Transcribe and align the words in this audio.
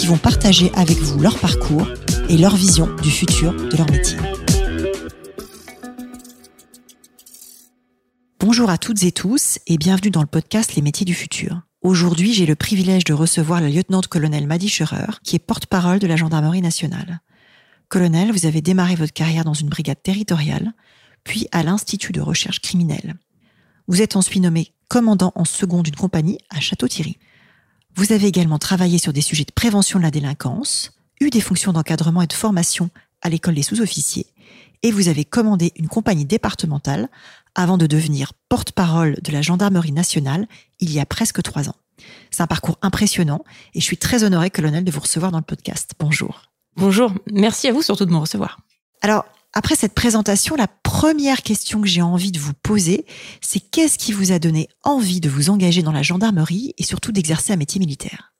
qui 0.00 0.06
vont 0.06 0.16
partager 0.16 0.72
avec 0.72 0.96
vous 0.96 1.20
leur 1.20 1.38
parcours 1.38 1.86
et 2.30 2.38
leur 2.38 2.56
vision 2.56 2.88
du 3.02 3.10
futur 3.10 3.52
de 3.52 3.76
leur 3.76 3.90
métier. 3.90 4.16
Bonjour 8.38 8.70
à 8.70 8.78
toutes 8.78 9.02
et 9.02 9.12
tous 9.12 9.58
et 9.66 9.76
bienvenue 9.76 10.10
dans 10.10 10.22
le 10.22 10.26
podcast 10.26 10.74
Les 10.74 10.80
métiers 10.80 11.04
du 11.04 11.12
futur. 11.12 11.60
Aujourd'hui, 11.82 12.32
j'ai 12.32 12.46
le 12.46 12.54
privilège 12.54 13.04
de 13.04 13.12
recevoir 13.12 13.60
la 13.60 13.68
lieutenant-colonel 13.68 14.46
Maddy 14.46 14.70
Scherer, 14.70 15.18
qui 15.22 15.36
est 15.36 15.38
porte-parole 15.38 15.98
de 15.98 16.06
la 16.06 16.16
gendarmerie 16.16 16.62
nationale. 16.62 17.20
Colonel, 17.88 18.32
vous 18.32 18.46
avez 18.46 18.62
démarré 18.62 18.94
votre 18.94 19.12
carrière 19.12 19.44
dans 19.44 19.52
une 19.52 19.68
brigade 19.68 20.02
territoriale, 20.02 20.72
puis 21.24 21.46
à 21.52 21.62
l'Institut 21.62 22.12
de 22.12 22.22
recherche 22.22 22.62
criminelle. 22.62 23.16
Vous 23.86 24.00
êtes 24.00 24.16
ensuite 24.16 24.42
nommé 24.42 24.72
commandant 24.88 25.32
en 25.34 25.44
second 25.44 25.82
d'une 25.82 25.94
compagnie 25.94 26.38
à 26.48 26.58
Château-Thierry. 26.58 27.18
Vous 27.94 28.12
avez 28.12 28.26
également 28.26 28.58
travaillé 28.58 28.98
sur 28.98 29.12
des 29.12 29.20
sujets 29.20 29.44
de 29.44 29.52
prévention 29.52 29.98
de 29.98 30.04
la 30.04 30.10
délinquance, 30.10 30.92
eu 31.20 31.30
des 31.30 31.40
fonctions 31.40 31.72
d'encadrement 31.72 32.22
et 32.22 32.26
de 32.26 32.32
formation 32.32 32.90
à 33.22 33.28
l'école 33.28 33.54
des 33.54 33.62
sous-officiers, 33.62 34.26
et 34.82 34.90
vous 34.92 35.08
avez 35.08 35.24
commandé 35.24 35.72
une 35.76 35.88
compagnie 35.88 36.24
départementale 36.24 37.08
avant 37.54 37.76
de 37.76 37.86
devenir 37.86 38.32
porte-parole 38.48 39.16
de 39.22 39.32
la 39.32 39.42
gendarmerie 39.42 39.92
nationale 39.92 40.46
il 40.78 40.92
y 40.92 41.00
a 41.00 41.06
presque 41.06 41.42
trois 41.42 41.68
ans. 41.68 41.76
C'est 42.30 42.42
un 42.42 42.46
parcours 42.46 42.78
impressionnant 42.80 43.44
et 43.74 43.80
je 43.80 43.84
suis 43.84 43.98
très 43.98 44.24
honorée, 44.24 44.50
colonel, 44.50 44.84
de 44.84 44.90
vous 44.90 45.00
recevoir 45.00 45.32
dans 45.32 45.38
le 45.38 45.44
podcast. 45.44 45.92
Bonjour. 45.98 46.50
Bonjour, 46.76 47.12
merci 47.30 47.68
à 47.68 47.72
vous 47.72 47.82
surtout 47.82 48.06
de 48.06 48.12
me 48.12 48.16
recevoir. 48.16 48.60
Alors, 49.02 49.24
après 49.52 49.74
cette 49.74 49.94
présentation, 49.94 50.54
la 50.54 50.68
première 50.68 51.42
question 51.42 51.80
que 51.80 51.88
j'ai 51.88 52.02
envie 52.02 52.30
de 52.30 52.38
vous 52.38 52.54
poser, 52.54 53.04
c'est 53.40 53.60
qu'est-ce 53.60 53.98
qui 53.98 54.12
vous 54.12 54.30
a 54.30 54.38
donné 54.38 54.68
envie 54.84 55.20
de 55.20 55.28
vous 55.28 55.50
engager 55.50 55.82
dans 55.82 55.92
la 55.92 56.02
gendarmerie 56.02 56.74
et 56.78 56.84
surtout 56.84 57.10
d'exercer 57.10 57.52
un 57.52 57.56
métier 57.56 57.80
militaire? 57.80 58.32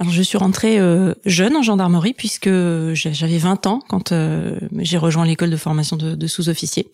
Alors 0.00 0.12
je 0.12 0.22
suis 0.22 0.38
rentrée 0.38 0.78
euh, 0.78 1.12
jeune 1.24 1.56
en 1.56 1.62
gendarmerie 1.62 2.12
puisque 2.12 2.48
j'avais 2.92 3.38
20 3.38 3.66
ans 3.66 3.80
quand 3.88 4.12
euh, 4.12 4.56
j'ai 4.78 4.96
rejoint 4.96 5.26
l'école 5.26 5.50
de 5.50 5.56
formation 5.56 5.96
de, 5.96 6.14
de 6.14 6.26
sous-officier. 6.28 6.88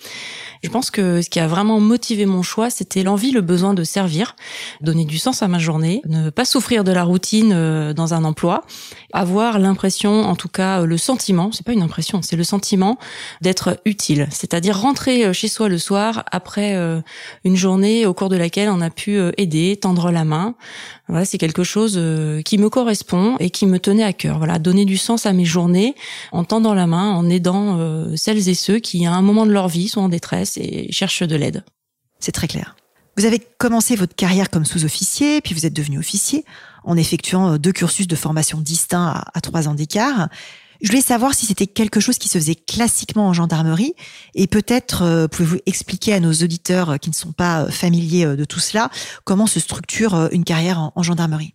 Je 0.63 0.71
pense 0.71 0.91
que 0.91 1.21
ce 1.21 1.29
qui 1.29 1.39
a 1.39 1.47
vraiment 1.47 1.81
motivé 1.81 2.25
mon 2.25 2.43
choix, 2.43 2.71
c'était 2.71 3.03
l'envie, 3.03 3.31
le 3.31 3.43
besoin 3.43 3.75
de 3.75 3.85
servir, 3.85 4.37
donner 4.81 5.05
du 5.05 5.19
sens 5.19 5.43
à 5.43 5.49
ma 5.49 5.59
journée, 5.59 6.01
ne 6.07 6.31
pas 6.31 6.47
souffrir 6.47 6.83
de 6.83 6.93
la 6.93 7.05
routine 7.05 7.53
euh, 7.53 7.93
dans 7.93 8.15
un 8.15 8.25
emploi, 8.25 8.65
avoir 9.13 9.59
l'impression, 9.59 10.23
en 10.23 10.35
tout 10.35 10.49
cas 10.49 10.87
le 10.87 10.97
sentiment, 10.97 11.53
c'est 11.53 11.67
pas 11.67 11.73
une 11.73 11.83
impression, 11.83 12.23
c'est 12.23 12.37
le 12.37 12.45
sentiment 12.45 12.99
d'être 13.43 13.81
utile, 13.85 14.29
c'est-à-dire 14.31 14.81
rentrer 14.81 15.35
chez 15.35 15.49
soi 15.49 15.69
le 15.69 15.77
soir 15.77 16.25
après 16.33 16.75
une 17.45 17.57
journée 17.57 18.07
au 18.07 18.15
cours 18.15 18.29
de 18.29 18.37
laquelle 18.37 18.71
on 18.71 18.81
a 18.81 18.91
pu 18.91 19.19
aider, 19.37 19.77
tendre 19.77 20.11
la 20.11 20.25
main. 20.25 20.55
Voilà, 21.09 21.25
c'est 21.25 21.39
quelque 21.39 21.65
chose 21.65 22.01
qui 22.45 22.59
me 22.59 22.69
correspond 22.71 22.94
et 23.41 23.51
qui 23.51 23.67
me 23.67 23.79
tenait 23.79 24.05
à 24.05 24.13
cœur. 24.13 24.39
Voilà, 24.39 24.59
donner 24.59 24.85
du 24.85 24.97
sens 24.97 25.27
à 25.27 25.33
mes 25.33 25.45
journées 25.45 25.95
en 26.33 26.45
tendant 26.45 26.75
la 26.75 26.87
main, 26.87 27.13
en 27.13 27.29
aidant 27.29 27.79
euh, 27.79 28.15
celles 28.17 28.49
et 28.49 28.55
ceux 28.55 28.79
qui, 28.79 29.07
à 29.07 29.13
un 29.13 29.23
moment 29.23 29.47
de 29.47 29.53
leur 29.53 29.69
vie, 29.69 29.89
sont 29.89 30.01
en 30.01 30.09
détresse 30.09 30.57
et 30.57 30.91
cherchent 30.91 31.23
de 31.23 31.37
l'aide. 31.37 31.65
C'est 32.21 32.33
très 32.33 32.49
clair. 32.49 32.77
Vous 33.17 33.27
avez 33.27 33.39
commencé 33.59 33.95
votre 33.95 34.17
carrière 34.17 34.51
comme 34.51 34.65
sous-officier, 34.65 35.41
puis 35.41 35.55
vous 35.55 35.67
êtes 35.67 35.73
devenu 35.73 35.99
officier 35.99 36.45
en 36.83 36.97
effectuant 36.97 37.53
euh, 37.53 37.59
deux 37.59 37.73
cursus 37.73 38.07
de 38.07 38.17
formation 38.17 38.61
distincts 38.61 39.23
à, 39.33 39.41
trois 39.41 39.69
ans 39.69 39.75
d'écart. 39.75 40.29
Je 40.83 40.89
voulais 40.89 41.01
savoir 41.01 41.35
si 41.35 41.47
c'était 41.47 41.69
quelque 41.69 42.01
chose 42.01 42.19
qui 42.19 42.29
se 42.29 42.37
faisait 42.37 42.57
classiquement 42.57 43.29
en 43.29 43.33
gendarmerie 43.33 43.95
et 44.35 44.47
peut-être 44.47 45.03
euh, 45.03 45.29
pouvez-vous 45.29 45.59
expliquer 45.67 46.13
à 46.15 46.21
nos 46.21 46.33
auditeurs 46.33 46.99
qui 46.99 47.11
ne 47.11 47.15
sont 47.15 47.33
pas 47.33 47.71
familiers 47.71 48.27
de 48.27 48.45
tout 48.45 48.61
cela 48.61 48.91
comment 49.25 49.47
se 49.47 49.61
structure 49.61 50.29
une 50.33 50.45
carrière 50.45 50.91
en 50.95 51.03
gendarmerie? 51.03 51.55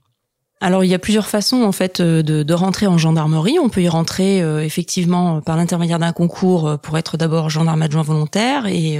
Alors 0.61 0.83
il 0.83 0.89
y 0.89 0.93
a 0.93 0.99
plusieurs 0.99 1.27
façons 1.27 1.63
en 1.63 1.71
fait 1.71 2.01
euh, 2.01 2.21
de, 2.21 2.43
de 2.43 2.53
rentrer 2.53 2.85
en 2.85 2.97
gendarmerie. 2.97 3.57
On 3.59 3.69
peut 3.69 3.81
y 3.81 3.87
rentrer 3.87 4.41
euh, 4.41 4.61
effectivement 4.61 5.39
par 5.39 5.55
l'intermédiaire 5.55 5.99
d'un 5.99 6.11
concours 6.11 6.67
euh, 6.67 6.77
pour 6.77 6.97
être 6.97 7.15
d'abord 7.15 7.49
gendarme 7.49 7.81
adjoint 7.81 8.01
volontaire 8.01 8.65
et 8.67 8.99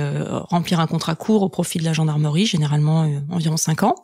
remplir 0.49 0.79
un 0.79 0.87
contrat 0.87 1.15
court 1.15 1.41
au 1.41 1.49
profit 1.49 1.79
de 1.79 1.83
la 1.83 1.93
gendarmerie, 1.93 2.45
généralement 2.45 3.09
environ 3.29 3.57
5 3.57 3.83
ans. 3.83 3.95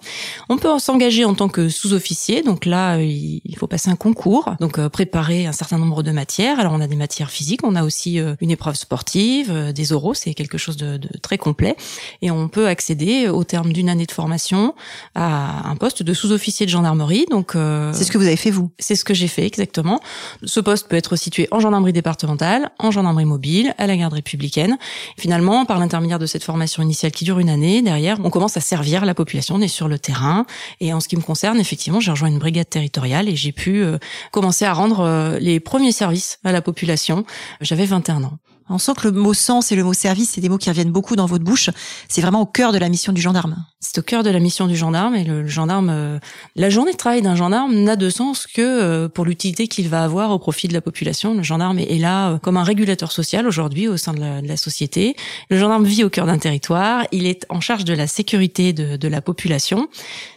On 0.49 0.57
peut 0.57 0.77
s'engager 0.79 1.25
en 1.25 1.33
tant 1.33 1.47
que 1.47 1.69
sous-officier, 1.69 2.43
donc 2.43 2.65
là 2.65 2.97
il 2.99 3.55
faut 3.57 3.67
passer 3.67 3.89
un 3.89 3.95
concours, 3.95 4.55
donc 4.59 4.85
préparer 4.89 5.45
un 5.45 5.51
certain 5.51 5.77
nombre 5.77 6.03
de 6.03 6.11
matières. 6.11 6.59
Alors 6.59 6.73
on 6.73 6.81
a 6.81 6.87
des 6.87 6.95
matières 6.95 7.29
physiques, 7.29 7.61
on 7.63 7.75
a 7.75 7.83
aussi 7.83 8.19
une 8.41 8.51
épreuve 8.51 8.75
sportive, 8.75 9.71
des 9.73 9.93
oraux, 9.93 10.13
c'est 10.13 10.33
quelque 10.33 10.57
chose 10.57 10.77
de, 10.77 10.97
de, 10.97 11.09
très 11.21 11.37
complet, 11.37 11.75
et 12.21 12.31
on 12.31 12.47
peut 12.47 12.67
accéder 12.67 13.27
au 13.27 13.43
terme 13.43 13.71
d'une 13.71 13.89
année 13.89 14.05
de 14.05 14.11
formation 14.11 14.75
à 15.13 15.69
un 15.69 15.75
poste 15.75 16.03
de 16.03 16.13
sous-officier 16.13 16.65
de 16.65 16.71
gendarmerie. 16.71 17.25
Donc 17.29 17.44
euh, 17.55 17.93
c'est 17.93 18.03
ce 18.03 18.11
que 18.11 18.17
vous 18.17 18.25
avez 18.25 18.35
fait 18.35 18.49
vous? 18.49 18.71
C'est 18.79 18.95
ce 18.95 19.05
que 19.05 19.13
j'ai 19.13 19.27
fait 19.27 19.45
exactement. 19.45 19.99
Ce 20.43 20.59
poste 20.59 20.87
peut 20.87 20.95
être 20.95 21.15
situé 21.15 21.47
en 21.51 21.59
gendarmerie 21.59 21.93
départementale, 21.93 22.71
en 22.79 22.91
gendarmerie 22.91 23.25
mobile, 23.25 23.75
à 23.77 23.87
la 23.87 23.95
garde 23.95 24.13
républicaine. 24.13 24.77
Finalement, 25.17 25.65
par 25.65 25.79
l'intermédiaire 25.79 26.19
de 26.19 26.25
cette 26.25 26.43
formation 26.43 26.81
initiale 26.81 27.11
qui 27.11 27.25
dure 27.25 27.39
une 27.39 27.49
année, 27.49 27.81
derrière, 27.81 28.17
on 28.23 28.29
commence 28.29 28.57
à 28.57 28.61
servir 28.61 29.05
la 29.05 29.13
population, 29.13 29.55
on 29.55 29.61
est 29.61 29.67
sur 29.67 29.87
le 29.87 29.99
terrain. 29.99 30.45
Et 30.79 30.93
en 30.93 30.99
ce 30.99 31.07
qui 31.07 31.17
me 31.17 31.21
concerne, 31.21 31.59
effectivement, 31.59 31.99
j'ai 31.99 32.11
rejoint 32.11 32.29
une 32.29 32.39
brigade 32.39 32.69
territoriale 32.69 33.29
et 33.29 33.35
j'ai 33.35 33.51
pu 33.51 33.83
euh, 33.83 33.97
commencer 34.31 34.65
à 34.65 34.73
rendre 34.73 35.01
euh, 35.01 35.39
les 35.39 35.59
premiers 35.59 35.91
services 35.91 36.39
à 36.43 36.51
la 36.51 36.61
population. 36.61 37.25
J'avais 37.61 37.85
21 37.85 38.23
ans. 38.23 38.39
On 38.67 38.79
sent 38.79 38.93
que 38.97 39.07
le 39.07 39.11
mot 39.11 39.35
sens 39.35 39.71
et 39.71 39.75
le 39.75 39.83
mot 39.83 39.93
service, 39.93 40.31
c'est 40.31 40.41
des 40.41 40.49
mots 40.49 40.57
qui 40.57 40.69
reviennent 40.69 40.91
beaucoup 40.91 41.15
dans 41.15 41.27
votre 41.27 41.43
bouche. 41.43 41.69
C'est 42.07 42.21
vraiment 42.21 42.41
au 42.41 42.45
cœur 42.47 42.71
de 42.71 42.79
la 42.79 42.89
mission 42.89 43.13
du 43.13 43.21
gendarme. 43.21 43.63
C'est 43.79 43.99
au 43.99 44.01
cœur 44.01 44.23
de 44.23 44.31
la 44.31 44.39
mission 44.39 44.65
du 44.65 44.75
gendarme 44.75 45.13
et 45.13 45.23
le, 45.23 45.45
gendarme, 45.45 45.89
euh, 45.91 46.17
la 46.55 46.71
journée 46.71 46.91
de 46.91 46.97
travail 46.97 47.21
d'un 47.21 47.35
gendarme 47.35 47.75
n'a 47.75 47.95
de 47.95 48.09
sens 48.09 48.47
que 48.47 48.61
euh, 48.61 49.07
pour 49.07 49.25
l'utilité 49.25 49.67
qu'il 49.67 49.87
va 49.87 50.03
avoir 50.03 50.31
au 50.31 50.39
profit 50.39 50.67
de 50.67 50.73
la 50.73 50.81
population. 50.81 51.35
Le 51.35 51.43
gendarme 51.43 51.77
est, 51.77 51.99
là 51.99 52.31
euh, 52.31 52.37
comme 52.39 52.57
un 52.57 52.63
régulateur 52.63 53.11
social 53.11 53.45
aujourd'hui 53.45 53.87
au 53.87 53.97
sein 53.97 54.13
de 54.13 54.19
la, 54.19 54.41
de 54.41 54.47
la, 54.47 54.57
société. 54.57 55.15
Le 55.51 55.59
gendarme 55.59 55.85
vit 55.85 56.03
au 56.03 56.09
cœur 56.09 56.25
d'un 56.25 56.39
territoire. 56.39 57.05
Il 57.11 57.27
est 57.27 57.45
en 57.49 57.61
charge 57.61 57.83
de 57.83 57.93
la 57.93 58.07
sécurité 58.07 58.73
de, 58.73 58.97
de 58.97 59.07
la 59.07 59.21
population. 59.21 59.87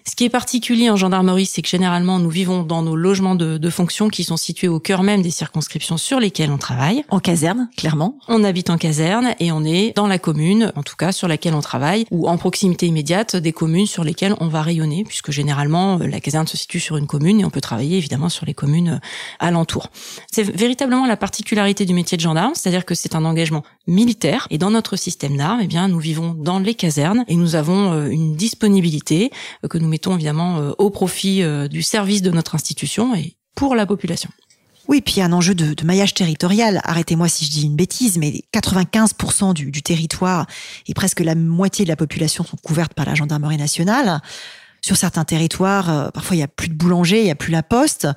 Ce 0.07 0.15
qui 0.15 0.25
est 0.25 0.31
particulier 0.31 0.91
en 0.91 0.97
gendarmerie, 0.97 1.47
c'est 1.47 1.63
que 1.63 1.69
généralement 1.69 2.19
nous 2.19 2.31
vivons 2.31 2.63
dans 2.63 2.83
nos 2.83 2.97
logements 2.97 3.35
de, 3.35 3.57
de 3.57 3.71
fonction 3.71 4.11
qui 4.11 4.25
sont 4.25 4.37
situés 4.37 4.69
au 4.69 4.81
cœur 4.81 5.03
même 5.03 5.23
des 5.23 5.31
circonscriptions 5.31 5.97
sur 5.97 6.21
lesquelles 6.21 6.51
on 6.51 6.59
travaille. 6.59 7.05
En 7.09 7.21
caserne, 7.21 7.71
clairement. 7.77 8.18
On 8.27 8.45
habite 8.45 8.71
en 8.71 8.79
caserne 8.79 9.35
et 9.39 9.53
on 9.53 9.65
est 9.65 9.95
dans 9.95 10.07
la 10.07 10.19
commune, 10.19 10.73
en 10.75 10.83
tout 10.83 10.97
cas 10.97 11.13
sur 11.13 11.29
laquelle 11.29 11.55
on 11.55 11.61
travaille, 11.61 12.07
ou 12.11 12.29
en 12.29 12.37
proximité 12.37 12.87
immédiate 12.87 13.37
des 13.37 13.53
communes 13.53 13.87
sur 13.87 14.05
lesquelles 14.05 14.35
on 14.41 14.49
va 14.49 14.63
rayonner, 14.63 15.05
puisque 15.05 15.31
généralement 15.31 15.99
euh, 15.99 16.07
la 16.07 16.21
caserne 16.21 16.47
se 16.47 16.57
situe 16.57 16.81
sur 16.81 16.97
une 16.97 17.07
commune 17.07 17.41
et 17.41 17.45
on 17.45 17.51
peut 17.51 17.61
travailler 17.61 17.97
évidemment 17.97 18.29
sur 18.29 18.47
les 18.47 18.55
communes 18.55 19.01
euh, 19.01 19.09
alentours. 19.39 19.89
C'est 20.31 20.43
véritablement 20.43 21.07
la 21.07 21.17
particularité 21.17 21.85
du 21.85 21.95
métier 21.95 22.17
de 22.17 22.23
gendarme, 22.23 22.55
c'est-à-dire 22.55 22.85
que 22.85 22.95
c'est 22.95 23.15
un 23.15 23.25
engagement 23.25 23.63
militaire 23.87 24.47
et 24.51 24.59
dans 24.59 24.71
notre 24.71 24.97
système 24.97 25.37
d'armes, 25.37 25.61
eh 25.63 25.67
bien 25.67 25.89
nous 25.89 26.01
vivons 26.01 26.35
dans 26.35 26.59
les 26.59 26.75
casernes 26.75 27.25
et 27.29 27.37
nous 27.37 27.55
avons 27.55 27.93
euh, 27.93 28.09
une 28.09 28.37
disponibilité 28.37 29.31
que 29.69 29.79
nous 29.79 29.89
mettons 29.89 30.15
évidemment 30.15 30.73
au 30.79 30.91
profit 30.91 31.43
du 31.69 31.83
service 31.83 32.23
de 32.23 32.31
notre 32.31 32.55
institution 32.55 33.15
et 33.15 33.37
pour 33.55 33.75
la 33.75 33.87
population. 33.87 34.31
Oui, 34.89 35.03
puis 35.03 35.17
il 35.17 35.19
y 35.19 35.23
a 35.23 35.27
un 35.27 35.33
enjeu 35.33 35.55
de, 35.55 35.85
maillage 35.85 36.15
territorial. 36.15 36.81
Arrêtez-moi 36.83 37.29
si 37.29 37.45
je 37.45 37.51
dis 37.51 37.67
une 37.67 37.77
bêtise, 37.77 38.17
mais 38.17 38.43
95% 38.55 39.53
du, 39.53 39.71
du, 39.71 39.83
territoire 39.83 40.47
et 40.87 40.95
presque 40.95 41.21
la 41.21 41.35
moitié 41.35 41.85
de 41.85 41.91
la 41.91 41.97
population 41.97 42.43
sont 42.43 42.57
couvertes 42.57 42.95
par 42.95 43.05
la 43.05 43.15
gendarmerie 43.15 43.59
nationale. 43.59 44.23
Sur 44.81 44.97
certains 44.97 45.25
territoires, 45.25 45.91
euh, 45.91 46.11
parfois 46.11 46.37
il 46.37 46.39
y 46.39 46.43
a 46.43 46.49
plus 46.49 46.69
de 46.69 46.75
boulanger, 46.75 47.21
il 47.21 47.27
y 47.27 47.31
a 47.31 47.35
plus 47.35 47.53
la 47.53 47.63
poste 47.63 48.09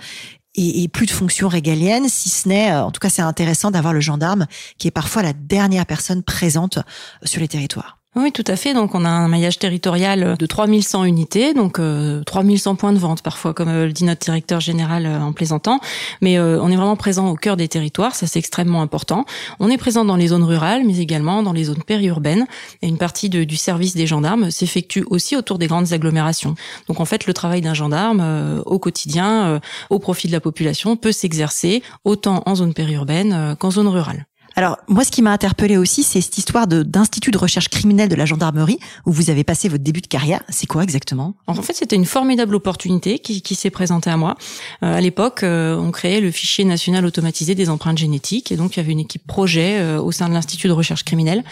et, 0.55 0.87
plus 0.89 1.05
de 1.05 1.11
fonctions 1.11 1.47
régaliennes, 1.47 2.09
si 2.09 2.29
ce 2.29 2.47
n'est, 2.47 2.71
euh, 2.71 2.83
en 2.83 2.91
tout 2.91 2.99
cas 2.99 3.09
c'est 3.09 3.21
intéressant 3.21 3.71
d'avoir 3.71 3.93
le 3.93 4.01
gendarme 4.01 4.47
qui 4.77 4.87
est 4.87 4.91
parfois 4.91 5.23
la 5.23 5.33
dernière 5.33 5.85
personne 5.85 6.23
présente 6.23 6.79
sur 7.23 7.41
les 7.41 7.47
territoires. 7.47 8.00
Oui, 8.13 8.33
tout 8.33 8.43
à 8.47 8.57
fait. 8.57 8.73
Donc, 8.73 8.93
on 8.93 9.05
a 9.05 9.09
un 9.09 9.29
maillage 9.29 9.57
territorial 9.57 10.35
de 10.37 10.45
3100 10.45 11.05
unités, 11.05 11.53
donc 11.53 11.79
euh, 11.79 12.21
3100 12.25 12.75
points 12.75 12.91
de 12.91 12.97
vente 12.97 13.21
parfois, 13.21 13.53
comme 13.53 13.69
euh, 13.69 13.85
le 13.85 13.93
dit 13.93 14.03
notre 14.03 14.19
directeur 14.19 14.59
général 14.59 15.05
euh, 15.05 15.21
en 15.21 15.31
plaisantant. 15.31 15.79
Mais 16.19 16.37
euh, 16.37 16.61
on 16.61 16.69
est 16.69 16.75
vraiment 16.75 16.97
présent 16.97 17.29
au 17.29 17.35
cœur 17.35 17.55
des 17.55 17.69
territoires, 17.69 18.13
ça 18.13 18.27
c'est 18.27 18.37
extrêmement 18.37 18.81
important. 18.81 19.23
On 19.61 19.69
est 19.69 19.77
présent 19.77 20.03
dans 20.03 20.17
les 20.17 20.27
zones 20.27 20.43
rurales, 20.43 20.83
mais 20.85 20.97
également 20.97 21.41
dans 21.41 21.53
les 21.53 21.63
zones 21.63 21.83
périurbaines. 21.83 22.47
Et 22.81 22.89
une 22.89 22.97
partie 22.97 23.29
du 23.29 23.55
service 23.55 23.95
des 23.95 24.07
gendarmes 24.07 24.51
s'effectue 24.51 25.05
aussi 25.09 25.37
autour 25.37 25.57
des 25.57 25.67
grandes 25.67 25.93
agglomérations. 25.93 26.55
Donc, 26.89 26.99
en 26.99 27.05
fait, 27.05 27.27
le 27.27 27.33
travail 27.33 27.61
d'un 27.61 27.73
gendarme 27.73 28.61
au 28.65 28.77
quotidien, 28.77 29.61
au 29.89 29.99
profit 29.99 30.27
de 30.27 30.33
la 30.33 30.41
population, 30.41 30.97
peut 30.97 31.13
s'exercer 31.13 31.81
autant 32.03 32.43
en 32.45 32.55
zone 32.55 32.73
périurbaine 32.73 33.55
qu'en 33.57 33.71
zone 33.71 33.87
rurale. 33.87 34.25
Alors, 34.61 34.77
moi, 34.87 35.03
ce 35.03 35.09
qui 35.09 35.23
m'a 35.23 35.31
interpellé 35.31 35.75
aussi, 35.75 36.03
c'est 36.03 36.21
cette 36.21 36.37
histoire 36.37 36.67
d'institut 36.67 37.31
de, 37.31 37.37
recherche 37.39 37.67
criminelle 37.67 38.09
de 38.09 38.15
la 38.15 38.25
gendarmerie 38.25 38.77
où 39.07 39.11
vous 39.11 39.31
avez 39.31 39.43
passé 39.43 39.67
votre 39.69 39.83
début 39.83 40.01
de 40.01 40.07
carrière. 40.07 40.43
C'est 40.49 40.67
quoi 40.67 40.83
exactement? 40.83 41.33
En 41.47 41.55
fait, 41.55 41.73
c'était 41.73 41.95
une 41.95 42.05
formidable 42.05 42.53
opportunité 42.53 43.17
qui, 43.17 43.41
qui 43.41 43.55
s'est 43.55 43.71
présentée 43.71 44.11
à 44.11 44.17
moi. 44.17 44.35
Euh, 44.83 44.93
à 44.93 45.01
l'époque, 45.01 45.41
euh, 45.41 45.75
on 45.75 45.89
créait 45.89 46.21
le 46.21 46.29
fichier 46.29 46.63
national 46.63 47.07
automatisé 47.07 47.55
des 47.55 47.71
empreintes 47.71 47.97
génétiques 47.97 48.51
et 48.51 48.55
donc 48.55 48.75
il 48.75 48.77
y 48.77 48.83
avait 48.83 48.91
une 48.91 48.99
équipe 48.99 49.25
projet 49.25 49.79
euh, 49.79 49.99
au 49.99 50.11
sein 50.11 50.29
de 50.29 50.33
l'institut 50.35 50.67
de 50.67 50.73
recherche 50.73 51.05
criminelle 51.05 51.43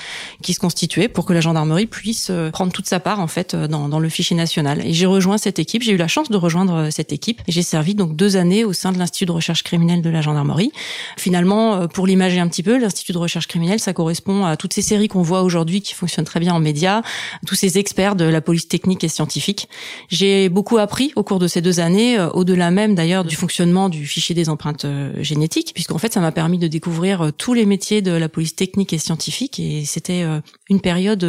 qui 0.43 0.53
se 0.53 0.59
constituait 0.59 1.07
pour 1.07 1.25
que 1.25 1.33
la 1.33 1.41
gendarmerie 1.41 1.87
puisse 1.87 2.27
euh, 2.29 2.51
prendre 2.51 2.71
toute 2.71 2.85
sa 2.85 2.99
part 2.99 3.21
en 3.21 3.27
fait 3.27 3.55
euh, 3.55 3.67
dans, 3.67 3.89
dans 3.89 3.99
le 3.99 4.09
fichier 4.09 4.35
national. 4.35 4.85
Et 4.85 4.93
j'ai 4.93 5.07
rejoint 5.07 5.39
cette 5.39 5.57
équipe. 5.57 5.81
J'ai 5.81 5.93
eu 5.93 5.97
la 5.97 6.07
chance 6.07 6.29
de 6.29 6.37
rejoindre 6.37 6.91
cette 6.91 7.11
équipe 7.11 7.41
et 7.47 7.51
j'ai 7.51 7.63
servi 7.63 7.95
donc 7.95 8.15
deux 8.15 8.37
années 8.37 8.65
au 8.65 8.73
sein 8.73 8.91
de 8.91 8.99
l'institut 8.99 9.25
de 9.25 9.31
recherche 9.31 9.63
criminelle 9.63 10.03
de 10.03 10.09
la 10.11 10.21
gendarmerie. 10.21 10.71
Finalement, 11.17 11.87
pour 11.87 12.05
l'imager 12.05 12.39
un 12.39 12.47
petit 12.47 12.61
peu, 12.61 12.77
de 13.07 13.17
recherche 13.17 13.47
criminelle, 13.47 13.79
ça 13.79 13.93
correspond 13.93 14.45
à 14.45 14.57
toutes 14.57 14.73
ces 14.73 14.81
séries 14.81 15.07
qu'on 15.07 15.21
voit 15.21 15.43
aujourd'hui 15.43 15.81
qui 15.81 15.93
fonctionnent 15.93 16.25
très 16.25 16.39
bien 16.39 16.53
en 16.53 16.59
médias, 16.59 17.01
tous 17.45 17.55
ces 17.55 17.77
experts 17.77 18.15
de 18.15 18.25
la 18.25 18.41
police 18.41 18.67
technique 18.67 19.03
et 19.03 19.07
scientifique. 19.07 19.69
J'ai 20.09 20.49
beaucoup 20.49 20.77
appris 20.77 21.11
au 21.15 21.23
cours 21.23 21.39
de 21.39 21.47
ces 21.47 21.61
deux 21.61 21.79
années, 21.79 22.17
euh, 22.17 22.29
au-delà 22.29 22.71
même 22.71 22.95
d'ailleurs 22.95 23.25
du 23.25 23.35
fonctionnement 23.35 23.89
du 23.89 24.05
fichier 24.05 24.35
des 24.35 24.49
empreintes 24.49 24.85
euh, 24.85 25.11
génétiques, 25.23 25.71
puisqu'en 25.73 25.97
fait 25.97 26.13
ça 26.13 26.19
m'a 26.19 26.31
permis 26.31 26.57
de 26.57 26.67
découvrir 26.67 27.21
euh, 27.21 27.31
tous 27.31 27.53
les 27.53 27.65
métiers 27.65 28.01
de 28.01 28.11
la 28.11 28.29
police 28.29 28.55
technique 28.55 28.93
et 28.93 28.97
scientifique, 28.97 29.59
et 29.59 29.85
c'était 29.85 30.23
une 30.69 30.81
période 30.81 31.23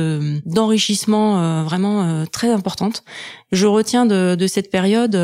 d'enrichissement 0.45 1.63
vraiment 1.65 2.25
très 2.27 2.51
importante. 2.51 3.03
Je 3.53 3.67
retiens 3.67 4.07
de, 4.07 4.35
de 4.35 4.47
cette 4.47 4.71
période 4.71 5.19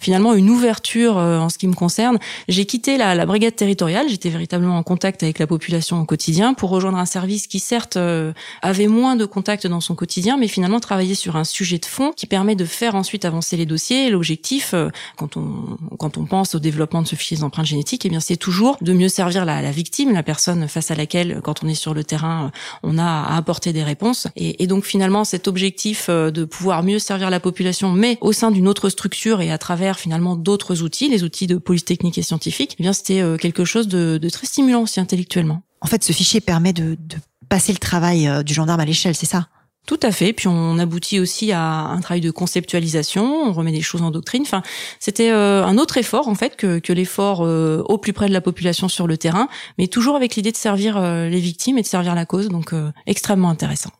finalement 0.00 0.34
une 0.34 0.50
ouverture 0.50 1.16
en 1.16 1.48
ce 1.48 1.58
qui 1.58 1.66
me 1.66 1.74
concerne. 1.74 2.18
J'ai 2.48 2.66
quitté 2.66 2.96
la, 2.96 3.14
la 3.14 3.26
brigade 3.26 3.54
territoriale, 3.54 4.06
j'étais 4.08 4.28
véritablement 4.28 4.76
en 4.76 4.82
contact 4.82 5.22
avec 5.22 5.38
la 5.38 5.46
population 5.46 6.00
au 6.00 6.04
quotidien 6.04 6.54
pour 6.54 6.70
rejoindre 6.70 6.98
un 6.98 7.06
service 7.06 7.46
qui 7.46 7.60
certes 7.60 7.96
euh, 7.96 8.32
avait 8.62 8.86
moins 8.86 9.16
de 9.16 9.24
contacts 9.24 9.66
dans 9.66 9.80
son 9.80 9.94
quotidien, 9.94 10.36
mais 10.36 10.48
finalement 10.48 10.80
travailler 10.80 11.14
sur 11.14 11.36
un 11.36 11.44
sujet 11.44 11.78
de 11.78 11.84
fond 11.86 12.12
qui 12.16 12.26
permet 12.26 12.54
de 12.54 12.64
faire 12.64 12.94
ensuite 12.94 13.24
avancer 13.24 13.56
les 13.56 13.66
dossiers. 13.66 14.10
L'objectif, 14.10 14.74
euh, 14.74 14.88
quand 15.16 15.36
on 15.36 15.78
quand 15.98 16.16
on 16.18 16.24
pense 16.24 16.54
au 16.54 16.58
développement 16.58 17.02
de 17.02 17.06
ce 17.06 17.16
fichier 17.16 17.36
d'empreintes 17.36 17.66
génétiques, 17.66 18.06
eh 18.06 18.08
bien 18.08 18.20
c'est 18.20 18.36
toujours 18.36 18.76
de 18.80 18.92
mieux 18.92 19.08
servir 19.08 19.44
la, 19.44 19.60
la, 19.62 19.70
victime, 19.70 20.12
la 20.12 20.22
personne 20.22 20.66
face 20.68 20.90
à 20.90 20.94
laquelle, 20.94 21.40
quand 21.42 21.62
on 21.62 21.68
est 21.68 21.74
sur 21.74 21.94
le 21.94 22.04
terrain, 22.04 22.46
euh, 22.46 22.58
on 22.82 22.98
a 22.98 23.04
à 23.04 23.36
apporter 23.36 23.72
des 23.72 23.82
réponses. 23.82 24.26
Et, 24.36 24.62
et 24.62 24.66
donc 24.66 24.84
finalement 24.84 25.24
cet 25.24 25.48
objectif 25.48 26.08
de 26.08 26.44
pouvoir 26.44 26.82
mieux 26.82 26.98
servir 26.98 27.30
la 27.30 27.40
population, 27.40 27.59
mais 27.92 28.18
au 28.20 28.32
sein 28.32 28.50
d'une 28.50 28.68
autre 28.68 28.88
structure 28.88 29.40
et 29.40 29.50
à 29.50 29.58
travers 29.58 29.98
finalement 29.98 30.36
d'autres 30.36 30.82
outils, 30.82 31.08
les 31.08 31.24
outils 31.24 31.46
de 31.46 31.56
police 31.56 31.84
technique 31.84 32.18
et 32.18 32.22
scientifique, 32.22 32.76
eh 32.78 32.82
bien 32.82 32.92
c'était 32.92 33.22
quelque 33.38 33.64
chose 33.64 33.88
de, 33.88 34.18
de 34.18 34.28
très 34.28 34.46
stimulant 34.46 34.82
aussi 34.82 35.00
intellectuellement. 35.00 35.62
En 35.80 35.86
fait, 35.86 36.04
ce 36.04 36.12
fichier 36.12 36.40
permet 36.40 36.72
de, 36.72 36.96
de 36.98 37.16
passer 37.48 37.72
le 37.72 37.78
travail 37.78 38.28
euh, 38.28 38.42
du 38.42 38.54
gendarme 38.54 38.80
à 38.80 38.84
l'échelle, 38.84 39.14
c'est 39.14 39.26
ça? 39.26 39.48
Tout 39.86 39.98
à 40.02 40.12
fait. 40.12 40.32
Puis 40.32 40.46
on 40.46 40.78
aboutit 40.78 41.18
aussi 41.18 41.52
à 41.52 41.62
un 41.62 42.00
travail 42.00 42.20
de 42.20 42.30
conceptualisation. 42.30 43.24
On 43.24 43.52
remet 43.52 43.72
des 43.72 43.80
choses 43.80 44.02
en 44.02 44.10
doctrine. 44.10 44.42
Enfin, 44.42 44.62
c'était 45.00 45.30
euh, 45.30 45.64
un 45.64 45.78
autre 45.78 45.96
effort 45.96 46.28
en 46.28 46.34
fait 46.34 46.56
que, 46.56 46.78
que 46.78 46.92
l'effort 46.92 47.40
euh, 47.42 47.82
au 47.88 47.98
plus 47.98 48.12
près 48.12 48.28
de 48.28 48.32
la 48.32 48.40
population 48.40 48.88
sur 48.88 49.06
le 49.06 49.16
terrain, 49.16 49.48
mais 49.78 49.88
toujours 49.88 50.16
avec 50.16 50.36
l'idée 50.36 50.52
de 50.52 50.56
servir 50.56 51.00
les 51.00 51.40
victimes 51.40 51.78
et 51.78 51.82
de 51.82 51.86
servir 51.86 52.14
la 52.14 52.26
cause. 52.26 52.48
Donc 52.48 52.72
extrêmement 53.06 53.50
intéressant. 53.50 53.90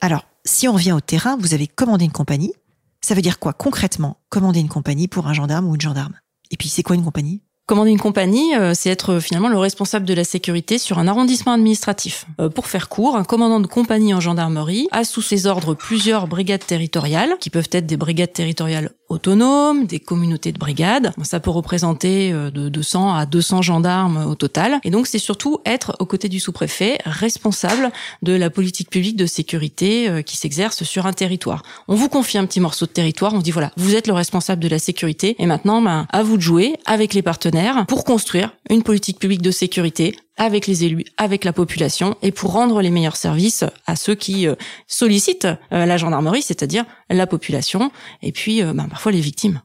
Alors, 0.00 0.24
si 0.44 0.68
on 0.68 0.72
revient 0.72 0.92
au 0.92 1.00
terrain, 1.00 1.36
vous 1.38 1.54
avez 1.54 1.66
commandé 1.66 2.06
une 2.06 2.12
compagnie. 2.12 2.52
Ça 3.06 3.14
veut 3.14 3.22
dire 3.22 3.38
quoi 3.38 3.52
concrètement 3.52 4.16
commander 4.30 4.58
une 4.58 4.68
compagnie 4.68 5.06
pour 5.06 5.28
un 5.28 5.32
gendarme 5.32 5.68
ou 5.68 5.76
une 5.76 5.80
gendarme? 5.80 6.14
Et 6.50 6.56
puis 6.56 6.68
c'est 6.68 6.82
quoi 6.82 6.96
une 6.96 7.04
compagnie? 7.04 7.40
Commander 7.66 7.92
une 7.92 8.00
compagnie, 8.00 8.56
euh, 8.56 8.74
c'est 8.74 8.90
être 8.90 9.14
euh, 9.14 9.20
finalement 9.20 9.48
le 9.48 9.58
responsable 9.58 10.04
de 10.04 10.12
la 10.12 10.24
sécurité 10.24 10.76
sur 10.76 10.98
un 10.98 11.06
arrondissement 11.06 11.52
administratif. 11.52 12.26
Euh, 12.40 12.48
pour 12.48 12.66
faire 12.66 12.88
court, 12.88 13.16
un 13.16 13.22
commandant 13.22 13.60
de 13.60 13.68
compagnie 13.68 14.12
en 14.12 14.18
gendarmerie 14.18 14.88
a 14.90 15.04
sous 15.04 15.22
ses 15.22 15.46
ordres 15.46 15.74
plusieurs 15.74 16.26
brigades 16.26 16.66
territoriales, 16.66 17.36
qui 17.38 17.48
peuvent 17.48 17.68
être 17.70 17.86
des 17.86 17.96
brigades 17.96 18.32
territoriales 18.32 18.90
autonomes, 19.08 19.86
des 19.86 20.00
communautés 20.00 20.52
de 20.52 20.58
brigades. 20.58 21.12
Ça 21.22 21.40
peut 21.40 21.50
représenter 21.50 22.32
de 22.32 22.68
200 22.68 23.14
à 23.14 23.26
200 23.26 23.62
gendarmes 23.62 24.26
au 24.26 24.34
total. 24.34 24.80
Et 24.84 24.90
donc 24.90 25.06
c'est 25.06 25.18
surtout 25.18 25.58
être 25.64 25.96
aux 26.00 26.06
côtés 26.06 26.28
du 26.28 26.40
sous-préfet 26.40 26.98
responsable 27.04 27.90
de 28.22 28.32
la 28.32 28.50
politique 28.50 28.90
publique 28.90 29.16
de 29.16 29.26
sécurité 29.26 30.22
qui 30.24 30.36
s'exerce 30.36 30.82
sur 30.84 31.06
un 31.06 31.12
territoire. 31.12 31.62
On 31.88 31.94
vous 31.94 32.08
confie 32.08 32.38
un 32.38 32.46
petit 32.46 32.60
morceau 32.60 32.86
de 32.86 32.90
territoire, 32.90 33.34
on 33.34 33.38
dit 33.38 33.50
voilà, 33.50 33.70
vous 33.76 33.94
êtes 33.94 34.06
le 34.06 34.12
responsable 34.12 34.62
de 34.62 34.68
la 34.68 34.78
sécurité 34.78 35.36
et 35.38 35.46
maintenant 35.46 35.82
ben, 35.82 36.06
à 36.10 36.22
vous 36.22 36.36
de 36.36 36.42
jouer 36.42 36.76
avec 36.84 37.14
les 37.14 37.22
partenaires 37.22 37.86
pour 37.86 38.04
construire 38.04 38.52
une 38.70 38.82
politique 38.82 39.18
publique 39.18 39.42
de 39.42 39.50
sécurité 39.50 40.16
avec 40.36 40.66
les 40.66 40.84
élus, 40.84 41.04
avec 41.16 41.44
la 41.44 41.52
population 41.52 42.16
et 42.22 42.32
pour 42.32 42.52
rendre 42.52 42.80
les 42.82 42.90
meilleurs 42.90 43.16
services 43.16 43.64
à 43.86 43.96
ceux 43.96 44.14
qui 44.14 44.46
euh, 44.46 44.54
sollicitent 44.86 45.46
euh, 45.46 45.86
la 45.86 45.96
gendarmerie, 45.96 46.42
c'est-à-dire 46.42 46.84
la 47.10 47.26
population 47.26 47.90
et 48.22 48.32
puis 48.32 48.62
euh, 48.62 48.72
ben, 48.72 48.88
parfois 48.88 49.12
les 49.12 49.20
victimes. 49.20 49.60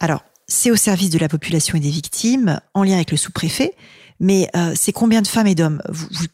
Alors, 0.00 0.24
c'est 0.46 0.70
au 0.70 0.76
service 0.76 1.10
de 1.10 1.18
la 1.18 1.28
population 1.28 1.76
et 1.76 1.80
des 1.80 1.90
victimes, 1.90 2.60
en 2.74 2.82
lien 2.82 2.94
avec 2.94 3.10
le 3.10 3.16
sous-préfet, 3.16 3.74
mais 4.20 4.50
c'est 4.74 4.92
combien 4.92 5.22
de 5.22 5.26
femmes 5.26 5.46
et 5.46 5.54
d'hommes 5.54 5.82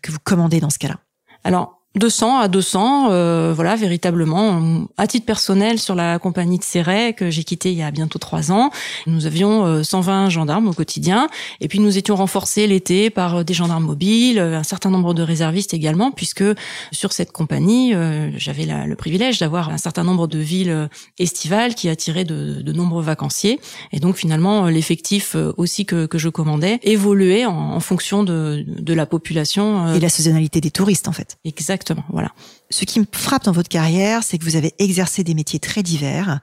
que 0.03 0.11
vous 0.11 0.19
commandez 0.23 0.59
dans 0.59 0.69
ce 0.69 0.79
cas-là? 0.79 0.97
Alors, 1.45 1.80
200 1.97 2.39
à 2.39 2.47
200, 2.47 3.09
euh, 3.11 3.53
voilà, 3.53 3.75
véritablement. 3.75 4.87
À 4.97 5.09
titre 5.09 5.27
personnel, 5.27 5.81
sur 5.81 5.97
la 5.97 6.21
compagnie 6.21 6.57
de 6.57 6.63
Serret 6.63 7.15
que 7.15 7.31
j'ai 7.31 7.43
quittée 7.43 7.73
il 7.73 7.79
y 7.79 7.83
a 7.83 7.91
bientôt 7.91 8.21
trois 8.21 8.53
ans, 8.53 8.71
nous 9.09 9.27
avions 9.27 9.83
120 9.83 10.27
euh, 10.27 10.31
gendarmes 10.31 10.69
au 10.69 10.73
quotidien, 10.73 11.27
et 11.61 11.67
puis 11.67 11.81
nous 11.81 11.99
étions 11.99 12.15
renforcés 12.15 12.69
l'été 12.69 13.11
par 13.11 13.39
euh, 13.39 13.43
des 13.43 13.55
gendarmes 13.55 13.87
mobiles, 13.87 14.39
un 14.39 14.63
certain 14.63 14.91
nombre 14.91 15.15
de 15.15 15.23
réservistes 15.25 15.75
également, 15.75 16.13
puisque 16.13 16.45
sur 16.93 17.13
cette 17.13 17.33
compagnie, 17.33 17.93
j'avais 18.37 18.67
le 18.67 18.95
privilège 18.95 19.39
d'avoir 19.39 19.71
un 19.71 19.79
certain 19.79 20.05
nombre 20.05 20.29
de 20.29 20.39
villes 20.39 20.89
estivales 21.19 21.75
qui 21.75 21.89
attiraient 21.89 22.25
de, 22.25 22.63
de 22.63 22.73
nombreux 22.73 23.03
vacanciers, 23.03 23.59
et 23.93 23.99
donc 23.99 24.17
finalement 24.17 24.67
l'effectif 24.67 25.37
aussi 25.57 25.87
que, 25.87 26.07
que 26.07 26.19
je 26.19 26.29
commandais 26.29 26.79
évoluait 26.83 27.47
en, 27.47 27.73
en 27.73 27.81
fonction 27.81 28.23
de, 28.23 28.65
de 28.67 28.95
la 28.95 29.07
population 29.07 29.93
et 29.95 30.01
la 30.01 30.09
saisonnalité 30.09 30.61
des 30.61 30.71
touristes 30.71 31.09
en 31.09 31.13
fait. 31.13 31.37
Exactement 31.45 31.80
voilà. 32.11 32.31
Ce 32.71 32.85
qui 32.85 33.01
me 33.01 33.07
frappe 33.11 33.45
dans 33.45 33.53
votre 33.53 33.69
carrière, 33.69 34.23
c'est 34.23 34.39
que 34.39 34.45
vous 34.45 34.57
avez 34.57 34.75
exercé 34.79 35.25
des 35.25 35.35
métiers 35.35 35.59
très 35.59 35.83
divers, 35.83 36.41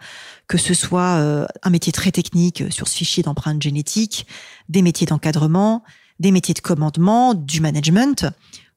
que 0.48 0.58
ce 0.58 0.74
soit 0.74 1.18
euh, 1.18 1.46
un 1.64 1.70
métier 1.70 1.92
très 1.92 2.12
technique 2.12 2.64
sur 2.70 2.88
ce 2.88 2.96
fichier 2.96 3.24
d'empreintes 3.24 3.62
génétiques, 3.62 4.28
des 4.70 4.82
métiers 4.82 5.08
d'encadrement, 5.08 5.84
des 6.20 6.32
métiers 6.32 6.54
de 6.54 6.60
commandement, 6.60 7.34
du 7.34 7.62
management. 7.62 8.26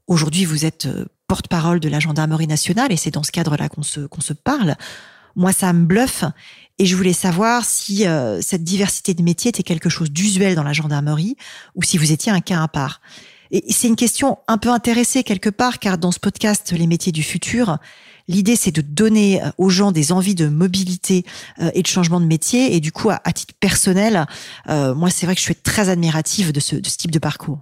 Aujourd'hui, 0.07 0.45
vous 0.45 0.64
êtes 0.64 0.87
euh, 0.87 1.07
porte-parole 1.26 1.81
de 1.81 1.88
la 1.88 2.00
gendarmerie 2.00 2.47
nationale 2.47 2.93
et 2.93 2.97
c'est 2.97 3.12
dans 3.12 3.23
ce 3.23 3.31
cadre-là 3.33 3.69
qu'on 3.69 3.83
se, 3.83 4.09
se 4.19 4.33
parle. 4.33 4.75
Moi, 5.37 5.52
ça 5.52 5.73
me 5.73 5.87
bluffe 5.87 6.25
et 6.79 6.87
je 6.87 6.97
voulais 6.97 7.12
savoir 7.12 7.64
si 7.64 8.07
euh, 8.07 8.40
cette 8.43 8.64
diversité 8.64 9.14
de 9.14 9.23
métiers 9.23 9.50
était 9.50 9.62
quelque 9.62 9.88
chose 9.88 10.11
d'usuel 10.11 10.55
dans 10.55 10.62
la 10.62 10.73
gendarmerie 10.73 11.37
ou 11.75 11.83
si 11.83 11.99
vous 11.99 12.11
étiez 12.11 12.33
un 12.33 12.40
cas 12.40 12.62
à 12.62 12.69
part. 12.69 13.00
Et 13.50 13.73
c'est 13.73 13.88
une 13.88 13.97
question 13.97 14.38
un 14.49 14.59
peu 14.59 14.69
intéressée 14.69 15.23
quelque 15.25 15.50
part, 15.50 15.78
car 15.78 15.99
dans 15.99 16.12
ce 16.12 16.21
podcast 16.21 16.73
Les 16.73 16.87
métiers 16.87 17.12
du 17.12 17.23
futur, 17.23 17.78
l'idée 18.28 18.57
c'est 18.57 18.71
de 18.71 18.80
donner 18.80 19.42
euh, 19.42 19.50
aux 19.59 19.69
gens 19.69 19.92
des 19.92 20.12
envies 20.12 20.35
de 20.35 20.49
mobilité 20.49 21.25
euh, 21.61 21.71
et 21.75 21.83
de 21.83 21.87
changement 21.87 22.21
de 22.21 22.26
métier. 22.26 22.75
Et 22.75 22.80
du 22.80 22.92
coup, 22.92 23.11
à, 23.11 23.33
titre 23.33 23.54
personnel, 23.59 24.26
euh, 24.69 24.95
moi 24.95 25.11
c'est 25.11 25.26
vrai 25.26 25.35
que 25.35 25.40
je 25.40 25.47
suis 25.47 25.57
très 25.57 25.88
admirative 25.88 26.52
de 26.52 26.61
ce, 26.61 26.76
de 26.76 26.88
ce 26.88 26.97
type 26.97 27.11
de 27.11 27.19
parcours. 27.19 27.59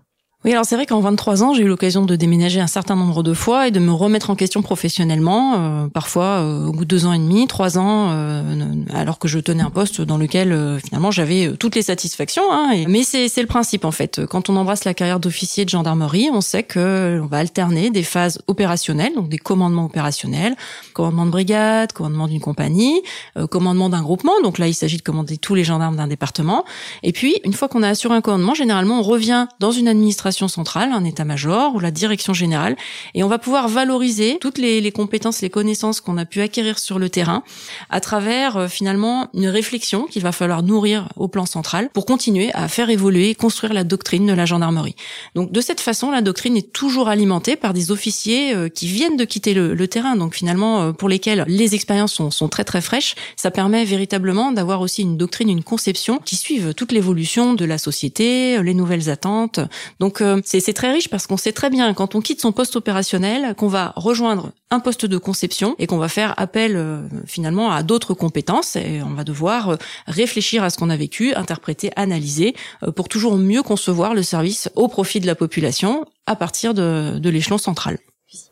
Oui, 0.48 0.54
alors 0.54 0.64
c'est 0.64 0.76
vrai 0.76 0.86
qu'en 0.86 1.00
23 1.00 1.42
ans, 1.42 1.52
j'ai 1.52 1.64
eu 1.64 1.68
l'occasion 1.68 2.06
de 2.06 2.16
déménager 2.16 2.58
un 2.58 2.66
certain 2.66 2.96
nombre 2.96 3.22
de 3.22 3.34
fois 3.34 3.68
et 3.68 3.70
de 3.70 3.80
me 3.80 3.92
remettre 3.92 4.30
en 4.30 4.34
question 4.34 4.62
professionnellement, 4.62 5.56
euh, 5.58 5.88
parfois 5.88 6.38
euh, 6.40 6.68
au 6.68 6.72
bout 6.72 6.86
de 6.86 6.88
deux 6.88 7.04
ans 7.04 7.12
et 7.12 7.18
demi, 7.18 7.46
trois 7.46 7.76
ans, 7.76 8.08
euh, 8.12 8.72
alors 8.94 9.18
que 9.18 9.28
je 9.28 9.40
tenais 9.40 9.62
un 9.62 9.68
poste 9.68 10.00
dans 10.00 10.16
lequel 10.16 10.78
finalement 10.82 11.10
j'avais 11.10 11.52
toutes 11.58 11.74
les 11.74 11.82
satisfactions. 11.82 12.44
Hein, 12.50 12.84
Mais 12.88 13.02
c'est 13.02 13.28
le 13.36 13.46
principe 13.46 13.84
en 13.84 13.90
fait. 13.90 14.24
Quand 14.24 14.48
on 14.48 14.56
embrasse 14.56 14.86
la 14.86 14.94
carrière 14.94 15.20
d'officier 15.20 15.66
de 15.66 15.68
gendarmerie, 15.68 16.30
on 16.32 16.40
sait 16.40 16.62
que 16.62 17.20
on 17.22 17.26
va 17.26 17.36
alterner 17.36 17.90
des 17.90 18.02
phases 18.02 18.40
opérationnelles, 18.46 19.14
donc 19.14 19.28
des 19.28 19.36
commandements 19.36 19.84
opérationnels, 19.84 20.56
commandement 20.94 21.26
de 21.26 21.30
brigade, 21.30 21.92
commandement 21.92 22.26
d'une 22.26 22.40
compagnie, 22.40 23.02
commandement 23.50 23.90
d'un 23.90 24.00
groupement. 24.00 24.40
Donc 24.42 24.56
là, 24.56 24.66
il 24.66 24.72
s'agit 24.72 24.96
de 24.96 25.02
commander 25.02 25.36
tous 25.36 25.54
les 25.54 25.64
gendarmes 25.64 25.96
d'un 25.96 26.08
département. 26.08 26.64
Et 27.02 27.12
puis, 27.12 27.38
une 27.44 27.52
fois 27.52 27.68
qu'on 27.68 27.82
a 27.82 27.88
assuré 27.90 28.14
un 28.14 28.22
commandement, 28.22 28.54
généralement, 28.54 29.00
on 29.00 29.02
revient 29.02 29.46
dans 29.60 29.72
une 29.72 29.88
administration 29.88 30.37
administration 30.38 30.48
centrale, 30.48 30.92
un 30.92 31.04
état-major 31.04 31.74
ou 31.74 31.80
la 31.80 31.90
direction 31.90 32.34
générale, 32.34 32.76
et 33.14 33.22
on 33.24 33.28
va 33.28 33.38
pouvoir 33.38 33.68
valoriser 33.68 34.38
toutes 34.40 34.58
les, 34.58 34.80
les 34.80 34.92
compétences, 34.92 35.42
les 35.42 35.50
connaissances 35.50 36.00
qu'on 36.00 36.16
a 36.16 36.24
pu 36.24 36.40
acquérir 36.40 36.78
sur 36.78 36.98
le 36.98 37.08
terrain 37.08 37.42
à 37.90 38.00
travers 38.00 38.56
euh, 38.56 38.68
finalement 38.68 39.28
une 39.34 39.48
réflexion 39.48 40.06
qu'il 40.06 40.22
va 40.22 40.32
falloir 40.32 40.62
nourrir 40.62 41.08
au 41.16 41.28
plan 41.28 41.46
central 41.46 41.90
pour 41.92 42.06
continuer 42.06 42.50
à 42.54 42.68
faire 42.68 42.90
évoluer 42.90 43.30
et 43.30 43.34
construire 43.34 43.72
la 43.72 43.84
doctrine 43.84 44.26
de 44.26 44.32
la 44.32 44.46
gendarmerie. 44.46 44.94
Donc 45.34 45.52
de 45.52 45.60
cette 45.60 45.80
façon, 45.80 46.10
la 46.10 46.22
doctrine 46.22 46.56
est 46.56 46.72
toujours 46.72 47.08
alimentée 47.08 47.56
par 47.56 47.72
des 47.72 47.90
officiers 47.90 48.54
euh, 48.54 48.68
qui 48.68 48.86
viennent 48.86 49.16
de 49.16 49.24
quitter 49.24 49.54
le, 49.54 49.74
le 49.74 49.88
terrain, 49.88 50.16
donc 50.16 50.34
finalement 50.34 50.82
euh, 50.82 50.92
pour 50.92 51.08
lesquels 51.08 51.44
les 51.48 51.74
expériences 51.74 52.12
sont, 52.12 52.30
sont 52.30 52.48
très 52.48 52.64
très 52.64 52.80
fraîches. 52.80 53.14
Ça 53.36 53.50
permet 53.50 53.84
véritablement 53.84 54.52
d'avoir 54.52 54.80
aussi 54.80 55.02
une 55.02 55.16
doctrine, 55.16 55.48
une 55.48 55.64
conception 55.64 56.18
qui 56.24 56.36
suivent 56.36 56.74
toute 56.74 56.92
l'évolution 56.92 57.54
de 57.54 57.64
la 57.64 57.78
société, 57.78 58.62
les 58.62 58.74
nouvelles 58.74 59.10
attentes. 59.10 59.60
Donc 60.00 60.17
c'est 60.44 60.72
très 60.72 60.92
riche 60.92 61.08
parce 61.08 61.26
qu'on 61.26 61.36
sait 61.36 61.52
très 61.52 61.70
bien 61.70 61.92
quand 61.94 62.14
on 62.14 62.20
quitte 62.20 62.40
son 62.40 62.52
poste 62.52 62.76
opérationnel 62.76 63.54
qu'on 63.54 63.68
va 63.68 63.92
rejoindre 63.96 64.52
un 64.70 64.80
poste 64.80 65.06
de 65.06 65.18
conception 65.18 65.74
et 65.78 65.86
qu'on 65.86 65.98
va 65.98 66.08
faire 66.08 66.34
appel 66.36 66.76
euh, 66.76 67.02
finalement 67.26 67.70
à 67.70 67.82
d'autres 67.82 68.14
compétences 68.14 68.76
et 68.76 69.00
on 69.02 69.14
va 69.14 69.24
devoir 69.24 69.70
euh, 69.70 69.76
réfléchir 70.06 70.62
à 70.62 70.70
ce 70.70 70.78
qu'on 70.78 70.90
a 70.90 70.96
vécu, 70.96 71.34
interpréter, 71.34 71.90
analyser 71.96 72.54
euh, 72.82 72.92
pour 72.92 73.08
toujours 73.08 73.36
mieux 73.36 73.62
concevoir 73.62 74.14
le 74.14 74.22
service 74.22 74.68
au 74.74 74.88
profit 74.88 75.20
de 75.20 75.26
la 75.26 75.34
population 75.34 76.04
à 76.26 76.36
partir 76.36 76.74
de, 76.74 77.18
de 77.18 77.30
l'échelon 77.30 77.58
central. 77.58 77.98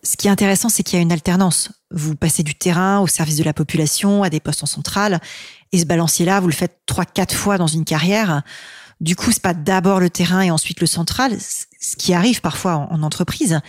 Ce 0.03 0.17
qui 0.17 0.29
est 0.29 0.31
intéressant, 0.31 0.71
c'est 0.71 0.83
qu'il 0.83 0.97
y 0.97 1.01
a 1.01 1.03
une 1.03 1.13
alternance. 1.13 1.71
Vous 1.91 2.17
passez 2.17 2.43
du 2.43 2.55
terrain 2.55 3.01
au 3.01 3.07
service 3.07 3.37
de 3.37 3.45
la 3.45 3.53
population, 3.53 4.23
à 4.23 4.31
des 4.31 4.41
postes 4.41 4.63
en 4.63 4.67
centrale, 4.67 5.21
et 5.73 5.79
ce 5.79 5.85
balancier-là, 5.85 6.41
vous 6.41 6.47
le 6.47 6.55
faites 6.55 6.79
trois, 6.87 7.05
quatre 7.05 7.35
fois 7.35 7.59
dans 7.59 7.67
une 7.67 7.85
carrière. 7.85 8.43
Du 9.01 9.15
coup, 9.15 9.31
c'est 9.31 9.43
pas 9.43 9.55
d'abord 9.55 10.01
le 10.01 10.11
terrain 10.11 10.41
et 10.41 10.51
ensuite 10.51 10.81
le 10.81 10.87
central, 10.87 11.37
ce 11.39 11.97
qui 11.97 12.15
arrive 12.15 12.41
parfois 12.41 12.89
en 12.91 13.03
entreprise. 13.03 13.61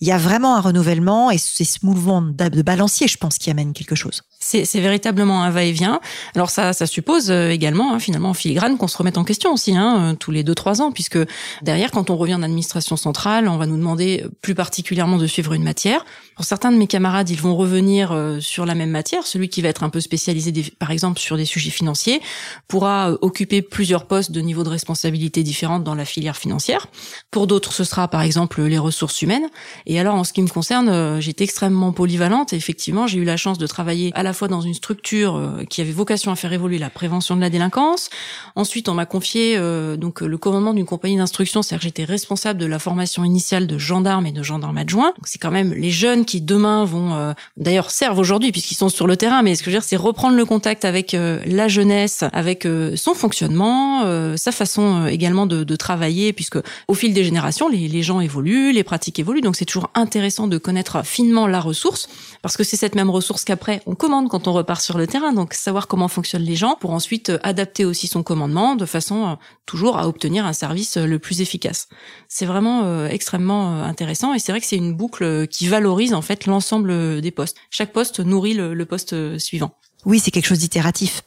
Il 0.00 0.08
y 0.08 0.12
a 0.12 0.18
vraiment 0.18 0.56
un 0.56 0.60
renouvellement 0.60 1.30
et 1.30 1.36
c'est 1.36 1.64
ce 1.64 1.84
mouvement 1.84 2.22
de 2.22 2.62
balancier, 2.62 3.06
je 3.06 3.18
pense, 3.18 3.36
qui 3.36 3.50
amène 3.50 3.74
quelque 3.74 3.94
chose. 3.94 4.22
C'est 4.42 4.80
véritablement 4.80 5.42
un 5.42 5.50
va-et-vient. 5.50 6.00
Alors 6.34 6.48
ça, 6.48 6.72
ça 6.72 6.86
suppose 6.86 7.30
euh, 7.30 7.50
également, 7.50 7.92
hein, 7.92 7.98
finalement, 7.98 8.30
en 8.30 8.34
filigrane, 8.34 8.78
qu'on 8.78 8.88
se 8.88 8.96
remette 8.96 9.18
en 9.18 9.24
question 9.24 9.52
aussi, 9.52 9.76
hein, 9.76 10.12
euh, 10.12 10.14
tous 10.14 10.30
les 10.30 10.42
deux 10.42 10.54
trois 10.54 10.80
ans, 10.80 10.92
puisque 10.92 11.18
derrière, 11.60 11.90
quand 11.90 12.08
on 12.08 12.16
revient 12.16 12.36
en 12.36 12.42
administration 12.42 12.96
centrale, 12.96 13.48
on 13.48 13.58
va 13.58 13.66
nous 13.66 13.76
demander 13.76 14.24
plus 14.40 14.54
particulièrement 14.54 15.18
de 15.18 15.26
suivre 15.26 15.52
une 15.52 15.62
matière. 15.62 16.06
Pour 16.36 16.46
certains 16.46 16.72
de 16.72 16.78
mes 16.78 16.86
camarades, 16.86 17.28
ils 17.28 17.38
vont 17.38 17.54
revenir 17.54 18.12
euh, 18.12 18.40
sur 18.40 18.64
la 18.64 18.74
même 18.74 18.88
matière. 18.88 19.26
Celui 19.26 19.50
qui 19.50 19.60
va 19.60 19.68
être 19.68 19.82
un 19.82 19.90
peu 19.90 20.00
spécialisé, 20.00 20.72
par 20.78 20.90
exemple, 20.90 21.20
sur 21.20 21.36
des 21.36 21.44
sujets 21.44 21.70
financiers, 21.70 22.22
pourra 22.66 23.12
occuper 23.20 23.60
plusieurs 23.60 24.06
postes 24.06 24.30
de 24.30 24.40
niveau 24.40 24.64
de 24.64 24.70
responsabilité 24.70 25.42
différentes 25.42 25.84
dans 25.84 25.94
la 25.94 26.06
filière 26.06 26.38
financière. 26.38 26.86
Pour 27.30 27.46
d'autres, 27.46 27.74
ce 27.74 27.84
sera 27.84 28.08
par 28.08 28.22
exemple 28.22 28.62
les 28.62 28.78
ressources 28.78 29.20
humaines. 29.20 29.50
Et 29.84 30.00
alors, 30.00 30.14
en 30.14 30.24
ce 30.24 30.32
qui 30.32 30.40
me 30.40 30.48
concerne, 30.48 31.20
j'étais 31.20 31.44
extrêmement 31.44 31.92
polyvalente. 31.92 32.54
Et 32.54 32.56
effectivement, 32.56 33.06
j'ai 33.06 33.18
eu 33.18 33.24
la 33.24 33.36
chance 33.36 33.58
de 33.58 33.66
travailler 33.66 34.12
à 34.14 34.22
la 34.22 34.29
fois 34.32 34.48
dans 34.48 34.60
une 34.60 34.74
structure 34.74 35.36
euh, 35.36 35.64
qui 35.68 35.80
avait 35.80 35.92
vocation 35.92 36.32
à 36.32 36.36
faire 36.36 36.52
évoluer 36.52 36.78
la 36.78 36.90
prévention 36.90 37.36
de 37.36 37.40
la 37.40 37.50
délinquance. 37.50 38.10
Ensuite, 38.56 38.88
on 38.88 38.94
m'a 38.94 39.06
confié 39.06 39.56
euh, 39.56 39.96
donc 39.96 40.20
le 40.20 40.38
commandement 40.38 40.74
d'une 40.74 40.86
compagnie 40.86 41.16
d'instruction, 41.16 41.62
c'est-à-dire 41.62 41.80
que 41.80 41.84
j'étais 41.84 42.04
responsable 42.04 42.58
de 42.60 42.66
la 42.66 42.78
formation 42.78 43.24
initiale 43.24 43.66
de 43.66 43.78
gendarmes 43.78 44.26
et 44.26 44.32
de 44.32 44.42
gendarmes 44.42 44.78
adjoints. 44.78 45.12
C'est 45.24 45.38
quand 45.38 45.50
même 45.50 45.72
les 45.72 45.90
jeunes 45.90 46.24
qui 46.24 46.40
demain 46.40 46.84
vont, 46.84 47.14
euh, 47.14 47.32
d'ailleurs 47.56 47.90
servent 47.90 48.18
aujourd'hui 48.18 48.52
puisqu'ils 48.52 48.76
sont 48.76 48.88
sur 48.88 49.06
le 49.06 49.16
terrain. 49.16 49.42
Mais 49.42 49.54
ce 49.54 49.62
que 49.62 49.70
je 49.70 49.76
veux 49.76 49.80
dire, 49.80 49.88
c'est 49.88 49.96
reprendre 49.96 50.36
le 50.36 50.44
contact 50.44 50.84
avec 50.84 51.12
la 51.12 51.68
jeunesse, 51.68 52.24
avec 52.32 52.66
son 52.96 53.14
fonctionnement, 53.14 54.36
sa 54.36 54.52
façon 54.52 55.06
également 55.06 55.46
de, 55.46 55.64
de, 55.64 55.76
travailler, 55.76 56.32
puisque 56.32 56.58
au 56.88 56.94
fil 56.94 57.12
des 57.14 57.24
générations, 57.24 57.68
les, 57.68 57.88
les 57.88 58.02
gens 58.02 58.20
évoluent, 58.20 58.72
les 58.72 58.84
pratiques 58.84 59.18
évoluent. 59.18 59.40
Donc 59.40 59.56
c'est 59.56 59.64
toujours 59.64 59.90
intéressant 59.94 60.46
de 60.46 60.58
connaître 60.58 61.04
finement 61.04 61.46
la 61.46 61.60
ressource, 61.60 62.08
parce 62.42 62.56
que 62.56 62.64
c'est 62.64 62.76
cette 62.76 62.94
même 62.94 63.10
ressource 63.10 63.44
qu'après 63.44 63.82
on 63.86 63.94
commence 63.94 64.19
quand 64.28 64.48
on 64.48 64.52
repart 64.52 64.80
sur 64.80 64.98
le 64.98 65.06
terrain. 65.06 65.32
Donc 65.32 65.54
savoir 65.54 65.86
comment 65.86 66.08
fonctionnent 66.08 66.42
les 66.42 66.56
gens 66.56 66.76
pour 66.78 66.90
ensuite 66.90 67.30
euh, 67.30 67.38
adapter 67.42 67.84
aussi 67.84 68.06
son 68.06 68.22
commandement 68.22 68.76
de 68.76 68.86
façon 68.86 69.28
euh, 69.28 69.34
toujours 69.66 69.98
à 69.98 70.08
obtenir 70.08 70.44
un 70.44 70.52
service 70.52 70.96
euh, 70.96 71.06
le 71.06 71.18
plus 71.18 71.40
efficace. 71.40 71.88
C'est 72.28 72.46
vraiment 72.46 73.06
extrêmement 73.06 73.82
intéressant 73.82 74.34
et 74.34 74.38
c'est 74.38 74.52
vrai 74.52 74.60
que 74.60 74.66
c'est 74.66 74.76
une 74.76 74.94
boucle 74.94 75.46
qui 75.48 75.66
valorise 75.66 76.14
en 76.14 76.22
fait 76.22 76.46
l'ensemble 76.46 77.20
des 77.20 77.30
postes. 77.30 77.56
Chaque 77.70 77.92
poste 77.92 78.20
nourrit 78.20 78.54
le, 78.54 78.74
le 78.74 78.86
poste 78.86 79.38
suivant. 79.38 79.72
Oui, 80.04 80.18
c'est 80.18 80.30
quelque 80.30 80.46
chose 80.46 80.58
d'itératif. 80.58 81.22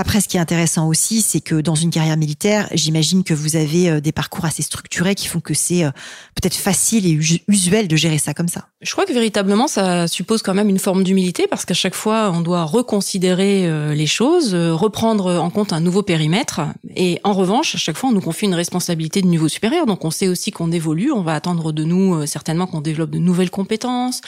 Après, 0.00 0.22
ce 0.22 0.28
qui 0.28 0.38
est 0.38 0.40
intéressant 0.40 0.88
aussi, 0.88 1.20
c'est 1.20 1.42
que 1.42 1.56
dans 1.56 1.74
une 1.74 1.90
carrière 1.90 2.16
militaire, 2.16 2.68
j'imagine 2.72 3.22
que 3.22 3.34
vous 3.34 3.56
avez 3.56 3.90
euh, 3.90 4.00
des 4.00 4.12
parcours 4.12 4.46
assez 4.46 4.62
structurés 4.62 5.14
qui 5.14 5.26
font 5.26 5.40
que 5.40 5.52
c'est 5.52 5.84
euh, 5.84 5.90
peut-être 6.34 6.54
facile 6.54 7.06
et 7.06 7.42
usuel 7.48 7.86
de 7.86 7.96
gérer 7.96 8.16
ça 8.16 8.32
comme 8.32 8.48
ça. 8.48 8.68
Je 8.80 8.90
crois 8.92 9.04
que 9.04 9.12
véritablement, 9.12 9.68
ça 9.68 10.08
suppose 10.08 10.40
quand 10.40 10.54
même 10.54 10.70
une 10.70 10.78
forme 10.78 11.04
d'humilité 11.04 11.46
parce 11.50 11.66
qu'à 11.66 11.74
chaque 11.74 11.94
fois, 11.94 12.32
on 12.34 12.40
doit 12.40 12.64
reconsidérer 12.64 13.66
euh, 13.68 13.92
les 13.92 14.06
choses, 14.06 14.54
reprendre 14.54 15.38
en 15.38 15.50
compte 15.50 15.74
un 15.74 15.80
nouveau 15.80 16.02
périmètre. 16.02 16.62
Et 16.96 17.20
en 17.22 17.34
revanche, 17.34 17.74
à 17.74 17.78
chaque 17.78 17.98
fois, 17.98 18.08
on 18.08 18.12
nous 18.12 18.22
confie 18.22 18.46
une 18.46 18.54
responsabilité 18.54 19.20
de 19.20 19.26
niveau 19.26 19.48
supérieur. 19.48 19.84
Donc, 19.84 20.06
on 20.06 20.10
sait 20.10 20.28
aussi 20.28 20.50
qu'on 20.50 20.72
évolue. 20.72 21.12
On 21.12 21.20
va 21.20 21.34
attendre 21.34 21.72
de 21.72 21.84
nous 21.84 22.24
certainement 22.24 22.66
qu'on 22.66 22.80
développe 22.80 23.10
de 23.10 23.18
nouvelles 23.18 23.50
compétences. 23.50 24.22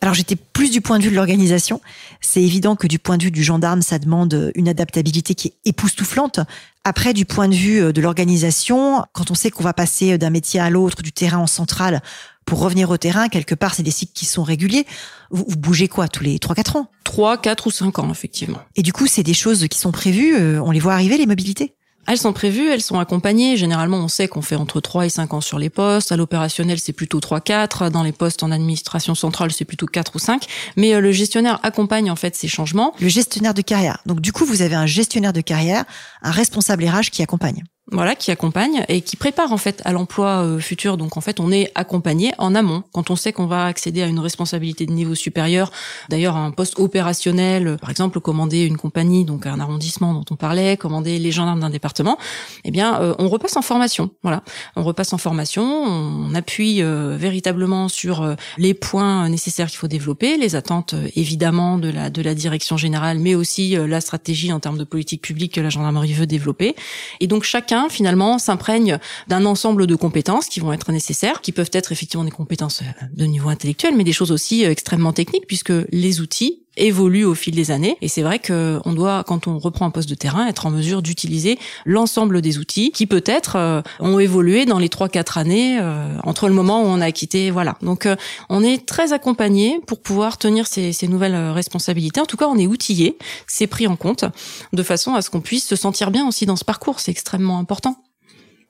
Alors, 0.00 0.14
j'étais 0.14 0.36
plus 0.36 0.70
du 0.70 0.80
point 0.80 0.98
de 0.98 1.04
vue 1.04 1.10
de 1.10 1.16
l'organisation. 1.16 1.82
C'est 2.22 2.42
évident 2.42 2.76
que 2.76 2.86
du 2.86 2.98
point 2.98 3.18
de 3.18 3.24
vue 3.24 3.30
du 3.30 3.42
gendarme, 3.42 3.82
ça 3.82 3.98
demande 3.98 4.52
une 4.54 4.70
adaptabilité 4.70 5.17
qui 5.22 5.48
est 5.48 5.54
époustouflante. 5.64 6.40
Après, 6.84 7.12
du 7.12 7.24
point 7.24 7.48
de 7.48 7.54
vue 7.54 7.82
euh, 7.82 7.92
de 7.92 8.00
l'organisation, 8.00 9.04
quand 9.12 9.30
on 9.30 9.34
sait 9.34 9.50
qu'on 9.50 9.62
va 9.62 9.72
passer 9.72 10.18
d'un 10.18 10.30
métier 10.30 10.60
à 10.60 10.70
l'autre, 10.70 11.02
du 11.02 11.12
terrain 11.12 11.38
en 11.38 11.46
centrale, 11.46 12.02
pour 12.48 12.60
revenir 12.60 12.88
au 12.88 12.96
terrain, 12.96 13.28
quelque 13.28 13.54
part, 13.54 13.74
c'est 13.74 13.82
des 13.82 13.90
cycles 13.90 14.14
qui 14.14 14.24
sont 14.24 14.42
réguliers. 14.42 14.86
Vous, 15.30 15.44
bougez 15.56 15.86
quoi 15.86 16.08
tous 16.08 16.24
les 16.24 16.38
3-4 16.38 16.78
ans? 16.78 16.90
3, 17.04 17.36
4 17.38 17.66
ou 17.66 17.70
5 17.70 17.98
ans, 17.98 18.10
effectivement. 18.10 18.58
Et 18.74 18.82
du 18.82 18.92
coup, 18.94 19.06
c'est 19.06 19.22
des 19.22 19.34
choses 19.34 19.68
qui 19.68 19.78
sont 19.78 19.92
prévues, 19.92 20.34
euh, 20.34 20.62
on 20.62 20.70
les 20.70 20.80
voit 20.80 20.94
arriver, 20.94 21.18
les 21.18 21.26
mobilités? 21.26 21.74
Elles 22.08 22.18
sont 22.18 22.32
prévues, 22.32 22.70
elles 22.70 22.82
sont 22.82 22.98
accompagnées. 22.98 23.58
Généralement, 23.58 23.98
on 23.98 24.08
sait 24.08 24.28
qu'on 24.28 24.40
fait 24.40 24.56
entre 24.56 24.80
3 24.80 25.04
et 25.06 25.08
5 25.10 25.34
ans 25.34 25.40
sur 25.42 25.58
les 25.58 25.68
postes. 25.68 26.10
À 26.10 26.16
l'opérationnel, 26.16 26.78
c'est 26.78 26.94
plutôt 26.94 27.20
3-4. 27.20 27.90
Dans 27.90 28.02
les 28.02 28.12
postes 28.12 28.42
en 28.42 28.50
administration 28.50 29.14
centrale, 29.14 29.52
c'est 29.52 29.66
plutôt 29.66 29.86
4 29.86 30.16
ou 30.16 30.18
5. 30.18 30.46
Mais 30.76 30.94
euh, 30.94 31.00
le 31.00 31.12
gestionnaire 31.12 31.60
accompagne 31.62 32.10
en 32.10 32.16
fait 32.16 32.34
ces 32.34 32.48
changements. 32.48 32.94
Le 32.98 33.08
gestionnaire 33.08 33.52
de 33.52 33.60
carrière. 33.60 33.98
Donc 34.06 34.20
du 34.20 34.32
coup, 34.32 34.46
vous 34.46 34.62
avez 34.62 34.74
un 34.74 34.86
gestionnaire 34.86 35.34
de 35.34 35.42
carrière, 35.42 35.84
un 36.22 36.30
responsable 36.30 36.86
RH 36.86 37.10
qui 37.12 37.22
accompagne 37.22 37.62
voilà, 37.90 38.14
qui 38.14 38.30
accompagne 38.30 38.84
et 38.88 39.00
qui 39.00 39.16
prépare 39.16 39.52
en 39.52 39.56
fait 39.56 39.80
à 39.84 39.92
l'emploi 39.92 40.42
euh, 40.42 40.58
futur. 40.58 40.96
Donc 40.96 41.16
en 41.16 41.20
fait, 41.20 41.40
on 41.40 41.50
est 41.50 41.72
accompagné 41.74 42.32
en 42.38 42.54
amont 42.54 42.82
quand 42.92 43.10
on 43.10 43.16
sait 43.16 43.32
qu'on 43.32 43.46
va 43.46 43.64
accéder 43.64 44.02
à 44.02 44.06
une 44.06 44.18
responsabilité 44.18 44.84
de 44.84 44.92
niveau 44.92 45.14
supérieur. 45.14 45.70
D'ailleurs, 46.10 46.36
un 46.36 46.50
poste 46.50 46.78
opérationnel, 46.78 47.66
euh, 47.66 47.76
par 47.76 47.90
exemple, 47.90 48.20
commander 48.20 48.64
une 48.64 48.76
compagnie, 48.76 49.24
donc 49.24 49.46
un 49.46 49.58
arrondissement 49.58 50.12
dont 50.12 50.24
on 50.30 50.36
parlait, 50.36 50.76
commander 50.76 51.18
les 51.18 51.32
gendarmes 51.32 51.60
d'un 51.60 51.70
département. 51.70 52.18
Eh 52.64 52.70
bien, 52.70 53.00
euh, 53.00 53.14
on 53.18 53.28
repasse 53.28 53.56
en 53.56 53.62
formation. 53.62 54.10
Voilà, 54.22 54.42
on 54.76 54.82
repasse 54.82 55.12
en 55.12 55.18
formation, 55.18 55.64
on 55.64 56.34
appuie 56.34 56.82
véritablement 56.82 57.88
sur 57.88 58.36
les 58.58 58.74
points 58.74 59.28
nécessaires 59.28 59.68
qu'il 59.68 59.78
faut 59.78 59.88
développer, 59.88 60.36
les 60.36 60.56
attentes 60.56 60.94
évidemment 61.16 61.78
de 61.78 61.88
la 61.88 62.10
de 62.10 62.22
la 62.22 62.34
direction 62.34 62.76
générale, 62.76 63.18
mais 63.18 63.34
aussi 63.34 63.76
la 63.76 64.00
stratégie 64.00 64.52
en 64.52 64.60
termes 64.60 64.78
de 64.78 64.84
politique 64.84 65.22
publique 65.22 65.54
que 65.54 65.60
la 65.60 65.70
gendarmerie 65.70 66.12
veut 66.12 66.26
développer. 66.26 66.74
Et 67.20 67.26
donc 67.26 67.44
chacun 67.44 67.77
finalement 67.88 68.38
s'imprègne 68.38 68.98
d'un 69.28 69.44
ensemble 69.44 69.86
de 69.86 69.94
compétences 69.94 70.46
qui 70.46 70.60
vont 70.60 70.72
être 70.72 70.90
nécessaires, 70.90 71.40
qui 71.40 71.52
peuvent 71.52 71.70
être 71.72 71.92
effectivement 71.92 72.24
des 72.24 72.30
compétences 72.30 72.82
euh, 72.82 73.06
de 73.14 73.24
niveau 73.24 73.48
intellectuel, 73.48 73.94
mais 73.96 74.04
des 74.04 74.12
choses 74.12 74.32
aussi 74.32 74.64
euh, 74.64 74.70
extrêmement 74.70 75.12
techniques 75.12 75.46
puisque 75.46 75.72
les 75.92 76.20
outils 76.20 76.62
évoluent 76.78 77.24
au 77.24 77.34
fil 77.34 77.54
des 77.54 77.70
années. 77.70 77.96
Et 78.00 78.08
c'est 78.08 78.22
vrai 78.22 78.38
que 78.38 78.80
on 78.84 78.92
doit, 78.92 79.24
quand 79.26 79.46
on 79.46 79.58
reprend 79.58 79.86
un 79.86 79.90
poste 79.90 80.08
de 80.08 80.14
terrain, 80.14 80.46
être 80.46 80.66
en 80.66 80.70
mesure 80.70 81.02
d'utiliser 81.02 81.58
l'ensemble 81.84 82.40
des 82.42 82.58
outils 82.58 82.90
qui 82.90 83.06
peut-être 83.06 83.56
euh, 83.56 83.82
ont 84.00 84.18
évolué 84.18 84.66
dans 84.66 84.78
les 84.78 84.88
trois 84.88 85.08
quatre 85.08 85.38
années 85.38 85.78
entre 86.24 86.48
le 86.48 86.54
moment 86.54 86.82
où 86.82 86.86
on 86.86 87.00
a 87.00 87.12
quitté. 87.12 87.50
Voilà. 87.50 87.76
Donc 87.82 88.08
on 88.48 88.62
est 88.62 88.86
très 88.86 89.12
accompagné 89.12 89.80
pour 89.86 90.00
pouvoir 90.00 90.38
tenir 90.38 90.66
ces, 90.66 90.92
ces, 90.92 91.08
nouvelles 91.08 91.50
responsabilités. 91.50 92.20
En 92.20 92.26
tout 92.26 92.36
cas, 92.36 92.46
on 92.46 92.58
est 92.58 92.66
outillé, 92.66 93.18
c'est 93.46 93.66
pris 93.66 93.86
en 93.86 93.96
compte 93.96 94.24
de 94.72 94.82
façon 94.82 95.14
à 95.14 95.22
ce 95.22 95.30
qu'on 95.30 95.40
puisse 95.40 95.66
se 95.66 95.76
sentir 95.76 96.10
bien 96.10 96.26
aussi 96.26 96.46
dans 96.46 96.56
ce 96.56 96.64
parcours. 96.64 97.00
C'est 97.00 97.10
extrêmement 97.10 97.58
important. 97.58 97.96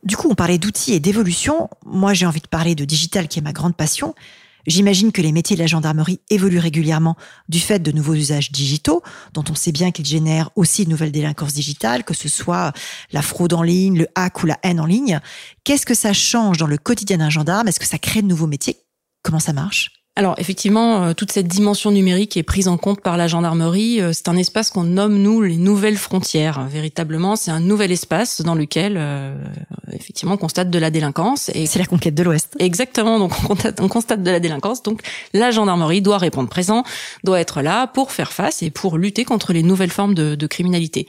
Du 0.04 0.16
coup, 0.16 0.28
on 0.30 0.34
parlait 0.34 0.58
d'outils 0.58 0.92
et 0.92 1.00
d'évolution. 1.00 1.68
Moi, 1.84 2.14
j'ai 2.14 2.26
envie 2.26 2.40
de 2.40 2.48
parler 2.48 2.74
de 2.74 2.84
digital, 2.84 3.28
qui 3.28 3.40
est 3.40 3.42
ma 3.42 3.52
grande 3.52 3.76
passion. 3.76 4.14
J'imagine 4.68 5.12
que 5.12 5.22
les 5.22 5.32
métiers 5.32 5.56
de 5.56 5.62
la 5.62 5.66
gendarmerie 5.66 6.20
évoluent 6.28 6.58
régulièrement 6.58 7.16
du 7.48 7.58
fait 7.58 7.78
de 7.78 7.90
nouveaux 7.90 8.12
usages 8.12 8.52
digitaux, 8.52 9.02
dont 9.32 9.44
on 9.48 9.54
sait 9.54 9.72
bien 9.72 9.92
qu'ils 9.92 10.04
génèrent 10.04 10.50
aussi 10.56 10.84
de 10.84 10.90
nouvelles 10.90 11.10
délinquances 11.10 11.54
digitales, 11.54 12.04
que 12.04 12.12
ce 12.12 12.28
soit 12.28 12.72
la 13.10 13.22
fraude 13.22 13.54
en 13.54 13.62
ligne, 13.62 13.98
le 13.98 14.06
hack 14.14 14.42
ou 14.42 14.46
la 14.46 14.58
haine 14.62 14.78
en 14.78 14.84
ligne. 14.84 15.20
Qu'est-ce 15.64 15.86
que 15.86 15.94
ça 15.94 16.12
change 16.12 16.58
dans 16.58 16.66
le 16.66 16.76
quotidien 16.76 17.16
d'un 17.16 17.30
gendarme? 17.30 17.66
Est-ce 17.66 17.80
que 17.80 17.86
ça 17.86 17.98
crée 17.98 18.20
de 18.20 18.26
nouveaux 18.26 18.46
métiers? 18.46 18.76
Comment 19.22 19.40
ça 19.40 19.54
marche? 19.54 19.90
Alors 20.18 20.34
effectivement, 20.38 21.04
euh, 21.04 21.12
toute 21.14 21.30
cette 21.30 21.46
dimension 21.46 21.92
numérique 21.92 22.36
est 22.36 22.42
prise 22.42 22.66
en 22.66 22.76
compte 22.76 23.00
par 23.00 23.16
la 23.16 23.28
gendarmerie. 23.28 24.00
Euh, 24.00 24.10
c'est 24.12 24.28
un 24.28 24.36
espace 24.36 24.68
qu'on 24.70 24.82
nomme 24.82 25.16
nous 25.16 25.42
les 25.42 25.56
nouvelles 25.56 25.96
frontières. 25.96 26.66
Véritablement, 26.66 27.36
c'est 27.36 27.52
un 27.52 27.60
nouvel 27.60 27.92
espace 27.92 28.42
dans 28.42 28.56
lequel 28.56 28.96
euh, 28.98 29.36
effectivement 29.92 30.34
on 30.34 30.36
constate 30.36 30.70
de 30.70 30.78
la 30.80 30.90
délinquance. 30.90 31.52
Et 31.54 31.66
c'est 31.66 31.78
la 31.78 31.86
conquête 31.86 32.16
de 32.16 32.24
l'Ouest. 32.24 32.56
Exactement. 32.58 33.20
Donc 33.20 33.32
on 33.44 33.46
constate, 33.46 33.80
on 33.80 33.86
constate 33.86 34.24
de 34.24 34.30
la 34.32 34.40
délinquance. 34.40 34.82
Donc 34.82 35.02
la 35.34 35.52
gendarmerie 35.52 36.02
doit 36.02 36.18
répondre 36.18 36.48
présent, 36.48 36.82
doit 37.22 37.38
être 37.38 37.62
là 37.62 37.86
pour 37.86 38.10
faire 38.10 38.32
face 38.32 38.60
et 38.64 38.70
pour 38.70 38.98
lutter 38.98 39.24
contre 39.24 39.52
les 39.52 39.62
nouvelles 39.62 39.92
formes 39.92 40.14
de, 40.14 40.34
de 40.34 40.46
criminalité. 40.48 41.06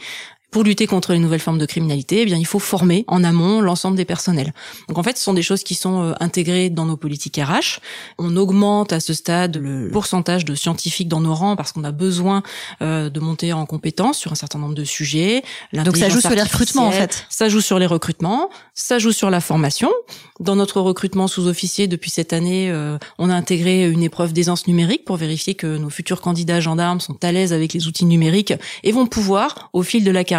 Pour 0.52 0.64
lutter 0.64 0.88
contre 0.88 1.14
les 1.14 1.20
nouvelles 1.20 1.40
formes 1.40 1.60
de 1.60 1.66
criminalité, 1.68 2.22
eh 2.22 2.26
bien, 2.26 2.38
il 2.38 2.46
faut 2.46 2.58
former 2.58 3.06
en 3.08 3.24
amont 3.24 3.62
l'ensemble 3.62 3.96
des 3.96 4.06
personnels. 4.06 4.52
Donc, 4.88 4.98
en 4.98 5.04
fait, 5.04 5.16
ce 5.16 5.24
sont 5.24 5.34
des 5.34 5.44
choses 5.44 5.64
qui 5.64 5.76
sont 5.76 6.02
euh, 6.02 6.14
intégrées 6.20 6.72
dans 6.72 6.86
nos 6.86 6.98
politiques 6.98 7.38
RH. 7.38 7.80
On 8.18 8.36
augmente 8.36 8.92
à 8.92 9.00
ce 9.00 9.14
stade 9.14 9.58
le 9.58 9.90
pourcentage 9.92 10.46
de 10.46 10.56
scientifiques 10.56 11.08
dans 11.08 11.22
nos 11.22 11.36
rangs 11.36 11.56
parce 11.56 11.72
qu'on 11.72 11.84
a 11.84 11.92
besoin 11.92 12.42
euh, 12.82 13.12
de 13.12 13.20
monter 13.20 13.54
en 13.54 13.68
compétence 13.68 14.18
sur 14.18 14.32
un 14.32 14.36
certain 14.36 14.58
nombre 14.58 14.74
de 14.74 14.84
sujets. 14.84 15.44
Donc, 15.72 15.98
ça 15.98 16.10
joue 16.10 16.20
sur 16.20 16.32
les 16.32 16.42
recrutements, 16.42 16.88
en 16.88 16.92
fait. 16.92 17.28
Ça 17.30 17.48
joue 17.48 17.62
sur 17.62 17.78
les 17.78 17.86
recrutements. 17.86 18.50
Ça 18.74 18.98
joue 18.98 19.12
sur 19.12 19.30
la 19.30 19.42
formation. 19.42 19.92
Dans 20.40 20.56
notre 20.56 20.82
recrutement 20.82 21.28
sous-officier, 21.28 21.88
depuis 21.88 22.10
cette 22.10 22.34
année, 22.34 22.72
euh, 22.72 22.98
on 23.20 23.30
a 23.30 23.36
intégré 23.36 23.88
une 23.88 24.02
épreuve 24.02 24.34
d'aisance 24.34 24.66
numérique 24.66 25.06
pour 25.06 25.18
vérifier 25.18 25.54
que 25.54 25.78
nos 25.78 25.92
futurs 25.92 26.22
candidats 26.22 26.60
gendarmes 26.60 27.02
sont 27.02 27.24
à 27.24 27.32
l'aise 27.32 27.54
avec 27.54 27.74
les 27.74 27.88
outils 27.88 28.06
numériques 28.06 28.54
et 28.84 28.92
vont 28.92 29.06
pouvoir, 29.06 29.70
au 29.74 29.84
fil 29.84 30.04
de 30.04 30.12
la 30.12 30.24
carrière, 30.24 30.39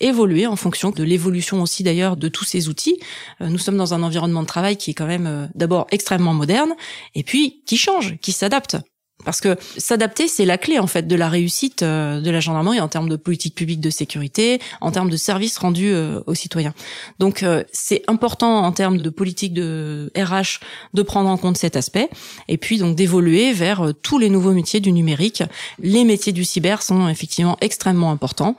évoluer 0.00 0.46
en 0.46 0.56
fonction 0.56 0.90
de 0.90 1.02
l'évolution 1.02 1.62
aussi 1.62 1.82
d'ailleurs 1.82 2.16
de 2.16 2.28
tous 2.28 2.44
ces 2.44 2.68
outils. 2.68 2.98
Euh, 3.40 3.48
nous 3.48 3.58
sommes 3.58 3.76
dans 3.76 3.94
un 3.94 4.02
environnement 4.02 4.42
de 4.42 4.46
travail 4.46 4.76
qui 4.76 4.90
est 4.90 4.94
quand 4.94 5.06
même 5.06 5.26
euh, 5.26 5.46
d'abord 5.54 5.86
extrêmement 5.90 6.34
moderne 6.34 6.74
et 7.14 7.22
puis 7.22 7.62
qui 7.66 7.76
change, 7.76 8.16
qui 8.20 8.32
s'adapte. 8.32 8.76
Parce 9.24 9.40
que 9.40 9.56
s'adapter, 9.78 10.28
c'est 10.28 10.44
la 10.44 10.58
clé 10.58 10.78
en 10.78 10.86
fait 10.86 11.06
de 11.06 11.16
la 11.16 11.30
réussite 11.30 11.82
euh, 11.82 12.20
de 12.20 12.30
la 12.30 12.40
gendarmerie 12.40 12.80
en 12.80 12.88
termes 12.88 13.08
de 13.08 13.16
politique 13.16 13.54
publique 13.54 13.80
de 13.80 13.88
sécurité, 13.88 14.60
en 14.82 14.90
termes 14.90 15.08
de 15.08 15.16
services 15.16 15.56
rendus 15.56 15.94
aux 16.26 16.34
citoyens. 16.34 16.74
Donc 17.20 17.44
c'est 17.72 18.02
important 18.08 18.64
en 18.64 18.72
termes 18.72 18.98
de 18.98 19.10
politique 19.10 19.54
de 19.54 20.12
RH 20.16 20.60
de 20.92 21.02
prendre 21.02 21.30
en 21.30 21.38
compte 21.38 21.56
cet 21.56 21.76
aspect 21.76 22.10
et 22.48 22.58
puis 22.58 22.76
donc 22.78 22.96
d'évoluer 22.96 23.52
vers 23.52 23.92
tous 24.02 24.18
les 24.18 24.28
nouveaux 24.28 24.52
métiers 24.52 24.80
du 24.80 24.92
numérique. 24.92 25.42
Les 25.78 26.04
métiers 26.04 26.32
du 26.32 26.44
cyber 26.44 26.82
sont 26.82 27.08
effectivement 27.08 27.56
extrêmement 27.62 28.10
importants. 28.10 28.56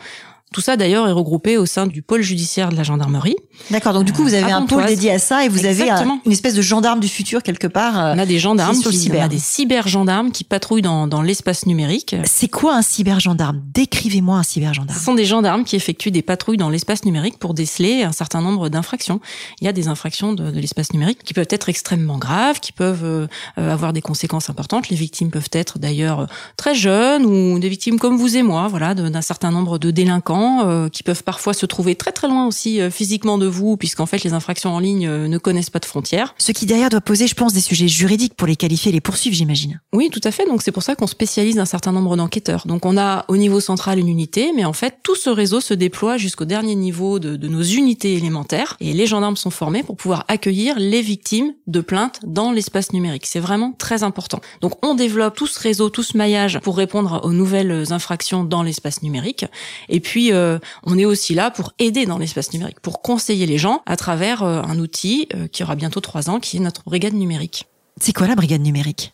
Tout 0.54 0.62
ça 0.62 0.78
d'ailleurs 0.78 1.08
est 1.08 1.12
regroupé 1.12 1.58
au 1.58 1.66
sein 1.66 1.86
du 1.86 2.02
pôle 2.02 2.22
judiciaire 2.22 2.70
de 2.70 2.78
la 2.78 2.84
gendarmerie. 2.84 3.36
D'accord, 3.72 3.94
donc 3.94 4.06
du 4.06 4.14
coup 4.14 4.24
vous 4.24 4.36
avez 4.36 4.52
un 4.52 4.66
pôle 4.66 4.86
dédié 4.86 5.12
à 5.12 5.20
ça 5.20 5.44
et 5.44 5.50
vous 5.50 5.66
avez 5.66 5.92
euh, 5.92 5.96
une 6.26 6.32
espèce 6.32 6.54
de 6.54 6.62
gendarme 6.62 7.02
du 7.02 7.10
futur 7.10 7.44
quelque 7.44 7.68
part. 7.68 8.00
Euh, 8.00 8.14
on 8.16 8.20
a 8.20 8.26
des 8.26 8.40
gendarmes, 8.40 8.78
qui, 8.78 8.98
cyber. 8.98 9.22
on 9.22 9.26
a 9.26 9.28
des 9.28 9.40
cyber 9.40 9.88
gendarmes 9.88 10.32
qui 10.32 10.46
patrouillent 10.46 10.82
dans, 10.82 11.08
dans 11.08 11.22
l'espace 11.22 11.66
numérique. 11.66 12.16
C'est 12.24 12.48
quoi 12.48 12.76
un 12.76 12.82
cyber 12.84 13.20
gendarme 13.20 13.62
Décrivez-moi 13.74 14.38
un 14.38 14.44
cyber 14.44 14.74
gendarme. 14.74 14.98
Ce 14.98 15.04
sont 15.04 15.14
des 15.14 15.26
gendarmes 15.26 15.66
qui 15.66 15.76
effectuent 15.76 16.12
des 16.12 16.22
patrouilles 16.22 16.58
dans 16.58 16.70
l'espace 16.70 17.04
numérique 17.04 17.38
pour 17.38 17.54
déceler 17.54 18.04
un 18.04 18.14
certain 18.14 18.42
nombre 18.42 18.70
d'infractions. 18.70 19.20
Il 19.60 19.66
y 19.66 19.68
a 19.68 19.74
des 19.74 19.90
infractions 19.90 20.32
de, 20.32 20.52
de 20.52 20.60
l'espace 20.60 20.94
numérique 20.94 21.24
qui 21.24 21.34
peuvent 21.34 21.48
être 21.50 21.68
extrêmement 21.68 22.18
graves, 22.18 22.62
qui 22.62 22.72
peuvent 22.72 23.04
euh, 23.04 23.28
avoir 23.58 23.92
des 23.92 24.02
conséquences 24.02 24.50
importantes. 24.50 24.88
Les 24.88 24.96
victimes 24.96 25.32
peuvent 25.32 25.50
être 25.52 25.80
d'ailleurs 25.80 26.28
très 26.56 26.76
jeunes 26.76 27.26
ou 27.26 27.60
des 27.60 27.68
victimes 27.68 28.00
comme 28.00 28.16
vous 28.16 28.38
et 28.38 28.44
moi, 28.44 28.68
voilà, 28.70 28.94
d'un 28.94 29.22
certain 29.22 29.52
nombre 29.52 29.80
de 29.80 29.92
délinquants 29.92 30.45
euh, 30.46 30.90
qui 30.90 31.04
peuvent 31.04 31.24
parfois 31.24 31.54
se 31.54 31.66
trouver 31.66 31.96
très 31.96 32.12
très 32.12 32.28
loin 32.28 32.48
aussi 32.48 32.82
euh, 32.82 32.90
physiquement 32.90 33.38
de 33.38 33.46
vous, 33.46 33.78
puisqu'en 33.78 34.06
fait 34.06 34.24
les 34.24 34.34
infractions 34.34 34.74
en 34.74 34.80
ligne 34.80 35.08
euh, 35.08 35.28
ne 35.28 35.38
connaissent 35.38 35.70
pas 35.70 35.80
de 35.80 35.86
frontières. 35.86 36.36
Ce 36.38 36.52
qui 36.52 36.66
derrière 36.66 36.90
doit 36.90 37.02
poser, 37.02 37.28
je 37.28 37.36
pense, 37.36 37.54
des 37.54 37.62
sujets 37.62 37.88
juridiques 37.88 38.36
pour 38.36 38.48
les 38.48 38.56
qualifier 38.56 38.90
et 38.90 38.94
les 38.94 39.02
poursuivre, 39.02 39.36
j'imagine. 39.36 39.80
Oui, 39.94 40.10
tout 40.12 40.22
à 40.24 40.32
fait. 40.32 40.46
Donc 40.46 40.62
c'est 40.62 40.72
pour 40.72 40.84
ça 40.84 40.96
qu'on 40.96 41.08
spécialise 41.08 41.60
un 41.60 41.66
certain 41.66 41.92
nombre 41.92 42.16
d'enquêteurs. 42.16 42.68
Donc 42.68 42.86
on 42.86 42.98
a 42.98 43.26
au 43.28 43.38
niveau 43.38 43.60
central 43.60 44.00
une 44.00 44.10
unité, 44.10 44.52
mais 44.56 44.66
en 44.66 44.74
fait 44.74 45.00
tout 45.04 45.16
ce 45.16 45.30
réseau 45.30 45.62
se 45.62 45.74
déploie 45.74 46.18
jusqu'au 46.18 46.46
dernier 46.46 46.76
niveau 46.76 47.20
de, 47.20 47.36
de 47.36 47.48
nos 47.48 47.64
unités 47.64 48.14
élémentaires, 48.14 48.78
et 48.80 48.94
les 48.94 49.08
gendarmes 49.08 49.38
sont 49.38 49.50
formés 49.50 49.84
pour 49.84 49.98
pouvoir 49.98 50.26
accueillir 50.28 50.78
les 50.80 51.02
victimes 51.02 51.54
de 51.68 51.82
plaintes 51.82 52.20
dans 52.24 52.52
l'espace 52.52 52.94
numérique. 52.94 53.26
C'est 53.26 53.40
vraiment 53.40 53.74
très 53.78 54.04
important. 54.04 54.40
Donc 54.62 54.74
on 54.86 54.96
développe 54.96 55.36
tout 55.36 55.48
ce 55.48 55.60
réseau, 55.60 55.90
tout 55.90 56.04
ce 56.04 56.18
maillage 56.18 56.60
pour 56.60 56.78
répondre 56.78 57.22
aux 57.24 57.34
nouvelles 57.34 57.92
infractions 57.92 58.44
dans 58.44 58.64
l'espace 58.64 59.02
numérique. 59.02 59.46
Et 59.90 60.00
puis 60.00 60.25
euh, 60.32 60.60
on 60.84 60.98
est 60.98 61.06
aussi 61.06 61.34
là 61.34 61.52
pour 61.52 61.74
aider 61.80 62.06
dans 62.06 62.18
l'espace 62.18 62.54
numérique, 62.54 62.80
pour 62.80 63.02
conseiller 63.02 63.46
les 63.46 63.58
gens 63.58 63.82
à 63.86 63.96
travers 63.96 64.44
euh, 64.44 64.62
un 64.62 64.80
outil 64.80 65.28
euh, 65.34 65.48
qui 65.48 65.64
aura 65.64 65.76
bientôt 65.76 66.02
trois 66.02 66.30
ans, 66.30 66.40
qui 66.40 66.58
est 66.58 66.60
notre 66.60 66.84
brigade 66.84 67.14
numérique. 67.14 67.66
C'est 68.00 68.14
quoi 68.14 68.28
la 68.28 68.36
brigade 68.36 68.62
numérique? 68.62 69.14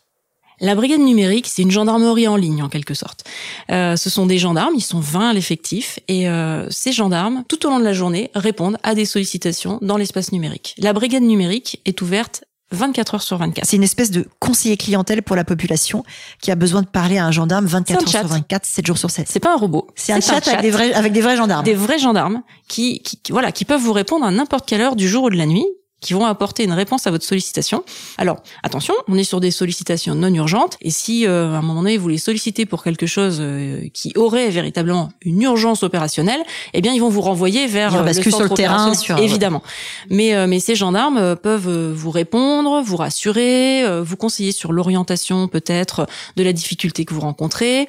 La 0.60 0.75
brigade 0.75 1.00
numérique, 1.00 1.48
c'est 1.48 1.63
une 1.63 1.72
gendarmerie 1.72 2.27
en 2.27 2.36
ligne 2.36 2.62
en 2.62 2.70
quelque 2.70 2.94
sorte. 2.94 3.24
ce 3.70 3.96
sont 3.98 4.27
des 4.27 4.38
gendarmes, 4.38 4.75
ils 4.75 4.84
sont 4.84 5.00
20 5.00 5.30
à 5.30 5.34
l'effectif, 5.34 6.00
et 6.08 6.27
ces 6.70 6.91
gendarmes, 6.91 7.44
tout 7.48 7.65
au 7.65 7.72
long 7.72 7.80
de 7.80 7.84
la 7.84 7.94
journée, 7.94 8.30
répondent 8.36 8.77
à 8.84 8.94
des 8.94 9.06
sollicitations 9.06 9.80
dans 9.82 9.98
l'espace 9.98 10.32
numérique. 10.32 10.75
La 10.77 10.94
brigade 10.94 11.24
numérique 11.24 11.81
est 11.86 12.00
ouverte 12.03 12.44
24 12.72 13.16
heures 13.16 13.22
sur 13.22 13.38
24. 13.38 13.66
C'est 13.66 13.75
une 13.77 13.84
espèce 13.84 14.12
de 14.12 14.27
conseiller 14.40 14.77
clientèle 14.77 15.22
pour 15.24 15.36
la 15.36 15.44
population 15.44 16.03
qui 16.42 16.51
a 16.51 16.55
besoin 16.55 16.81
de 16.81 16.88
parler 16.88 17.18
à 17.18 17.25
un 17.25 17.31
gendarme 17.31 17.66
24 17.66 18.01
heures 18.01 18.10
sur 18.10 18.27
24, 18.27 18.66
7 18.66 18.86
jours 18.86 18.98
sur 18.98 19.10
7. 19.10 19.27
C'est 19.29 19.40
pas 19.40 19.53
un 19.53 19.57
robot. 19.57 19.88
C'est 19.96 20.14
un, 20.14 20.22
chat, 20.22 20.48
avec 20.48 20.62
des 20.62 20.72
vrais 20.72 20.94
avec 20.94 21.14
des 21.14 21.22
vrais 21.22 21.38
gendarmes. 21.38 21.64
Des 21.64 21.74
vrais 21.74 22.00
gendarmes 22.00 22.44
qui, 22.68 23.01
qui 23.01 23.20
voilà 23.31 23.51
qui 23.51 23.66
peuvent 23.66 23.81
vous 23.81 23.94
répondre 23.94 24.25
à 24.25 24.31
n'importe 24.31 24.68
quelle 24.68 24.81
heure 24.81 24.96
du 24.96 25.07
jour 25.07 25.25
ou 25.25 25.29
de 25.29 25.38
la 25.38 25.46
nuit 25.46 25.66
qui 26.01 26.14
vont 26.14 26.25
apporter 26.25 26.64
une 26.64 26.74
réponse 26.74 27.05
à 27.05 27.11
votre 27.11 27.24
sollicitation. 27.24 27.83
Alors, 28.18 28.42
attention, 28.64 28.96
on 29.07 29.16
est 29.18 29.24
sur 29.24 29.40
des 29.40 29.51
sollicitations 29.51 30.16
non 30.16 30.33
urgentes, 30.33 30.77
et 30.81 30.90
si 30.90 31.27
euh, 31.27 31.53
à 31.53 31.57
un 31.57 31.61
moment 31.61 31.83
donné 31.83 31.98
vous 31.98 32.09
les 32.09 32.18
sollicitez 32.18 32.66
pour 32.66 32.83
quelque 32.83 33.05
chose 33.05 33.37
euh, 33.40 33.87
qui 33.94 34.11
aurait 34.16 34.50
véritablement 34.50 35.09
une 35.22 35.42
urgence 35.44 35.83
opérationnelle, 35.83 36.42
eh 36.74 36.81
bien 36.81 36.94
ils 36.94 37.01
vont 37.01 37.09
vous 37.09 37.22
renvoyer 37.22 37.68
vers 37.68 37.96
euh, 37.96 38.03
le 38.03 38.14
centre 38.14 38.29
sur 38.29 38.44
le 38.44 38.50
terrain, 38.50 38.94
évidemment. 39.20 39.61
Mais 40.09 40.48
mais 40.48 40.59
ces 40.59 40.75
gendarmes 40.75 41.35
peuvent 41.35 41.92
vous 41.92 42.09
répondre, 42.09 42.81
vous 42.81 42.98
rassurer, 42.98 44.01
vous 44.01 44.18
conseiller 44.18 44.51
sur 44.51 44.72
l'orientation 44.72 45.48
peut-être 45.48 46.07
de 46.35 46.44
la 46.44 46.53
difficulté 46.53 47.05
que 47.05 47.14
vous 47.14 47.22
rencontrez. 47.22 47.87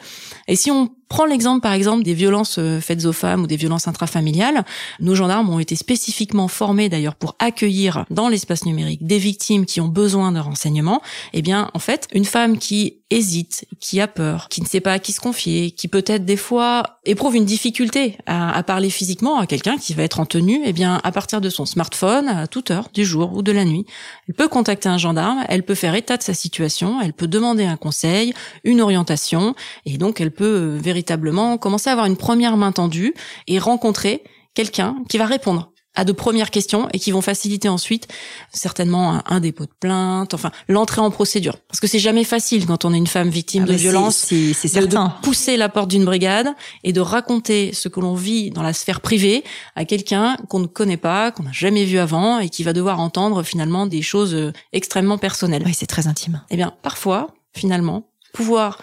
Et 0.48 0.56
si 0.56 0.70
on 0.70 0.90
prend 1.08 1.24
l'exemple 1.24 1.60
par 1.60 1.72
exemple 1.72 2.02
des 2.02 2.14
violences 2.14 2.58
faites 2.80 3.04
aux 3.04 3.12
femmes 3.12 3.42
ou 3.42 3.46
des 3.46 3.56
violences 3.56 3.88
intrafamiliales, 3.88 4.64
nos 5.00 5.14
gendarmes 5.14 5.48
ont 5.50 5.58
été 5.58 5.76
spécifiquement 5.76 6.48
formés 6.48 6.88
d'ailleurs 6.88 7.14
pour 7.14 7.36
accueillir 7.38 8.01
dans 8.10 8.28
l'espace 8.28 8.64
numérique 8.64 9.06
des 9.06 9.18
victimes 9.18 9.66
qui 9.66 9.80
ont 9.80 9.88
besoin 9.88 10.32
de 10.32 10.38
renseignements, 10.38 11.02
eh 11.32 11.42
bien, 11.42 11.70
en 11.74 11.78
fait, 11.78 12.08
une 12.12 12.24
femme 12.24 12.58
qui 12.58 13.02
hésite, 13.12 13.66
qui 13.78 14.00
a 14.00 14.08
peur, 14.08 14.48
qui 14.48 14.62
ne 14.62 14.66
sait 14.66 14.80
pas 14.80 14.94
à 14.94 14.98
qui 14.98 15.12
se 15.12 15.20
confier, 15.20 15.70
qui 15.70 15.86
peut-être 15.86 16.24
des 16.24 16.36
fois 16.36 16.98
éprouve 17.04 17.36
une 17.36 17.44
difficulté 17.44 18.16
à, 18.26 18.62
parler 18.62 18.90
physiquement 18.90 19.38
à 19.38 19.46
quelqu'un 19.46 19.76
qui 19.76 19.92
va 19.92 20.02
être 20.02 20.20
en 20.20 20.26
tenue, 20.26 20.60
eh 20.64 20.72
bien, 20.72 21.00
à 21.04 21.12
partir 21.12 21.40
de 21.40 21.50
son 21.50 21.66
smartphone, 21.66 22.28
à 22.28 22.46
toute 22.46 22.70
heure 22.70 22.88
du 22.94 23.04
jour 23.04 23.32
ou 23.34 23.42
de 23.42 23.52
la 23.52 23.64
nuit, 23.64 23.84
elle 24.28 24.34
peut 24.34 24.48
contacter 24.48 24.88
un 24.88 24.98
gendarme, 24.98 25.44
elle 25.48 25.62
peut 25.62 25.74
faire 25.74 25.94
état 25.94 26.16
de 26.16 26.22
sa 26.22 26.34
situation, 26.34 27.00
elle 27.00 27.12
peut 27.12 27.28
demander 27.28 27.64
un 27.64 27.76
conseil, 27.76 28.32
une 28.64 28.80
orientation, 28.80 29.54
et 29.84 29.98
donc 29.98 30.20
elle 30.20 30.30
peut 30.30 30.44
euh, 30.44 30.78
véritablement 30.78 31.58
commencer 31.58 31.90
à 31.90 31.92
avoir 31.92 32.06
une 32.06 32.16
première 32.16 32.56
main 32.56 32.72
tendue 32.72 33.14
et 33.46 33.58
rencontrer 33.58 34.22
quelqu'un 34.54 34.96
qui 35.08 35.18
va 35.18 35.26
répondre 35.26 35.71
à 35.94 36.04
de 36.04 36.12
premières 36.12 36.50
questions 36.50 36.88
et 36.92 36.98
qui 36.98 37.10
vont 37.10 37.20
faciliter 37.20 37.68
ensuite 37.68 38.08
certainement 38.52 39.22
un, 39.26 39.40
dépôt 39.40 39.64
de 39.64 39.72
plainte, 39.78 40.34
enfin 40.34 40.50
l'entrée 40.68 41.00
en 41.00 41.10
procédure. 41.10 41.58
Parce 41.68 41.80
que 41.80 41.86
c'est 41.86 41.98
jamais 41.98 42.24
facile 42.24 42.66
quand 42.66 42.84
on 42.84 42.94
est 42.94 42.98
une 42.98 43.06
femme 43.06 43.28
victime 43.28 43.64
ah 43.68 43.72
de 43.72 43.76
violence, 43.76 44.16
c'est 44.16 44.54
certain. 44.54 45.06
De, 45.06 45.22
pousser 45.22 45.56
la 45.56 45.68
porte 45.68 45.90
d'une 45.90 46.04
brigade 46.04 46.48
et 46.84 46.92
de 46.92 47.00
raconter 47.00 47.72
ce 47.72 47.88
que 47.88 48.00
l'on 48.00 48.14
vit 48.14 48.50
dans 48.50 48.62
la 48.62 48.72
sphère 48.72 49.00
privée 49.00 49.44
à 49.76 49.84
quelqu'un 49.84 50.36
qu'on 50.48 50.60
ne 50.60 50.66
connaît 50.66 50.96
pas, 50.96 51.30
qu'on 51.30 51.42
n'a 51.42 51.52
jamais 51.52 51.84
vu 51.84 51.98
avant 51.98 52.38
et 52.38 52.48
qui 52.48 52.62
va 52.62 52.72
devoir 52.72 53.00
entendre 53.00 53.42
finalement 53.42 53.86
des 53.86 54.02
choses 54.02 54.34
euh, 54.34 54.52
extrêmement 54.72 55.18
personnelles. 55.18 55.62
Oui, 55.66 55.74
c'est 55.74 55.86
très 55.86 56.06
intime. 56.06 56.42
Eh 56.50 56.56
bien, 56.56 56.72
parfois, 56.82 57.28
finalement, 57.52 58.08
pouvoir 58.32 58.78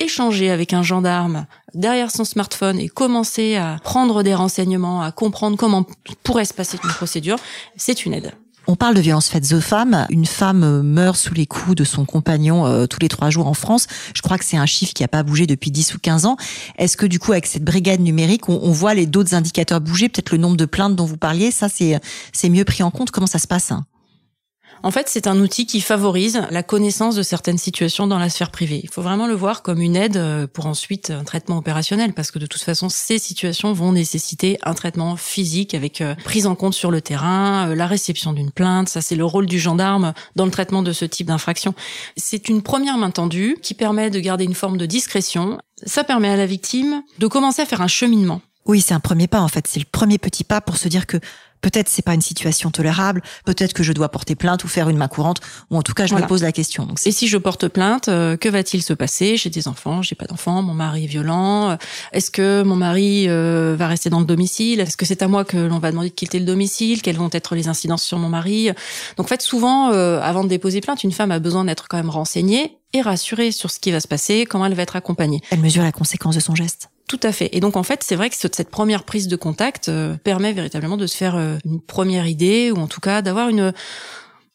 échanger 0.00 0.50
avec 0.50 0.72
un 0.72 0.82
gendarme 0.82 1.46
derrière 1.74 2.10
son 2.10 2.24
smartphone 2.24 2.78
et 2.78 2.88
commencer 2.88 3.56
à 3.56 3.78
prendre 3.82 4.22
des 4.22 4.34
renseignements, 4.34 5.02
à 5.02 5.12
comprendre 5.12 5.56
comment 5.56 5.86
pourrait 6.22 6.44
se 6.44 6.54
passer 6.54 6.78
une 6.82 6.90
procédure, 6.90 7.36
c'est 7.76 8.04
une 8.04 8.14
aide. 8.14 8.32
On 8.66 8.76
parle 8.76 8.94
de 8.94 9.00
violences 9.00 9.28
faites 9.28 9.52
aux 9.52 9.60
femmes. 9.60 10.06
Une 10.08 10.24
femme 10.24 10.80
meurt 10.80 11.16
sous 11.16 11.34
les 11.34 11.46
coups 11.46 11.76
de 11.76 11.84
son 11.84 12.06
compagnon 12.06 12.66
euh, 12.66 12.86
tous 12.86 12.98
les 13.00 13.08
trois 13.08 13.28
jours 13.28 13.46
en 13.46 13.52
France. 13.52 13.86
Je 14.14 14.22
crois 14.22 14.38
que 14.38 14.44
c'est 14.44 14.56
un 14.56 14.64
chiffre 14.64 14.94
qui 14.94 15.02
n'a 15.02 15.08
pas 15.08 15.22
bougé 15.22 15.46
depuis 15.46 15.70
10 15.70 15.94
ou 15.94 15.98
15 15.98 16.24
ans. 16.24 16.36
Est-ce 16.78 16.96
que 16.96 17.04
du 17.04 17.18
coup, 17.18 17.32
avec 17.32 17.46
cette 17.46 17.64
brigade 17.64 18.00
numérique, 18.00 18.48
on, 18.48 18.72
voit 18.72 18.94
les 18.94 19.06
d'autres 19.06 19.34
indicateurs 19.34 19.82
bouger 19.82 20.08
Peut-être 20.08 20.32
le 20.32 20.38
nombre 20.38 20.56
de 20.56 20.64
plaintes 20.64 20.96
dont 20.96 21.04
vous 21.04 21.18
parliez, 21.18 21.50
ça 21.50 21.68
c'est 21.68 22.48
mieux 22.48 22.64
pris 22.64 22.82
en 22.82 22.90
compte. 22.90 23.10
Comment 23.10 23.26
ça 23.26 23.38
se 23.38 23.46
passe? 23.46 23.72
En 24.84 24.90
fait, 24.90 25.08
c'est 25.08 25.26
un 25.26 25.40
outil 25.40 25.64
qui 25.64 25.80
favorise 25.80 26.42
la 26.50 26.62
connaissance 26.62 27.16
de 27.16 27.22
certaines 27.22 27.56
situations 27.56 28.06
dans 28.06 28.18
la 28.18 28.28
sphère 28.28 28.50
privée. 28.50 28.82
Il 28.84 28.90
faut 28.90 29.00
vraiment 29.00 29.26
le 29.26 29.32
voir 29.32 29.62
comme 29.62 29.80
une 29.80 29.96
aide 29.96 30.18
euh, 30.18 30.46
pour 30.46 30.66
ensuite 30.66 31.08
un 31.08 31.24
traitement 31.24 31.56
opérationnel, 31.56 32.12
parce 32.12 32.30
que 32.30 32.38
de 32.38 32.44
toute 32.44 32.60
façon, 32.60 32.90
ces 32.90 33.18
situations 33.18 33.72
vont 33.72 33.92
nécessiter 33.92 34.58
un 34.62 34.74
traitement 34.74 35.16
physique 35.16 35.72
avec 35.72 36.02
euh, 36.02 36.14
prise 36.24 36.46
en 36.46 36.54
compte 36.54 36.74
sur 36.74 36.90
le 36.90 37.00
terrain, 37.00 37.70
euh, 37.70 37.74
la 37.74 37.86
réception 37.86 38.34
d'une 38.34 38.50
plainte. 38.50 38.90
Ça, 38.90 39.00
c'est 39.00 39.16
le 39.16 39.24
rôle 39.24 39.46
du 39.46 39.58
gendarme 39.58 40.12
dans 40.36 40.44
le 40.44 40.50
traitement 40.50 40.82
de 40.82 40.92
ce 40.92 41.06
type 41.06 41.28
d'infraction. 41.28 41.74
C'est 42.18 42.50
une 42.50 42.60
première 42.60 42.98
main 42.98 43.10
tendue 43.10 43.56
qui 43.62 43.72
permet 43.72 44.10
de 44.10 44.20
garder 44.20 44.44
une 44.44 44.52
forme 44.52 44.76
de 44.76 44.84
discrétion. 44.84 45.56
Ça 45.86 46.04
permet 46.04 46.28
à 46.28 46.36
la 46.36 46.44
victime 46.44 47.02
de 47.18 47.26
commencer 47.26 47.62
à 47.62 47.66
faire 47.66 47.80
un 47.80 47.88
cheminement. 47.88 48.42
Oui, 48.66 48.80
c'est 48.80 48.94
un 48.94 49.00
premier 49.00 49.28
pas 49.28 49.40
en 49.40 49.48
fait. 49.48 49.66
C'est 49.66 49.80
le 49.80 49.86
premier 49.90 50.18
petit 50.18 50.44
pas 50.44 50.60
pour 50.60 50.78
se 50.78 50.88
dire 50.88 51.06
que 51.06 51.18
peut-être 51.64 51.88
c'est 51.88 52.04
pas 52.04 52.12
une 52.12 52.20
situation 52.20 52.70
tolérable, 52.70 53.22
peut-être 53.46 53.72
que 53.72 53.82
je 53.82 53.92
dois 53.92 54.10
porter 54.10 54.34
plainte 54.34 54.64
ou 54.64 54.68
faire 54.68 54.90
une 54.90 54.98
main 54.98 55.08
courante, 55.08 55.40
ou 55.70 55.78
en 55.78 55.82
tout 55.82 55.94
cas 55.94 56.06
je 56.06 56.14
me 56.14 56.26
pose 56.26 56.42
la 56.42 56.52
question. 56.52 56.84
Donc, 56.84 56.98
et 57.06 57.10
si 57.10 57.26
je 57.26 57.38
porte 57.38 57.68
plainte, 57.68 58.08
euh, 58.08 58.36
que 58.36 58.50
va-t-il 58.50 58.82
se 58.82 58.92
passer? 58.92 59.38
J'ai 59.38 59.48
des 59.48 59.66
enfants, 59.66 60.02
j'ai 60.02 60.14
pas 60.14 60.26
d'enfants, 60.26 60.60
mon 60.60 60.74
mari 60.74 61.04
est 61.04 61.06
violent. 61.06 61.70
Euh, 61.70 61.76
est-ce 62.12 62.30
que 62.30 62.62
mon 62.62 62.76
mari 62.76 63.24
euh, 63.28 63.76
va 63.78 63.88
rester 63.88 64.10
dans 64.10 64.20
le 64.20 64.26
domicile? 64.26 64.78
Est-ce 64.80 64.98
que 64.98 65.06
c'est 65.06 65.22
à 65.22 65.28
moi 65.28 65.46
que 65.46 65.56
l'on 65.56 65.78
va 65.78 65.90
demander 65.90 66.10
de 66.10 66.14
quitter 66.14 66.38
le 66.38 66.44
domicile? 66.44 67.00
Quelles 67.00 67.16
vont 67.16 67.30
être 67.32 67.54
les 67.54 67.66
incidences 67.66 68.02
sur 68.02 68.18
mon 68.18 68.28
mari? 68.28 68.68
Donc 69.16 69.24
en 69.24 69.28
fait, 69.28 69.40
souvent, 69.40 69.88
avant 69.88 70.44
de 70.44 70.48
déposer 70.48 70.82
plainte, 70.82 71.02
une 71.02 71.12
femme 71.12 71.30
a 71.30 71.38
besoin 71.38 71.64
d'être 71.64 71.88
quand 71.88 71.96
même 71.96 72.10
renseignée 72.10 72.76
et 72.92 73.00
rassurée 73.00 73.52
sur 73.52 73.70
ce 73.70 73.78
qui 73.78 73.90
va 73.90 74.00
se 74.00 74.08
passer, 74.08 74.44
comment 74.44 74.66
elle 74.66 74.74
va 74.74 74.82
être 74.82 74.96
accompagnée. 74.96 75.40
Elle 75.50 75.60
mesure 75.60 75.82
la 75.82 75.92
conséquence 75.92 76.34
de 76.34 76.40
son 76.40 76.54
geste. 76.54 76.90
Tout 77.08 77.20
à 77.22 77.32
fait. 77.32 77.50
Et 77.52 77.60
donc 77.60 77.76
en 77.76 77.82
fait, 77.82 78.02
c'est 78.02 78.16
vrai 78.16 78.30
que 78.30 78.36
cette 78.36 78.70
première 78.70 79.04
prise 79.04 79.28
de 79.28 79.36
contact 79.36 79.88
euh, 79.88 80.16
permet 80.16 80.52
véritablement 80.52 80.96
de 80.96 81.06
se 81.06 81.16
faire 81.16 81.36
euh, 81.36 81.56
une 81.64 81.80
première 81.80 82.26
idée 82.26 82.70
ou 82.70 82.78
en 82.78 82.86
tout 82.86 83.00
cas 83.00 83.20
d'avoir 83.20 83.48
une 83.48 83.72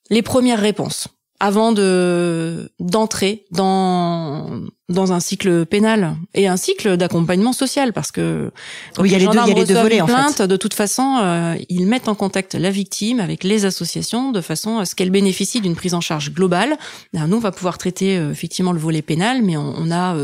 les 0.09 0.23
premières 0.23 0.59
réponses 0.59 1.07
avant 1.39 1.71
de 1.71 2.71
d'entrer 2.79 3.45
dans 3.51 4.61
dans 4.89 5.13
un 5.13 5.19
cycle 5.19 5.65
pénal 5.67 6.17
et 6.33 6.47
un 6.47 6.57
cycle 6.57 6.97
d'accompagnement 6.97 7.53
social 7.53 7.93
parce 7.93 8.11
que 8.11 8.51
oui, 8.97 9.09
il 9.09 9.11
y 9.11 9.15
a 9.15 9.19
les 9.19 9.27
deux, 9.27 9.39
il 9.45 9.49
y 9.49 9.51
a 9.51 9.53
les 9.53 9.65
deux 9.65 9.79
volets 9.79 10.01
en 10.01 10.07
fait. 10.07 10.41
De 10.41 10.57
toute 10.57 10.73
façon, 10.73 11.19
euh, 11.21 11.55
ils 11.69 11.85
mettent 11.85 12.09
en 12.09 12.15
contact 12.15 12.55
la 12.55 12.71
victime 12.71 13.19
avec 13.19 13.43
les 13.43 13.65
associations 13.65 14.31
de 14.31 14.41
façon 14.41 14.79
à 14.79 14.85
ce 14.85 14.95
qu'elle 14.95 15.11
bénéficie 15.11 15.61
d'une 15.61 15.75
prise 15.75 15.93
en 15.93 16.01
charge 16.01 16.33
globale. 16.33 16.77
nous, 17.13 17.37
on 17.37 17.39
va 17.39 17.51
pouvoir 17.51 17.77
traiter 17.77 18.15
effectivement 18.15 18.71
le 18.71 18.79
volet 18.79 19.03
pénal, 19.03 19.43
mais 19.43 19.55
on, 19.55 19.75
on 19.77 19.91
a 19.91 20.15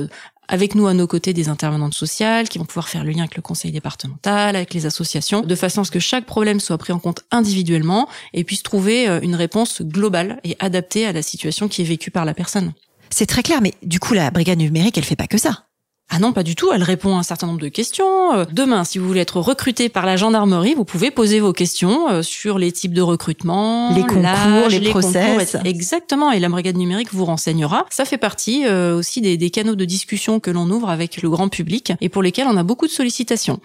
avec 0.47 0.75
nous 0.75 0.87
à 0.87 0.93
nos 0.93 1.07
côtés 1.07 1.33
des 1.33 1.49
intervenantes 1.49 1.93
sociales 1.93 2.49
qui 2.49 2.57
vont 2.57 2.65
pouvoir 2.65 2.89
faire 2.89 3.03
le 3.03 3.11
lien 3.11 3.23
avec 3.23 3.35
le 3.35 3.41
conseil 3.41 3.71
départemental, 3.71 4.55
avec 4.55 4.73
les 4.73 4.85
associations, 4.85 5.41
de 5.41 5.55
façon 5.55 5.81
à 5.81 5.83
ce 5.83 5.91
que 5.91 5.99
chaque 5.99 6.25
problème 6.25 6.59
soit 6.59 6.77
pris 6.77 6.93
en 6.93 6.99
compte 6.99 7.23
individuellement 7.31 8.07
et 8.33 8.43
puisse 8.43 8.63
trouver 8.63 9.07
euh, 9.07 9.19
une 9.21 9.35
réponse 9.35 9.81
globale 9.81 10.39
et 10.43 10.55
adaptée 10.59 11.05
à 11.05 11.11
la 11.11 11.21
situation 11.21 11.67
qui 11.67 11.81
est 11.81 11.85
vécue 11.85 12.11
par 12.11 12.25
la 12.25 12.33
personne. 12.33 12.73
C'est 13.09 13.25
très 13.25 13.43
clair, 13.43 13.61
mais 13.61 13.73
du 13.83 13.99
coup, 13.99 14.13
la 14.13 14.31
brigade 14.31 14.59
numérique, 14.59 14.97
elle 14.97 15.03
fait 15.03 15.15
pas 15.15 15.27
que 15.27 15.37
ça. 15.37 15.64
Ah 16.09 16.19
non, 16.19 16.33
pas 16.33 16.43
du 16.43 16.55
tout. 16.55 16.71
Elle 16.71 16.83
répond 16.83 17.15
à 17.15 17.19
un 17.19 17.23
certain 17.23 17.47
nombre 17.47 17.59
de 17.59 17.67
questions. 17.67 18.33
Euh, 18.33 18.45
demain, 18.51 18.83
si 18.83 18.99
vous 18.99 19.07
voulez 19.07 19.21
être 19.21 19.39
recruté 19.39 19.89
par 19.89 20.05
la 20.05 20.15
gendarmerie, 20.15 20.75
vous 20.75 20.85
pouvez 20.85 21.09
poser 21.11 21.39
vos 21.39 21.51
questions 21.51 22.09
euh, 22.09 22.21
sur 22.21 22.59
les 22.59 22.71
types 22.71 22.93
de 22.93 23.01
recrutement, 23.01 23.93
les 23.93 24.03
concours, 24.03 24.69
les, 24.69 24.89
process. 24.89 25.57
exactement. 25.65 26.31
Et 26.31 26.39
la 26.39 26.47
brigade 26.47 26.77
numérique 26.77 27.11
vous 27.11 27.25
renseignera. 27.25 27.85
Ça 27.89 28.05
fait 28.05 28.19
partie 28.19 28.65
euh, 28.65 28.95
aussi 28.95 29.19
des, 29.19 29.35
des 29.35 29.49
canaux 29.49 29.75
de 29.75 29.85
discussion 29.85 30.39
que 30.39 30.51
l'on 30.51 30.69
ouvre 30.69 30.89
avec 30.89 31.21
le 31.21 31.29
grand 31.29 31.49
public 31.49 31.93
et 32.01 32.09
pour 32.09 32.21
lesquels 32.21 32.47
on 32.47 32.55
a 32.55 32.63
beaucoup 32.63 32.85
de 32.85 32.91
sollicitations. 32.91 33.59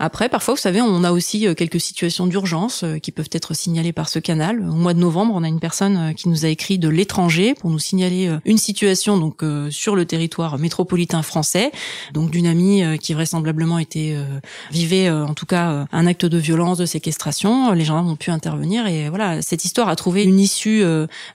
Après, 0.00 0.28
parfois, 0.28 0.54
vous 0.54 0.60
savez, 0.60 0.80
on 0.80 1.02
a 1.02 1.10
aussi 1.10 1.46
euh, 1.46 1.54
quelques 1.54 1.80
situations 1.80 2.26
d'urgence 2.26 2.84
euh, 2.84 2.98
qui 2.98 3.10
peuvent 3.10 3.30
être 3.32 3.54
signalées 3.54 3.92
par 3.92 4.08
ce 4.08 4.20
canal. 4.20 4.60
Au 4.60 4.74
mois 4.74 4.94
de 4.94 5.00
novembre, 5.00 5.34
on 5.34 5.42
a 5.42 5.48
une 5.48 5.58
personne 5.58 5.96
euh, 5.96 6.12
qui 6.12 6.28
nous 6.28 6.44
a 6.44 6.48
écrit 6.48 6.78
de 6.78 6.88
l'étranger 6.88 7.54
pour 7.54 7.70
nous 7.70 7.80
signaler 7.80 8.30
une 8.44 8.58
situation 8.58 9.16
donc 9.16 9.42
sur 9.70 9.96
le 9.96 10.04
territoire 10.04 10.58
métropolitain 10.58 11.22
français, 11.22 11.72
donc 12.12 12.30
d'une 12.30 12.46
amie 12.46 12.82
qui 12.98 13.14
vraisemblablement 13.14 13.78
était 13.78 14.16
vivait 14.70 15.10
en 15.10 15.34
tout 15.34 15.46
cas 15.46 15.86
un 15.90 16.06
acte 16.06 16.26
de 16.26 16.38
violence, 16.38 16.78
de 16.78 16.86
séquestration. 16.86 17.72
Les 17.72 17.84
gendarmes 17.84 18.10
ont 18.10 18.16
pu 18.16 18.30
intervenir 18.30 18.86
et 18.86 19.08
voilà, 19.08 19.42
cette 19.42 19.64
histoire 19.64 19.88
a 19.88 19.96
trouvé 19.96 20.24
une 20.24 20.38
issue 20.38 20.82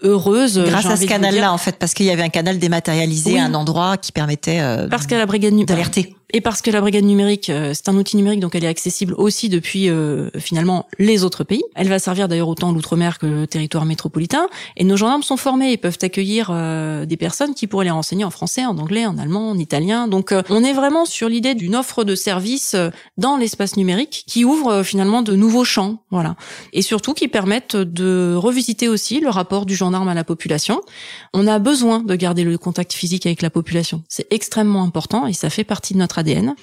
heureuse. 0.01 0.59
Grâce 0.59 0.85
à 0.85 0.95
ce 0.95 1.05
canal-là, 1.05 1.51
en 1.51 1.57
fait, 1.57 1.77
parce 1.77 1.93
qu'il 1.93 2.05
y 2.05 2.11
avait 2.11 2.23
un 2.23 2.29
canal 2.29 2.59
dématérialisé 2.59 3.39
un 3.39 3.53
endroit 3.53 3.97
qui 3.97 4.11
permettait 4.11 4.61
parce 4.89 5.07
qu'à 5.07 5.17
la 5.17 5.25
brigade 5.25 5.53
d'alerter 5.65 6.15
et 6.31 6.41
parce 6.41 6.61
que 6.61 6.71
la 6.71 6.81
brigade 6.81 7.03
numérique, 7.03 7.49
euh, 7.49 7.73
c'est 7.73 7.89
un 7.89 7.95
outil 7.95 8.17
numérique, 8.17 8.39
donc 8.39 8.55
elle 8.55 8.63
est 8.63 8.67
accessible 8.67 9.13
aussi 9.17 9.49
depuis 9.49 9.89
euh, 9.89 10.29
finalement 10.37 10.87
les 10.97 11.23
autres 11.23 11.43
pays. 11.43 11.63
Elle 11.75 11.89
va 11.89 11.99
servir 11.99 12.27
d'ailleurs 12.27 12.47
autant 12.47 12.71
l'outre-mer 12.71 13.19
que 13.19 13.25
le 13.25 13.47
territoire 13.47 13.85
métropolitain. 13.85 14.47
Et 14.77 14.83
nos 14.83 14.97
gendarmes 14.97 15.23
sont 15.23 15.37
formés 15.37 15.71
et 15.71 15.77
peuvent 15.77 15.99
accueillir 16.01 16.49
euh, 16.51 17.05
des 17.05 17.17
personnes 17.17 17.53
qui 17.53 17.67
pourraient 17.67 17.85
les 17.85 17.91
renseigner 17.91 18.23
en 18.23 18.31
français, 18.31 18.65
en 18.65 18.77
anglais, 18.77 19.05
en 19.05 19.17
allemand, 19.17 19.51
en 19.51 19.57
italien. 19.57 20.07
Donc 20.07 20.33
on 20.49 20.63
est 20.63 20.73
vraiment 20.73 21.05
sur 21.05 21.29
l'idée 21.29 21.53
d'une 21.53 21.75
offre 21.75 22.03
de 22.03 22.15
services 22.15 22.75
dans 23.17 23.37
l'espace 23.37 23.77
numérique 23.77 24.23
qui 24.27 24.45
ouvre 24.45 24.83
finalement 24.83 25.21
de 25.21 25.35
nouveaux 25.35 25.65
champs, 25.65 26.03
voilà, 26.09 26.35
et 26.71 26.81
surtout 26.81 27.13
qui 27.13 27.27
permettent 27.27 27.75
de 27.75 28.33
revisiter 28.35 28.87
aussi 28.87 29.19
le 29.19 29.29
rapport 29.29 29.65
du 29.65 29.75
gendarme 29.75 30.07
à 30.07 30.13
la 30.13 30.23
population. 30.23 30.81
On 31.33 31.47
a 31.47 31.59
besoin 31.59 31.99
de 31.99 32.15
garder 32.15 32.43
le 32.43 32.57
contact 32.57 32.93
physique 32.93 33.25
avec 33.25 33.41
la 33.41 33.49
population. 33.49 34.03
C'est 34.09 34.27
extrêmement 34.31 34.83
important 34.83 35.27
et 35.27 35.33
ça 35.33 35.49
fait 35.49 35.63
partie 35.63 35.93
de 35.93 35.99
notre 35.99 36.12
ADN. 36.17 36.55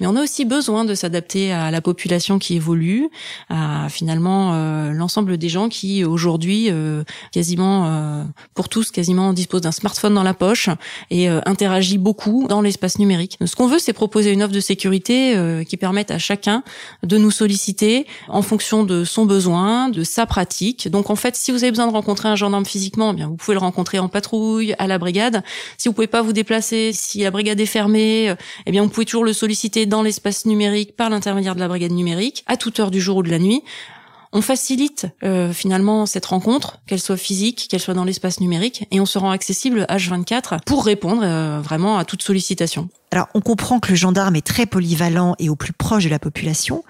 Mais 0.00 0.06
on 0.06 0.14
a 0.14 0.22
aussi 0.22 0.44
besoin 0.44 0.84
de 0.84 0.94
s'adapter 0.94 1.50
à 1.50 1.72
la 1.72 1.80
population 1.80 2.38
qui 2.38 2.54
évolue, 2.54 3.08
à 3.48 3.88
finalement 3.88 4.54
euh, 4.54 4.92
l'ensemble 4.92 5.36
des 5.38 5.48
gens 5.48 5.68
qui 5.68 6.04
aujourd'hui, 6.04 6.68
euh, 6.70 7.02
quasiment 7.32 7.86
euh, 7.86 8.22
pour 8.54 8.68
tous, 8.68 8.92
quasiment 8.92 9.32
disposent 9.32 9.62
d'un 9.62 9.72
smartphone 9.72 10.14
dans 10.14 10.22
la 10.22 10.34
poche 10.34 10.68
et 11.10 11.28
interagit 11.28 11.98
beaucoup 11.98 12.46
dans 12.48 12.60
l'espace 12.60 12.98
numérique. 12.98 13.38
Ce 13.44 13.56
qu'on 13.56 13.66
veut, 13.66 13.80
c'est 13.80 13.92
proposer 13.92 14.30
une 14.30 14.42
offre 14.42 14.52
de 14.52 14.60
sécurité 14.60 15.34
qui 15.68 15.76
permette 15.76 16.10
à 16.10 16.18
chacun 16.18 16.62
de 17.02 17.18
nous 17.18 17.30
solliciter 17.30 18.06
en 18.28 18.42
fonction 18.42 18.84
de 18.84 19.04
son 19.04 19.26
besoin, 19.26 19.88
de 19.88 20.04
sa 20.04 20.26
pratique. 20.26 20.88
Donc 20.88 21.10
en 21.10 21.16
fait, 21.16 21.34
si 21.34 21.50
vous 21.50 21.64
avez 21.64 21.70
besoin 21.70 21.86
de 21.86 21.92
rencontrer 21.92 22.28
un 22.28 22.36
gendarme 22.36 22.64
physiquement, 22.64 23.12
eh 23.12 23.16
bien 23.16 23.26
vous 23.26 23.36
pouvez 23.36 23.54
le 23.54 23.60
rencontrer 23.60 23.98
en 23.98 24.08
patrouille, 24.08 24.74
à 24.78 24.86
la 24.86 24.98
brigade. 24.98 25.42
Si 25.76 25.88
vous 25.88 25.94
pouvez 25.94 26.06
pas 26.06 26.22
vous 26.22 26.32
déplacer, 26.32 26.92
si 26.92 27.22
la 27.22 27.30
brigade 27.30 27.58
est 27.58 27.66
fermée, 27.66 28.34
eh 28.66 28.70
bien 28.70 28.82
vous 28.82 28.88
pouvez 28.88 29.06
toujours 29.06 29.24
le 29.24 29.32
solliciter 29.32 29.86
dans 29.88 30.02
l'espace 30.02 30.46
numérique 30.46 30.96
par 30.96 31.10
l'intermédiaire 31.10 31.54
de 31.54 31.60
la 31.60 31.68
brigade 31.68 31.92
numérique 31.92 32.44
à 32.46 32.56
toute 32.56 32.78
heure 32.80 32.90
du 32.90 33.00
jour 33.00 33.18
ou 33.18 33.22
de 33.22 33.30
la 33.30 33.38
nuit. 33.38 33.62
On 34.32 34.42
facilite 34.42 35.06
euh, 35.24 35.52
finalement 35.52 36.04
cette 36.04 36.26
rencontre, 36.26 36.78
qu'elle 36.86 37.00
soit 37.00 37.16
physique, 37.16 37.66
qu'elle 37.70 37.80
soit 37.80 37.94
dans 37.94 38.04
l'espace 38.04 38.40
numérique, 38.40 38.86
et 38.90 39.00
on 39.00 39.06
se 39.06 39.18
rend 39.18 39.30
accessible 39.30 39.86
H24 39.88 40.60
pour 40.66 40.84
répondre 40.84 41.22
euh, 41.24 41.60
vraiment 41.60 41.96
à 41.96 42.04
toute 42.04 42.22
sollicitation. 42.22 42.90
Alors 43.10 43.28
on 43.34 43.40
comprend 43.40 43.80
que 43.80 43.88
le 43.88 43.96
gendarme 43.96 44.36
est 44.36 44.46
très 44.46 44.66
polyvalent 44.66 45.34
et 45.38 45.48
au 45.48 45.56
plus 45.56 45.72
proche 45.72 46.04
de 46.04 46.10
la 46.10 46.18
population. 46.18 46.84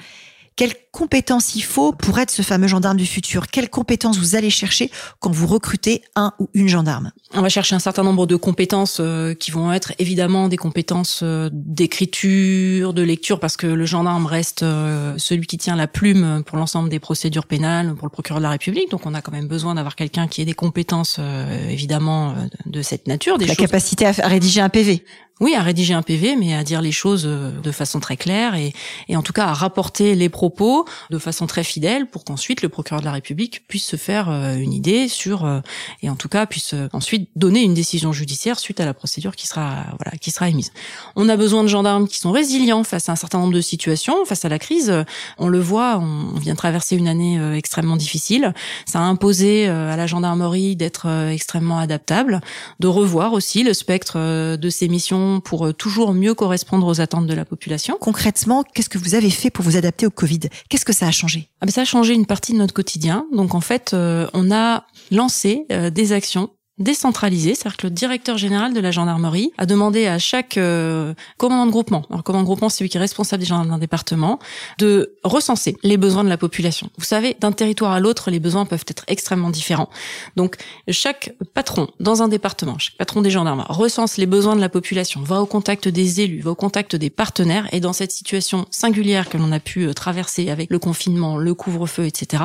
Quelles 0.56 0.74
compétences 0.90 1.54
il 1.54 1.62
faut 1.62 1.92
pour 1.92 2.18
être 2.18 2.32
ce 2.32 2.42
fameux 2.42 2.66
gendarme 2.66 2.96
du 2.96 3.06
futur? 3.06 3.46
Quelles 3.46 3.70
compétences 3.70 4.18
vous 4.18 4.34
allez 4.34 4.50
chercher 4.50 4.90
quand 5.20 5.30
vous 5.30 5.46
recrutez 5.46 6.02
un 6.16 6.32
ou 6.40 6.48
une 6.52 6.66
gendarme? 6.66 7.12
On 7.34 7.42
va 7.42 7.50
chercher 7.50 7.74
un 7.74 7.78
certain 7.78 8.04
nombre 8.04 8.26
de 8.26 8.36
compétences 8.36 8.98
euh, 9.00 9.34
qui 9.34 9.50
vont 9.50 9.70
être 9.70 9.92
évidemment 9.98 10.48
des 10.48 10.56
compétences 10.56 11.20
euh, 11.22 11.50
d'écriture, 11.52 12.94
de 12.94 13.02
lecture, 13.02 13.38
parce 13.38 13.58
que 13.58 13.66
le 13.66 13.84
gendarme 13.84 14.24
reste 14.24 14.62
euh, 14.62 15.14
celui 15.18 15.46
qui 15.46 15.58
tient 15.58 15.76
la 15.76 15.88
plume 15.88 16.42
pour 16.46 16.56
l'ensemble 16.56 16.88
des 16.88 16.98
procédures 16.98 17.44
pénales, 17.44 17.94
pour 17.96 18.06
le 18.06 18.10
procureur 18.10 18.38
de 18.38 18.44
la 18.44 18.50
République. 18.50 18.90
Donc 18.90 19.04
on 19.04 19.12
a 19.12 19.20
quand 19.20 19.32
même 19.32 19.46
besoin 19.46 19.74
d'avoir 19.74 19.94
quelqu'un 19.94 20.26
qui 20.26 20.40
ait 20.40 20.46
des 20.46 20.54
compétences 20.54 21.20
évidemment 21.68 22.34
de 22.64 22.82
cette 22.82 23.06
nature. 23.06 23.36
Des 23.36 23.46
la 23.46 23.54
capacité 23.54 24.06
à 24.06 24.12
rédiger 24.26 24.60
un 24.60 24.70
PV 24.70 25.04
oui, 25.40 25.54
à 25.54 25.62
rédiger 25.62 25.94
un 25.94 26.02
PV, 26.02 26.34
mais 26.34 26.54
à 26.54 26.64
dire 26.64 26.82
les 26.82 26.90
choses 26.90 27.22
de 27.22 27.70
façon 27.70 28.00
très 28.00 28.16
claire 28.16 28.56
et, 28.56 28.72
et 29.08 29.16
en 29.16 29.22
tout 29.22 29.32
cas 29.32 29.46
à 29.46 29.52
rapporter 29.52 30.16
les 30.16 30.28
propos 30.28 30.84
de 31.10 31.18
façon 31.18 31.46
très 31.46 31.62
fidèle 31.62 32.06
pour 32.06 32.24
qu'ensuite 32.24 32.62
le 32.62 32.68
procureur 32.68 33.00
de 33.00 33.06
la 33.06 33.12
République 33.12 33.64
puisse 33.68 33.86
se 33.86 33.96
faire 33.96 34.28
euh, 34.30 34.56
une 34.56 34.72
idée 34.72 35.06
sur 35.06 35.44
euh, 35.44 35.60
et 36.02 36.10
en 36.10 36.16
tout 36.16 36.28
cas 36.28 36.46
puisse 36.46 36.74
euh, 36.74 36.88
ensuite 37.18 37.30
donner 37.36 37.62
une 37.62 37.74
décision 37.74 38.12
judiciaire 38.12 38.58
suite 38.58 38.80
à 38.80 38.84
la 38.84 38.94
procédure 38.94 39.36
qui 39.36 39.46
sera 39.46 39.84
voilà 39.98 40.16
qui 40.18 40.30
sera 40.30 40.48
émise. 40.48 40.72
On 41.16 41.28
a 41.28 41.36
besoin 41.36 41.62
de 41.62 41.68
gendarmes 41.68 42.08
qui 42.08 42.18
sont 42.18 42.32
résilients 42.32 42.84
face 42.84 43.08
à 43.08 43.12
un 43.12 43.16
certain 43.16 43.38
nombre 43.38 43.52
de 43.52 43.60
situations, 43.60 44.24
face 44.24 44.44
à 44.44 44.48
la 44.48 44.58
crise. 44.58 44.92
On 45.38 45.48
le 45.48 45.60
voit, 45.60 45.98
on 45.98 46.38
vient 46.38 46.54
de 46.54 46.58
traverser 46.58 46.96
une 46.96 47.08
année 47.08 47.38
extrêmement 47.56 47.96
difficile. 47.96 48.54
Ça 48.86 49.00
a 49.00 49.02
imposé 49.02 49.66
à 49.68 49.96
la 49.96 50.06
gendarmerie 50.06 50.76
d'être 50.76 51.08
extrêmement 51.30 51.78
adaptable, 51.78 52.40
de 52.80 52.86
revoir 52.86 53.32
aussi 53.32 53.62
le 53.62 53.72
spectre 53.72 54.56
de 54.56 54.70
ses 54.70 54.88
missions 54.88 55.40
pour 55.40 55.74
toujours 55.74 56.12
mieux 56.14 56.34
correspondre 56.34 56.86
aux 56.86 57.00
attentes 57.00 57.26
de 57.26 57.34
la 57.34 57.44
population. 57.44 57.96
Concrètement, 58.00 58.64
qu'est-ce 58.74 58.88
que 58.88 58.98
vous 58.98 59.14
avez 59.14 59.30
fait 59.30 59.50
pour 59.50 59.64
vous 59.64 59.76
adapter 59.76 60.06
au 60.06 60.10
Covid? 60.10 60.40
Qu'est-ce 60.68 60.84
que 60.84 60.92
ça 60.92 61.06
a 61.06 61.10
changé? 61.10 61.48
Ah 61.60 61.66
ben 61.66 61.72
Ça 61.72 61.82
a 61.82 61.84
changé 61.84 62.14
une 62.14 62.26
partie 62.26 62.52
de 62.52 62.58
notre 62.58 62.74
quotidien. 62.74 63.26
Donc 63.32 63.54
en 63.54 63.60
fait, 63.60 63.92
euh, 63.92 64.26
on 64.32 64.50
a 64.50 64.84
lancé 65.10 65.66
euh, 65.72 65.90
des 65.90 66.12
actions 66.12 66.50
décentralisé, 66.78 67.54
c'est-à-dire 67.54 67.76
que 67.76 67.86
le 67.86 67.90
directeur 67.90 68.38
général 68.38 68.72
de 68.72 68.80
la 68.80 68.90
gendarmerie 68.90 69.52
a 69.58 69.66
demandé 69.66 70.06
à 70.06 70.18
chaque 70.18 70.56
euh, 70.56 71.14
commandant 71.36 71.66
de 71.66 71.70
groupement, 71.70 72.04
alors 72.10 72.22
commandant 72.22 72.42
de 72.42 72.46
groupement 72.46 72.68
c'est 72.68 72.78
celui 72.78 72.90
qui 72.90 72.96
est 72.96 73.00
responsable 73.00 73.40
des 73.40 73.46
gendarmes 73.46 73.70
d'un 73.70 73.78
département, 73.78 74.38
de 74.78 75.14
recenser 75.24 75.76
les 75.82 75.96
besoins 75.96 76.24
de 76.24 76.28
la 76.28 76.36
population. 76.36 76.90
Vous 76.98 77.04
savez, 77.04 77.36
d'un 77.40 77.52
territoire 77.52 77.92
à 77.92 78.00
l'autre, 78.00 78.30
les 78.30 78.38
besoins 78.38 78.64
peuvent 78.64 78.84
être 78.86 79.04
extrêmement 79.08 79.50
différents. 79.50 79.88
Donc 80.36 80.56
chaque 80.88 81.34
patron 81.54 81.88
dans 81.98 82.22
un 82.22 82.28
département, 82.28 82.78
chaque 82.78 82.96
patron 82.96 83.22
des 83.22 83.30
gendarmes 83.30 83.64
recense 83.68 84.16
les 84.16 84.26
besoins 84.26 84.54
de 84.54 84.60
la 84.60 84.68
population, 84.68 85.22
va 85.22 85.40
au 85.40 85.46
contact 85.46 85.88
des 85.88 86.20
élus, 86.20 86.40
va 86.40 86.52
au 86.52 86.54
contact 86.54 86.94
des 86.94 87.10
partenaires, 87.10 87.68
et 87.72 87.80
dans 87.80 87.92
cette 87.92 88.12
situation 88.12 88.66
singulière 88.70 89.28
que 89.28 89.36
l'on 89.36 89.52
a 89.52 89.60
pu 89.60 89.86
euh, 89.86 89.94
traverser 89.94 90.50
avec 90.50 90.70
le 90.70 90.78
confinement, 90.78 91.36
le 91.36 91.54
couvre-feu, 91.54 92.06
etc., 92.06 92.44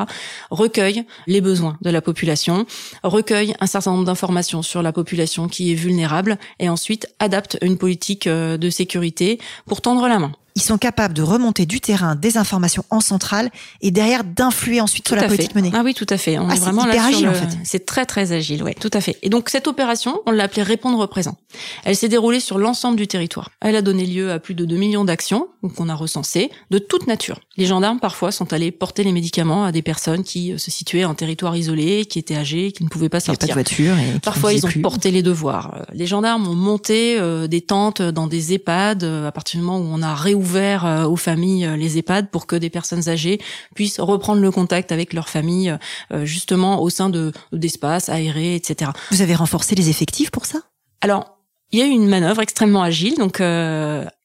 recueille 0.50 1.04
les 1.26 1.40
besoins 1.40 1.76
de 1.82 1.90
la 1.90 2.00
population, 2.00 2.66
recueille 3.02 3.54
un 3.60 3.66
certain 3.66 3.92
nombre 3.92 4.04
d'informations 4.04 4.23
sur 4.62 4.82
la 4.82 4.92
population 4.92 5.48
qui 5.48 5.72
est 5.72 5.74
vulnérable 5.74 6.38
et 6.58 6.68
ensuite 6.68 7.08
adapte 7.18 7.58
une 7.62 7.78
politique 7.78 8.26
euh, 8.26 8.56
de 8.56 8.70
sécurité 8.70 9.38
pour 9.66 9.80
tendre 9.80 10.08
la 10.08 10.18
main 10.18 10.32
ils 10.56 10.62
sont 10.62 10.78
capables 10.78 11.14
de 11.14 11.22
remonter 11.22 11.66
du 11.66 11.80
terrain 11.80 12.14
des 12.14 12.38
informations 12.38 12.84
en 12.90 13.00
centrale 13.00 13.50
et 13.80 13.90
derrière 13.90 14.22
d'influer 14.22 14.80
ensuite 14.80 15.08
sur 15.08 15.16
la 15.16 15.24
politique 15.24 15.54
menée. 15.54 15.72
Ah 15.74 15.82
oui, 15.84 15.94
tout 15.94 16.06
à 16.08 16.16
fait. 16.16 16.38
On 16.38 16.48
ah, 16.48 16.54
est, 16.54 16.58
vraiment 16.58 16.86
là 16.86 17.06
agile, 17.06 17.28
en 17.28 17.34
fait. 17.34 17.58
C'est 17.64 17.84
très 17.84 18.06
très 18.06 18.30
agile, 18.30 18.62
ouais, 18.62 18.74
tout 18.74 18.90
à 18.92 19.00
fait. 19.00 19.18
Et 19.22 19.30
donc 19.30 19.48
cette 19.48 19.66
opération, 19.66 20.20
on 20.26 20.30
l'a 20.30 20.44
appelée 20.44 20.62
répondre 20.62 21.04
présent. 21.08 21.36
Elle 21.84 21.96
s'est 21.96 22.08
déroulée 22.08 22.38
sur 22.38 22.58
l'ensemble 22.58 22.96
du 22.96 23.08
territoire. 23.08 23.50
Elle 23.60 23.74
a 23.74 23.82
donné 23.82 24.06
lieu 24.06 24.30
à 24.30 24.38
plus 24.38 24.54
de 24.54 24.64
2 24.64 24.76
millions 24.76 25.04
d'actions 25.04 25.48
qu'on 25.76 25.88
a 25.88 25.94
recensées 25.94 26.50
de 26.70 26.78
toute 26.78 27.08
nature. 27.08 27.40
Les 27.56 27.66
gendarmes 27.66 27.98
parfois 27.98 28.30
sont 28.30 28.52
allés 28.52 28.70
porter 28.70 29.02
les 29.02 29.12
médicaments 29.12 29.64
à 29.64 29.72
des 29.72 29.82
personnes 29.82 30.22
qui 30.22 30.52
euh, 30.52 30.58
se 30.58 30.70
situaient 30.70 31.04
en 31.04 31.14
territoire 31.14 31.56
isolé, 31.56 32.04
qui 32.04 32.18
étaient 32.18 32.36
âgées, 32.36 32.70
qui 32.70 32.84
ne 32.84 32.88
pouvaient 32.88 33.08
pas 33.08 33.20
sortir. 33.20 33.40
Pas 33.40 33.46
de 33.46 33.52
voiture 33.54 33.96
et 33.98 34.20
parfois 34.20 34.52
ils 34.52 34.64
ont 34.66 34.70
porté 34.82 35.10
les 35.10 35.22
devoirs. 35.22 35.74
Euh, 35.74 35.82
les 35.94 36.06
gendarmes 36.06 36.46
ont 36.46 36.54
monté 36.54 37.18
euh, 37.18 37.48
des 37.48 37.60
tentes 37.60 38.02
dans 38.02 38.26
des 38.28 38.54
EHPAD 38.54 39.02
à 39.04 39.32
partir 39.32 39.58
du 39.58 39.66
moment 39.66 39.78
où 39.78 39.88
on 39.90 40.02
a 40.02 40.14
réouvert 40.14 40.43
ouvert 40.44 40.84
euh, 40.84 41.04
aux 41.06 41.16
familles 41.16 41.64
euh, 41.64 41.76
les 41.76 41.98
EHPAD 41.98 42.30
pour 42.30 42.46
que 42.46 42.54
des 42.54 42.70
personnes 42.70 43.08
âgées 43.08 43.40
puissent 43.74 43.98
reprendre 43.98 44.42
le 44.42 44.50
contact 44.50 44.92
avec 44.92 45.14
leur 45.14 45.28
famille 45.28 45.76
euh, 46.12 46.24
justement 46.24 46.82
au 46.82 46.90
sein 46.90 47.08
de 47.08 47.32
d'espaces 47.52 48.08
aérés, 48.10 48.54
etc. 48.54 48.90
Vous 49.10 49.22
avez 49.22 49.34
renforcé 49.34 49.74
les 49.74 49.88
effectifs 49.88 50.30
pour 50.30 50.44
ça? 50.44 50.58
Alors, 51.00 51.38
il 51.72 51.78
y 51.78 51.82
a 51.82 51.86
eu 51.86 51.90
une 51.90 52.08
manœuvre 52.08 52.42
extrêmement 52.42 52.82
agile. 52.82 53.16
Donc, 53.16 53.40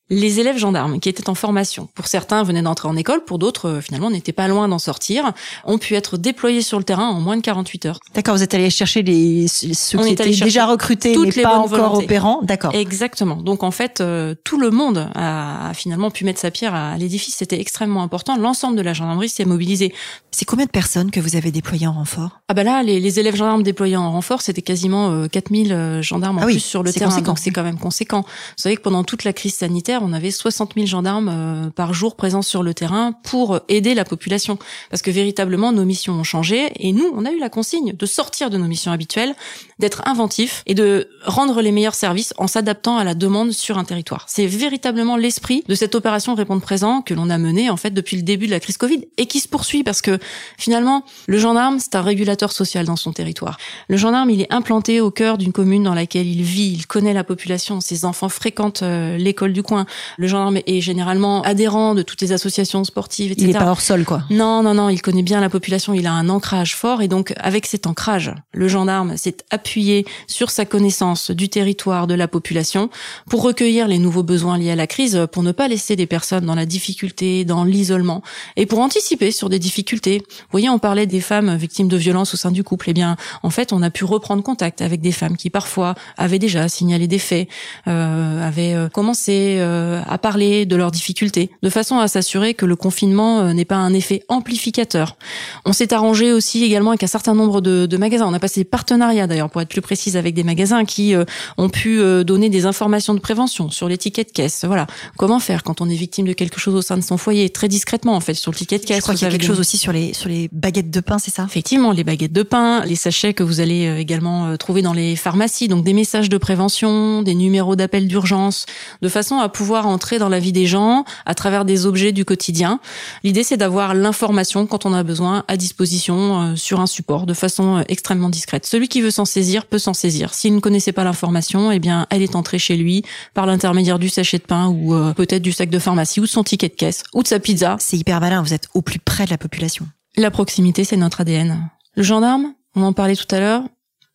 les 0.09 0.39
élèves 0.39 0.57
gendarmes 0.57 0.99
qui 0.99 1.09
étaient 1.09 1.29
en 1.29 1.35
formation, 1.35 1.87
pour 1.93 2.07
certains 2.07 2.43
venaient 2.43 2.61
d'entrer 2.61 2.87
en 2.87 2.95
école, 2.95 3.23
pour 3.23 3.37
d'autres 3.37 3.69
euh, 3.69 3.81
finalement 3.81 4.09
n'étaient 4.09 4.31
pas 4.31 4.47
loin 4.47 4.67
d'en 4.67 4.79
sortir, 4.79 5.33
ont 5.65 5.77
pu 5.77 5.95
être 5.95 6.17
déployés 6.17 6.61
sur 6.61 6.77
le 6.77 6.83
terrain 6.83 7.07
en 7.07 7.19
moins 7.19 7.37
de 7.37 7.41
48 7.41 7.85
heures. 7.85 7.99
D'accord, 8.15 8.35
vous 8.35 8.43
êtes 8.43 8.53
allé 8.53 8.69
chercher 8.69 9.03
les 9.03 9.47
ceux 9.47 9.99
qui 9.99 10.09
étaient 10.09 10.29
déjà 10.29 10.65
recrutés 10.65 11.15
mais 11.17 11.31
pas 11.31 11.57
encore 11.57 11.95
opérants, 11.95 12.39
d'accord. 12.43 12.73
Exactement. 12.73 13.35
Donc 13.35 13.63
en 13.63 13.71
fait, 13.71 14.01
euh, 14.01 14.35
tout 14.43 14.59
le 14.59 14.71
monde 14.71 15.09
a, 15.15 15.71
finalement 15.73 16.11
pu 16.11 16.25
mettre 16.25 16.39
sa 16.39 16.51
pierre 16.51 16.73
à 16.73 16.97
l'édifice. 16.97 17.35
C'était 17.35 17.59
extrêmement 17.59 18.01
important. 18.01 18.37
L'ensemble 18.37 18.75
de 18.75 18.81
la 18.81 18.93
gendarmerie 18.93 19.29
s'est 19.29 19.45
mobilisé. 19.45 19.93
C'est 20.31 20.45
combien 20.45 20.65
de 20.65 20.71
personnes 20.71 21.11
que 21.11 21.19
vous 21.19 21.35
avez 21.35 21.51
déployées 21.51 21.87
en 21.87 21.93
renfort? 21.93 22.41
Ah 22.47 22.53
bah 22.53 22.63
là, 22.63 22.83
les, 22.83 23.19
élèves 23.19 23.35
gendarmes 23.35 23.63
déployés 23.63 23.97
en 23.97 24.11
renfort, 24.11 24.41
c'était 24.41 24.61
quasiment 24.61 25.27
4000 25.27 25.73
euh, 25.73 26.01
gendarmes 26.01 26.39
en 26.39 26.41
ah 26.41 26.45
plus 26.45 26.59
sur 26.59 26.83
le 26.83 26.91
terrain. 26.91 27.19
Donc 27.21 27.39
c'est 27.39 27.51
quand 27.51 27.63
même 27.63 27.79
conséquent. 27.79 28.21
Vous 28.21 28.53
savez 28.57 28.75
que 28.75 28.81
pendant 28.81 29.03
toute 29.03 29.23
la 29.23 29.33
crise 29.33 29.55
sanitaire, 29.55 29.98
on 30.03 30.13
avait 30.13 30.31
60 30.31 30.73
000 30.75 30.88
gendarmes 30.88 31.29
euh, 31.29 31.69
par 31.69 31.93
jour 31.93 32.15
présents 32.15 32.41
sur 32.41 32.63
le 32.63 32.73
terrain 32.73 33.13
pour 33.23 33.59
aider 33.67 33.93
la 33.93 34.05
population. 34.05 34.57
Parce 34.89 35.01
que 35.01 35.12
véritablement, 35.12 35.71
nos 35.71 35.85
missions 35.85 36.13
ont 36.13 36.23
changé 36.23 36.71
et 36.75 36.91
nous, 36.91 37.12
on 37.15 37.25
a 37.25 37.31
eu 37.31 37.39
la 37.39 37.49
consigne 37.49 37.93
de 37.93 38.05
sortir 38.05 38.49
de 38.49 38.57
nos 38.57 38.67
missions 38.67 38.91
habituelles, 38.91 39.35
d'être 39.79 40.01
inventifs 40.07 40.63
et 40.65 40.73
de 40.73 41.09
rendre 41.25 41.62
les 41.62 41.71
meilleurs 41.71 41.95
services 41.95 42.33
en 42.38 42.47
s'adaptant 42.47 42.97
à 42.97 43.03
la 43.03 43.15
demande 43.15 43.51
sur 43.51 43.77
un 43.77 43.83
territoire. 43.83 44.25
C'est 44.27 44.47
véritablement 44.47 45.17
l'esprit 45.17 45.63
de 45.67 45.75
cette 45.75 45.95
opération 45.95 46.35
Répondre 46.35 46.62
présent 46.62 47.01
que 47.01 47.13
l'on 47.13 47.29
a 47.29 47.38
menée 47.38 47.69
en 47.69 47.77
fait 47.77 47.91
depuis 47.91 48.15
le 48.15 48.23
début 48.23 48.45
de 48.45 48.51
la 48.51 48.59
crise 48.59 48.77
Covid 48.77 49.05
et 49.17 49.25
qui 49.25 49.39
se 49.39 49.47
poursuit 49.47 49.83
parce 49.83 50.01
que 50.01 50.19
finalement, 50.57 51.03
le 51.27 51.38
gendarme, 51.38 51.79
c'est 51.79 51.95
un 51.95 52.01
régulateur 52.01 52.51
social 52.51 52.85
dans 52.85 52.95
son 52.95 53.12
territoire. 53.12 53.57
Le 53.88 53.97
gendarme, 53.97 54.29
il 54.29 54.41
est 54.41 54.53
implanté 54.53 55.01
au 55.01 55.12
cœur 55.12 55.38
d'une 55.38 55.51
commune 55.51 55.83
dans 55.83 55.93
laquelle 55.93 56.27
il 56.27 56.41
vit, 56.41 56.71
il 56.71 56.88
connaît 56.88 57.13
la 57.13 57.23
population, 57.23 57.81
ses 57.81 58.05
enfants 58.05 58.29
fréquentent 58.29 58.83
euh, 58.83 59.17
l'école 59.17 59.53
du 59.53 59.63
coin. 59.63 59.85
Le 60.17 60.28
gendarme 60.28 60.60
est 60.65 60.82
généralement 60.82 61.41
adhérent 61.41 61.95
de 61.95 62.02
toutes 62.02 62.21
les 62.21 62.32
associations 62.32 62.84
sportives, 62.84 63.32
etc. 63.32 63.47
Il 63.47 63.54
n'est 63.54 63.60
pas 63.60 63.69
hors 63.69 63.82
sol, 63.82 64.06
quoi. 64.06 64.23
Non, 64.30 64.63
non, 64.63 64.73
non, 64.73 64.89
il 64.89 65.02
connaît 65.02 65.23
bien 65.23 65.41
la 65.41 65.49
population, 65.49 65.93
il 65.93 66.08
a 66.08 66.13
un 66.13 66.30
ancrage 66.30 66.75
fort, 66.75 67.02
et 67.02 67.08
donc 67.08 67.34
avec 67.38 67.65
cet 67.65 67.88
ancrage, 67.88 68.34
le 68.54 68.67
gendarme 68.67 69.17
s'est 69.17 69.38
appuyé 69.49 70.06
sur 70.28 70.49
sa 70.49 70.65
connaissance 70.65 71.32
du 71.32 71.49
territoire, 71.49 72.08
de 72.08 72.13
la 72.13 72.28
population, 72.28 72.89
pour 73.30 73.41
recueillir 73.43 73.88
les 73.88 73.97
nouveaux 73.97 74.23
besoins 74.23 74.58
liés 74.58 74.71
à 74.71 74.75
la 74.75 74.88
crise, 74.88 75.28
pour 75.32 75.43
ne 75.43 75.52
pas 75.52 75.67
laisser 75.67 75.95
des 75.95 76.08
personnes 76.08 76.45
dans 76.45 76.56
la 76.56 76.65
difficulté, 76.65 77.45
dans 77.45 77.63
l'isolement, 77.63 78.21
et 78.56 78.65
pour 78.65 78.80
anticiper 78.80 79.32
sur 79.32 79.49
des 79.49 79.60
difficultés. 79.60 80.19
Vous 80.19 80.52
voyez, 80.52 80.69
on 80.69 80.80
parlait 80.80 81.06
des 81.06 81.21
femmes 81.21 81.56
victimes 81.56 81.88
de 81.88 81.97
violences 81.97 82.34
au 82.34 82.38
sein 82.38 82.52
du 82.52 82.63
couple. 82.63 82.89
Eh 82.89 82.93
bien, 82.93 83.17
en 83.43 83.49
fait, 83.49 83.73
on 83.73 83.82
a 83.82 83.89
pu 83.89 84.06
reprendre 84.06 84.43
contact 84.43 84.82
avec 84.82 85.02
des 85.02 85.12
femmes 85.12 85.38
qui 85.38 85.49
parfois 85.49 85.95
avaient 86.17 86.39
déjà 86.39 86.67
signalé 86.69 87.08
des 87.08 87.19
faits, 87.19 87.47
euh, 87.88 88.47
avaient 88.47 88.73
euh, 88.73 88.89
commencé 88.89 89.58
euh, 89.60 89.78
à 90.07 90.17
parler 90.17 90.65
de 90.65 90.75
leurs 90.75 90.91
difficultés, 90.91 91.49
de 91.61 91.69
façon 91.69 91.99
à 91.99 92.07
s'assurer 92.07 92.53
que 92.53 92.65
le 92.65 92.75
confinement 92.75 93.39
euh, 93.39 93.53
n'est 93.53 93.65
pas 93.65 93.75
un 93.75 93.93
effet 93.93 94.23
amplificateur. 94.27 95.17
On 95.65 95.73
s'est 95.73 95.93
arrangé 95.93 96.31
aussi 96.31 96.63
également 96.63 96.91
avec 96.91 97.03
un 97.03 97.07
certain 97.07 97.35
nombre 97.35 97.61
de, 97.61 97.85
de 97.85 97.97
magasins. 97.97 98.25
On 98.27 98.33
a 98.33 98.39
passé 98.39 98.61
des 98.61 98.65
partenariats 98.65 99.27
d'ailleurs, 99.27 99.49
pour 99.49 99.61
être 99.61 99.69
plus 99.69 99.81
précise, 99.81 100.17
avec 100.17 100.33
des 100.33 100.43
magasins 100.43 100.85
qui 100.85 101.15
euh, 101.15 101.25
ont 101.57 101.69
pu 101.69 101.99
euh, 101.99 102.23
donner 102.23 102.49
des 102.49 102.65
informations 102.65 103.13
de 103.13 103.19
prévention 103.19 103.69
sur 103.69 103.87
les 103.87 103.97
tickets 103.97 104.29
de 104.29 104.33
caisse. 104.33 104.65
Voilà, 104.65 104.87
comment 105.17 105.39
faire 105.39 105.63
quand 105.63 105.81
on 105.81 105.89
est 105.89 105.95
victime 105.95 106.25
de 106.25 106.33
quelque 106.33 106.59
chose 106.59 106.75
au 106.75 106.81
sein 106.81 106.97
de 106.97 107.03
son 107.03 107.17
foyer, 107.17 107.49
très 107.49 107.67
discrètement 107.67 108.15
en 108.15 108.19
fait 108.19 108.33
sur 108.33 108.51
le 108.51 108.57
ticket 108.57 108.79
de 108.79 108.85
caisse. 108.85 108.97
Je 108.97 109.01
crois 109.01 109.15
qu'il 109.15 109.23
y 109.23 109.27
a 109.27 109.31
quelque 109.31 109.45
chose 109.45 109.59
aussi 109.59 109.77
sur 109.77 109.91
les 109.91 110.13
sur 110.13 110.29
les 110.29 110.49
baguettes 110.51 110.91
de 110.91 110.99
pain, 110.99 111.19
c'est 111.19 111.33
ça? 111.33 111.45
Effectivement, 111.45 111.91
les 111.91 112.03
baguettes 112.03 112.33
de 112.33 112.43
pain, 112.43 112.83
les 112.85 112.95
sachets 112.95 113.33
que 113.33 113.43
vous 113.43 113.59
allez 113.59 113.97
également 113.99 114.57
trouver 114.57 114.81
dans 114.81 114.93
les 114.93 115.15
pharmacies, 115.15 115.67
donc 115.67 115.83
des 115.83 115.93
messages 115.93 116.29
de 116.29 116.37
prévention, 116.37 117.21
des 117.21 117.35
numéros 117.35 117.75
d'appel 117.75 118.07
d'urgence, 118.07 118.65
de 119.01 119.09
façon 119.09 119.39
à 119.39 119.49
pouvoir 119.69 119.86
entrer 119.86 120.17
dans 120.17 120.29
la 120.29 120.39
vie 120.39 120.51
des 120.51 120.65
gens 120.65 121.05
à 121.27 121.36
travers 121.36 121.63
des 121.63 121.86
objets 121.86 122.12
du 122.12 122.25
quotidien. 122.25 122.79
L'idée, 123.23 123.43
c'est 123.43 123.55
d'avoir 123.55 123.93
l'information 123.93 124.65
quand 124.65 124.88
on 124.88 124.95
a 124.95 125.03
besoin 125.03 125.43
à 125.47 125.58
disposition 125.58 126.41
euh, 126.41 126.55
sur 126.55 126.79
un 126.79 126.88
support 126.88 127.27
de 127.27 127.36
façon 127.36 127.77
euh, 127.77 127.84
extrêmement 127.88 128.29
discrète. 128.29 128.65
Celui 128.65 128.88
qui 128.88 129.01
veut 129.01 129.12
s'en 129.12 129.25
saisir 129.25 129.67
peut 129.67 129.77
s'en 129.77 129.93
saisir. 129.93 130.34
S'il 130.34 130.55
ne 130.55 130.60
connaissait 130.60 130.91
pas 130.91 131.03
l'information, 131.03 131.71
eh 131.71 131.77
bien, 131.77 132.08
elle 132.10 132.23
est 132.23 132.36
entrée 132.36 132.58
chez 132.58 132.77
lui 132.77 133.03
par 133.36 133.45
l'intermédiaire 133.45 133.99
du 133.99 134.10
sachet 134.10 134.39
de 134.39 134.43
pain 134.43 134.69
ou 134.69 134.95
euh, 134.95 135.13
peut-être 135.13 135.43
du 135.43 135.51
sac 135.51 135.69
de 135.69 135.77
pharmacie 135.77 136.19
ou 136.19 136.23
de 136.23 136.29
son 136.29 136.43
ticket 136.43 136.69
de 136.69 136.73
caisse 136.73 137.03
ou 137.13 137.21
de 137.21 137.27
sa 137.27 137.39
pizza. 137.39 137.75
C'est 137.79 137.97
hyper 137.97 138.19
malin. 138.21 138.41
Vous 138.41 138.55
êtes 138.55 138.69
au 138.73 138.82
plus 138.82 138.97
près 138.97 139.25
de 139.25 139.29
la 139.29 139.38
population. 139.38 139.88
La 140.17 140.32
proximité, 140.32 140.84
c'est 140.84 140.97
notre 140.97 141.21
ADN. 141.21 141.69
Le 141.95 142.01
gendarme, 142.01 142.55
on 142.75 142.82
en 142.82 142.93
parlait 142.93 143.15
tout 143.15 143.27
à 143.29 143.39
l'heure, 143.39 143.62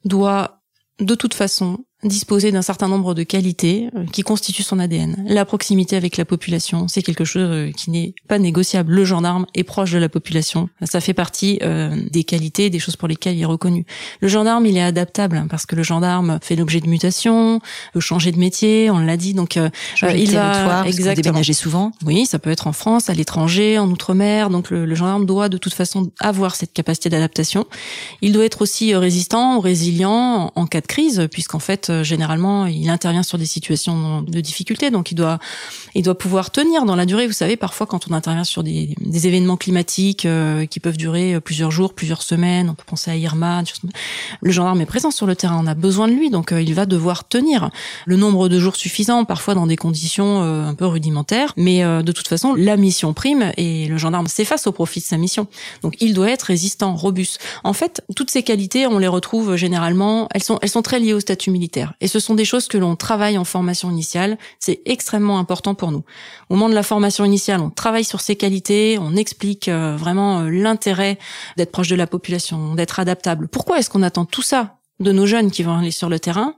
doit 0.04 0.62
de 0.98 1.14
toute 1.14 1.34
façon 1.34 1.78
disposer 2.04 2.52
d'un 2.52 2.62
certain 2.62 2.88
nombre 2.88 3.14
de 3.14 3.22
qualités 3.22 3.88
euh, 3.96 4.04
qui 4.12 4.22
constituent 4.22 4.62
son 4.62 4.78
ADN. 4.78 5.24
La 5.26 5.44
proximité 5.44 5.96
avec 5.96 6.16
la 6.16 6.24
population, 6.24 6.88
c'est 6.88 7.02
quelque 7.02 7.24
chose 7.24 7.48
euh, 7.50 7.70
qui 7.72 7.90
n'est 7.90 8.14
pas 8.28 8.38
négociable. 8.38 8.92
Le 8.92 9.04
gendarme 9.04 9.46
est 9.54 9.62
proche 9.62 9.92
de 9.92 9.98
la 9.98 10.08
population. 10.08 10.68
Ça 10.82 11.00
fait 11.00 11.14
partie 11.14 11.58
euh, 11.62 11.96
des 12.10 12.24
qualités, 12.24 12.70
des 12.70 12.78
choses 12.78 12.96
pour 12.96 13.08
lesquelles 13.08 13.36
il 13.36 13.42
est 13.42 13.46
reconnu. 13.46 13.84
Le 14.20 14.28
gendarme, 14.28 14.66
il 14.66 14.76
est 14.76 14.82
adaptable 14.82 15.36
hein, 15.36 15.46
parce 15.48 15.66
que 15.66 15.76
le 15.76 15.82
gendarme 15.82 16.38
fait 16.42 16.56
l'objet 16.56 16.80
de 16.80 16.88
mutations, 16.88 17.60
peut 17.92 18.00
changer 18.00 18.32
de 18.32 18.38
métier, 18.38 18.90
on 18.90 18.98
l'a 18.98 19.16
dit. 19.16 19.34
Donc, 19.34 19.56
il 19.56 20.30
va 20.32 20.86
exactement 20.86 21.14
déménager 21.14 21.52
souvent. 21.52 21.92
Oui, 22.04 22.26
ça 22.26 22.38
peut 22.38 22.50
être 22.50 22.66
en 22.66 22.72
France, 22.72 23.08
à 23.08 23.14
l'étranger, 23.14 23.78
en 23.78 23.90
outre-mer. 23.90 24.50
Donc, 24.50 24.70
le, 24.70 24.84
le, 24.84 24.94
gendarme 24.94 25.26
doit 25.26 25.48
de 25.48 25.58
toute 25.58 25.74
façon 25.74 26.10
avoir 26.20 26.56
cette 26.56 26.72
capacité 26.72 27.08
d'adaptation. 27.08 27.66
Il 28.22 28.32
doit 28.32 28.44
être 28.44 28.62
aussi 28.62 28.94
résistant 28.94 29.56
ou 29.56 29.60
résilient 29.60 30.52
en 30.54 30.66
cas 30.66 30.80
de 30.80 30.86
crise, 30.86 31.28
puisqu'en 31.30 31.58
fait 31.58 31.90
euh, 31.93 31.93
généralement, 32.02 32.66
il 32.66 32.88
intervient 32.90 33.22
sur 33.22 33.38
des 33.38 33.46
situations 33.46 34.22
de 34.22 34.40
difficulté, 34.40 34.90
donc 34.90 35.12
il 35.12 35.14
doit, 35.14 35.38
il 35.94 36.02
doit 36.02 36.18
pouvoir 36.18 36.50
tenir 36.50 36.84
dans 36.84 36.96
la 36.96 37.06
durée. 37.06 37.26
Vous 37.26 37.32
savez, 37.32 37.56
parfois 37.56 37.86
quand 37.86 38.08
on 38.10 38.12
intervient 38.14 38.44
sur 38.44 38.62
des, 38.62 38.94
des 39.00 39.26
événements 39.26 39.56
climatiques 39.56 40.26
euh, 40.26 40.66
qui 40.66 40.80
peuvent 40.80 40.96
durer 40.96 41.40
plusieurs 41.40 41.70
jours, 41.70 41.94
plusieurs 41.94 42.22
semaines, 42.22 42.70
on 42.70 42.74
peut 42.74 42.84
penser 42.86 43.10
à 43.10 43.16
Irma. 43.16 43.62
Le 44.40 44.50
gendarme 44.50 44.80
est 44.80 44.86
présent 44.86 45.10
sur 45.10 45.26
le 45.26 45.36
terrain, 45.36 45.60
on 45.62 45.66
a 45.66 45.74
besoin 45.74 46.08
de 46.08 46.14
lui, 46.14 46.30
donc 46.30 46.52
euh, 46.52 46.62
il 46.62 46.74
va 46.74 46.86
devoir 46.86 47.28
tenir 47.28 47.70
le 48.06 48.16
nombre 48.16 48.48
de 48.48 48.58
jours 48.58 48.76
suffisant, 48.76 49.24
parfois 49.24 49.54
dans 49.54 49.66
des 49.66 49.76
conditions 49.76 50.42
un 50.42 50.74
peu 50.74 50.86
rudimentaires, 50.86 51.52
mais 51.56 51.82
de 51.82 52.12
toute 52.12 52.28
façon, 52.28 52.54
la 52.54 52.76
mission 52.76 53.12
prime 53.12 53.52
et 53.56 53.86
le 53.86 53.98
gendarme 53.98 54.26
s'efface 54.26 54.66
au 54.66 54.72
profit 54.72 55.00
de 55.00 55.04
sa 55.04 55.16
mission. 55.16 55.46
Donc 55.82 55.96
il 56.00 56.14
doit 56.14 56.30
être 56.30 56.44
résistant, 56.44 56.94
robuste. 56.94 57.40
En 57.62 57.72
fait, 57.72 58.02
toutes 58.16 58.30
ces 58.30 58.42
qualités, 58.42 58.86
on 58.86 58.98
les 58.98 59.08
retrouve 59.08 59.56
généralement, 59.56 60.28
elles 60.32 60.42
sont, 60.42 60.58
elles 60.62 60.68
sont 60.68 60.82
très 60.82 61.00
liées 61.00 61.12
au 61.12 61.20
statut 61.20 61.50
militaire. 61.50 61.83
Et 62.00 62.08
ce 62.08 62.18
sont 62.18 62.34
des 62.34 62.44
choses 62.44 62.68
que 62.68 62.78
l'on 62.78 62.96
travaille 62.96 63.38
en 63.38 63.44
formation 63.44 63.90
initiale. 63.90 64.38
C'est 64.58 64.80
extrêmement 64.84 65.38
important 65.38 65.74
pour 65.74 65.92
nous. 65.92 66.04
Au 66.48 66.54
moment 66.54 66.68
de 66.68 66.74
la 66.74 66.82
formation 66.82 67.24
initiale, 67.24 67.60
on 67.60 67.70
travaille 67.70 68.04
sur 68.04 68.20
ces 68.20 68.36
qualités, 68.36 68.98
on 69.00 69.16
explique 69.16 69.68
euh, 69.68 69.96
vraiment 69.96 70.40
euh, 70.40 70.50
l'intérêt 70.50 71.18
d'être 71.56 71.72
proche 71.72 71.88
de 71.88 71.96
la 71.96 72.06
population, 72.06 72.74
d'être 72.74 72.98
adaptable. 72.98 73.48
Pourquoi 73.48 73.78
est-ce 73.78 73.90
qu'on 73.90 74.02
attend 74.02 74.24
tout 74.24 74.42
ça 74.42 74.78
de 75.00 75.10
nos 75.10 75.26
jeunes 75.26 75.50
qui 75.50 75.62
vont 75.62 75.76
aller 75.76 75.90
sur 75.90 76.08
le 76.08 76.20
terrain? 76.20 76.54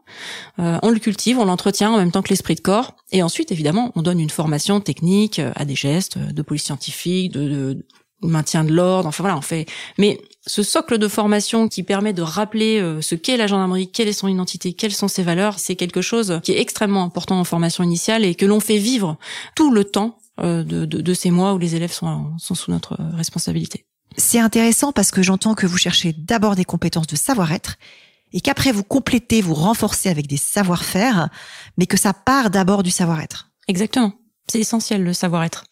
Euh, 0.59 0.79
on 0.83 0.91
le 0.91 0.99
cultive, 0.99 1.39
on 1.39 1.45
l'entretient 1.45 1.91
en 1.93 1.97
même 1.97 2.11
temps 2.11 2.23
que 2.23 2.31
l'esprit 2.31 2.55
de 2.55 2.61
corps. 2.61 2.97
Et 3.13 3.23
ensuite, 3.23 3.53
évidemment, 3.53 3.93
on 3.97 4.03
donne 4.03 4.21
une 4.21 4.31
formation 4.31 4.81
technique 4.81 5.41
à 5.55 5.65
des 5.65 5.75
gestes 5.75 6.19
de 6.19 6.43
police 6.43 6.65
scientifique, 6.65 7.33
de, 7.33 7.49
de 7.49 7.87
maintien 8.23 8.65
de 8.65 8.73
l'ordre. 8.73 9.09
Enfin 9.09 9.23
voilà, 9.23 9.37
on 9.37 9.43
fait. 9.43 9.67
Mais 9.99 10.21
ce 10.47 10.63
socle 10.63 10.99
de 10.99 11.09
formation 11.09 11.69
qui 11.69 11.83
permet 11.83 12.13
de 12.13 12.23
rappeler 12.23 12.81
euh, 12.81 13.01
ce 13.01 13.15
qu'est 13.15 13.37
la 13.37 13.47
gendarmerie, 13.47 13.91
quelle 13.91 14.09
est 14.09 14.13
son 14.13 14.29
identité, 14.29 14.73
quelles 14.73 14.95
sont 14.95 15.09
ses 15.09 15.23
valeurs, 15.23 15.59
c'est 15.59 15.77
quelque 15.77 16.03
chose 16.03 16.41
qui 16.43 16.53
est 16.53 16.61
extrêmement 16.61 17.05
important 17.05 17.39
en 17.39 17.45
formation 17.45 17.85
initiale 17.85 18.25
et 18.25 18.35
que 18.35 18.47
l'on 18.47 18.61
fait 18.61 18.79
vivre 18.79 19.19
tout 19.55 19.71
le 19.71 19.85
temps 19.85 20.19
euh, 20.41 20.63
de, 20.63 20.85
de, 20.85 21.01
de, 21.01 21.15
ces 21.15 21.31
mois 21.31 21.55
où 21.55 21.59
les 21.59 21.75
élèves 21.75 21.93
sont, 21.93 22.33
sont 22.39 22.55
sous 22.55 22.71
notre 22.71 22.97
responsabilité. 23.15 23.85
C'est 24.17 24.39
intéressant 24.39 24.93
parce 24.93 25.11
que 25.11 25.23
j'entends 25.23 25.55
que 25.55 25.67
vous 25.67 25.79
cherchez 25.79 26.15
d'abord 26.17 26.57
des 26.57 26.65
compétences 26.65 27.07
de 27.07 27.17
savoir-être 27.17 27.77
et 28.33 28.41
qu'après 28.41 28.73
vous 28.73 28.85
complétez, 28.85 29.41
vous 29.41 29.55
renforcez 29.55 30.09
avec 30.09 30.27
des 30.27 30.37
savoir-faire, 30.37 31.29
mais 31.77 31.87
que 31.87 31.97
ça 31.97 32.13
part 32.13 32.51
d'abord 32.51 32.83
du 32.83 32.91
savoir-être. 32.91 33.51
Exactement. 33.69 34.13
C'est 34.49 34.61
essentiel 34.61 35.03
le 35.03 35.13
savoir-être. 35.13 35.65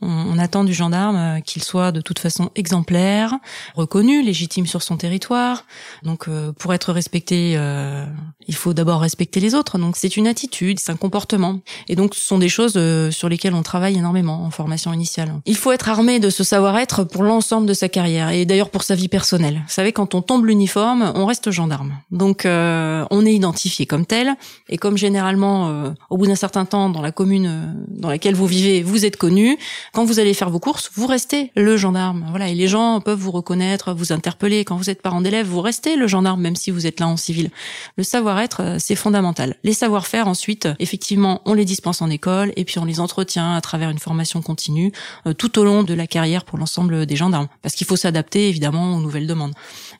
On, 0.00 0.38
attend 0.38 0.64
du 0.64 0.74
gendarme 0.74 1.16
euh, 1.16 1.40
qu'il 1.40 1.62
soit 1.62 1.92
de 1.92 2.00
toute 2.00 2.18
façon 2.18 2.50
exemplaire, 2.56 3.34
reconnu, 3.74 4.22
légitime 4.22 4.66
sur 4.66 4.82
son 4.82 4.96
territoire. 4.96 5.64
Donc 6.02 6.26
euh, 6.26 6.52
pour 6.52 6.74
être 6.74 6.92
respecté, 6.92 7.54
euh, 7.56 8.04
il 8.48 8.54
faut 8.54 8.74
d'abord 8.74 9.00
respecter 9.00 9.38
les 9.40 9.54
autres. 9.54 9.78
Donc 9.78 9.96
c'est 9.96 10.16
une 10.16 10.26
attitude, 10.26 10.80
c'est 10.80 10.90
un 10.90 10.96
comportement. 10.96 11.60
Et 11.88 11.96
donc 11.96 12.14
ce 12.14 12.26
sont 12.26 12.38
des 12.38 12.48
choses 12.48 12.78
sur 13.10 13.28
lesquelles 13.28 13.54
on 13.54 13.62
travaille 13.62 13.96
énormément 13.96 14.44
en 14.44 14.50
formation 14.50 14.92
initiale. 14.92 15.32
Il 15.46 15.56
faut 15.56 15.72
être 15.72 15.88
armé 15.88 16.18
de 16.18 16.30
ce 16.30 16.42
savoir-être 16.42 17.04
pour 17.04 17.22
l'ensemble 17.22 17.66
de 17.66 17.74
sa 17.74 17.88
carrière 17.88 18.30
et 18.30 18.44
d'ailleurs 18.44 18.70
pour 18.70 18.82
sa 18.82 18.94
vie 18.94 19.08
personnelle. 19.08 19.62
Vous 19.66 19.72
savez, 19.72 19.92
quand 19.92 20.14
on 20.14 20.22
tombe 20.22 20.46
l'uniforme, 20.46 21.12
on 21.14 21.26
reste 21.26 21.50
gendarme. 21.50 21.92
Donc 22.10 22.42
on 22.44 23.26
est 23.26 23.34
identifié 23.34 23.86
comme 23.86 24.06
tel 24.06 24.34
et 24.68 24.78
comme 24.78 24.96
généralement 24.96 25.92
au 26.10 26.16
bout 26.16 26.26
d'un 26.26 26.34
certain 26.34 26.64
temps 26.64 26.88
dans 26.88 27.02
la 27.02 27.12
commune 27.12 27.84
dans 27.88 28.08
laquelle 28.08 28.34
vous 28.34 28.46
vivez, 28.46 28.82
vous 28.82 29.04
êtes 29.04 29.16
connu. 29.16 29.51
Quand 29.92 30.04
vous 30.04 30.20
allez 30.20 30.34
faire 30.34 30.50
vos 30.50 30.60
courses, 30.60 30.90
vous 30.94 31.06
restez 31.06 31.52
le 31.56 31.76
gendarme. 31.76 32.26
Voilà, 32.30 32.48
et 32.48 32.54
les 32.54 32.68
gens 32.68 33.00
peuvent 33.00 33.18
vous 33.18 33.30
reconnaître, 33.30 33.94
vous 33.94 34.12
interpeller. 34.12 34.64
Quand 34.64 34.76
vous 34.76 34.90
êtes 34.90 35.02
parent 35.02 35.20
d'élève, 35.20 35.46
vous 35.46 35.60
restez 35.60 35.96
le 35.96 36.06
gendarme, 36.06 36.40
même 36.40 36.56
si 36.56 36.70
vous 36.70 36.86
êtes 36.86 37.00
là 37.00 37.08
en 37.08 37.16
civil. 37.16 37.50
Le 37.96 38.04
savoir-être, 38.04 38.62
euh, 38.62 38.76
c'est 38.78 38.96
fondamental. 38.96 39.56
Les 39.64 39.72
savoir-faire, 39.72 40.28
ensuite, 40.28 40.68
effectivement, 40.78 41.42
on 41.44 41.54
les 41.54 41.64
dispense 41.64 42.02
en 42.02 42.10
école 42.10 42.52
et 42.56 42.64
puis 42.64 42.78
on 42.78 42.84
les 42.84 43.00
entretient 43.00 43.54
à 43.54 43.60
travers 43.60 43.90
une 43.90 43.98
formation 43.98 44.42
continue 44.42 44.92
euh, 45.26 45.34
tout 45.34 45.58
au 45.58 45.64
long 45.64 45.82
de 45.82 45.94
la 45.94 46.06
carrière 46.06 46.44
pour 46.44 46.58
l'ensemble 46.58 47.06
des 47.06 47.16
gendarmes, 47.16 47.48
parce 47.62 47.74
qu'il 47.74 47.86
faut 47.86 47.96
s'adapter 47.96 48.48
évidemment 48.48 48.96
aux 48.96 49.00
nouvelles 49.00 49.26
demandes. 49.26 49.52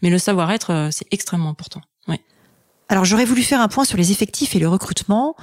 Mais 0.03 0.11
le 0.11 0.19
savoir-être, 0.19 0.73
euh, 0.73 0.88
c'est 0.91 1.07
extrêmement 1.11 1.51
important. 1.51 1.81
Oui. 2.09 2.17
Alors 2.88 3.05
j'aurais 3.05 3.25
voulu 3.25 3.43
faire 3.43 3.61
un 3.61 3.69
point 3.69 3.85
sur 3.85 3.97
les 3.97 4.12
effectifs 4.12 4.55
et 4.55 4.59
le 4.59 4.69
recrutement. 4.69 5.37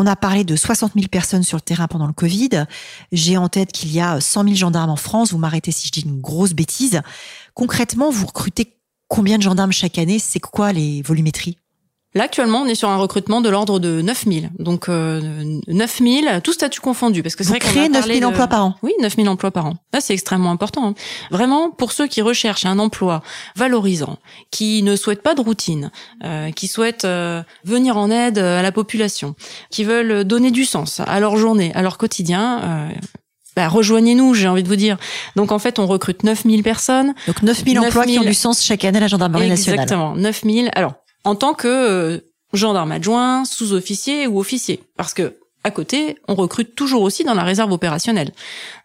On 0.00 0.06
a 0.06 0.14
parlé 0.14 0.44
de 0.44 0.54
60 0.54 0.92
000 0.94 1.08
personnes 1.08 1.42
sur 1.42 1.56
le 1.56 1.60
terrain 1.60 1.88
pendant 1.88 2.06
le 2.06 2.12
Covid. 2.12 2.66
J'ai 3.10 3.36
en 3.36 3.48
tête 3.48 3.72
qu'il 3.72 3.90
y 3.90 3.98
a 3.98 4.20
100 4.20 4.44
000 4.44 4.54
gendarmes 4.54 4.90
en 4.90 4.96
France. 4.96 5.32
Vous 5.32 5.38
m'arrêtez 5.38 5.72
si 5.72 5.88
je 5.88 5.90
dis 5.90 6.02
une 6.02 6.20
grosse 6.20 6.52
bêtise. 6.52 7.02
Concrètement, 7.54 8.08
vous 8.08 8.26
recrutez 8.26 8.78
combien 9.08 9.38
de 9.38 9.42
gendarmes 9.42 9.72
chaque 9.72 9.98
année? 9.98 10.20
C'est 10.20 10.38
quoi 10.38 10.72
les 10.72 11.02
volumétries? 11.02 11.58
Là, 12.18 12.24
actuellement, 12.24 12.62
on 12.62 12.66
est 12.66 12.74
sur 12.74 12.88
un 12.88 12.96
recrutement 12.96 13.40
de 13.40 13.48
l'ordre 13.48 13.78
de 13.78 14.02
9000. 14.02 14.50
Donc, 14.58 14.88
euh, 14.88 15.20
9000, 15.68 16.40
tout 16.42 16.52
statut 16.52 16.80
confondu. 16.80 17.22
Parce 17.22 17.36
que 17.36 17.44
c'est 17.44 17.50
vrai 17.50 17.60
qu'on 17.60 17.68
a 17.68 18.00
9000 18.00 18.26
emplois 18.26 18.48
par 18.48 18.64
an. 18.64 18.74
Oui, 18.82 18.92
9000 19.00 19.28
emplois 19.28 19.52
par 19.52 19.66
an. 19.66 19.74
Là, 19.92 20.00
c'est 20.00 20.14
extrêmement 20.14 20.50
important. 20.50 20.88
Hein. 20.88 20.94
Vraiment, 21.30 21.70
pour 21.70 21.92
ceux 21.92 22.08
qui 22.08 22.20
recherchent 22.20 22.66
un 22.66 22.80
emploi 22.80 23.22
valorisant, 23.54 24.18
qui 24.50 24.82
ne 24.82 24.96
souhaitent 24.96 25.22
pas 25.22 25.36
de 25.36 25.40
routine, 25.40 25.92
euh, 26.24 26.50
qui 26.50 26.66
souhaitent 26.66 27.04
euh, 27.04 27.44
venir 27.64 27.96
en 27.96 28.10
aide 28.10 28.38
à 28.38 28.62
la 28.62 28.72
population, 28.72 29.36
qui 29.70 29.84
veulent 29.84 30.24
donner 30.24 30.50
du 30.50 30.64
sens 30.64 31.00
à 31.06 31.20
leur 31.20 31.36
journée, 31.36 31.70
à 31.76 31.82
leur 31.82 31.98
quotidien, 31.98 32.60
euh, 32.64 32.88
bah, 33.54 33.68
rejoignez-nous, 33.68 34.34
j'ai 34.34 34.48
envie 34.48 34.64
de 34.64 34.68
vous 34.68 34.74
dire. 34.74 34.96
Donc 35.36 35.52
en 35.52 35.60
fait, 35.60 35.78
on 35.78 35.86
recrute 35.86 36.24
9000 36.24 36.64
personnes. 36.64 37.14
Donc 37.28 37.42
9000 37.42 37.78
emplois 37.78 38.06
qui 38.06 38.18
ont 38.18 38.22
du 38.22 38.34
sens 38.34 38.60
chaque 38.60 38.84
année 38.84 38.98
à 38.98 39.02
la 39.02 39.06
gendarmerie 39.06 39.48
nationale. 39.48 39.82
Exactement, 39.82 40.16
9000. 40.16 40.70
Alors, 40.74 40.94
en 41.24 41.34
tant 41.34 41.54
que 41.54 41.68
euh, 41.68 42.20
gendarme 42.52 42.92
adjoint, 42.92 43.44
sous-officier 43.44 44.26
ou 44.26 44.38
officier. 44.38 44.82
Parce 44.96 45.14
que 45.14 45.36
à 45.64 45.70
côté, 45.70 46.16
on 46.28 46.34
recrute 46.34 46.74
toujours 46.74 47.02
aussi 47.02 47.24
dans 47.24 47.34
la 47.34 47.42
réserve 47.42 47.72
opérationnelle. 47.72 48.32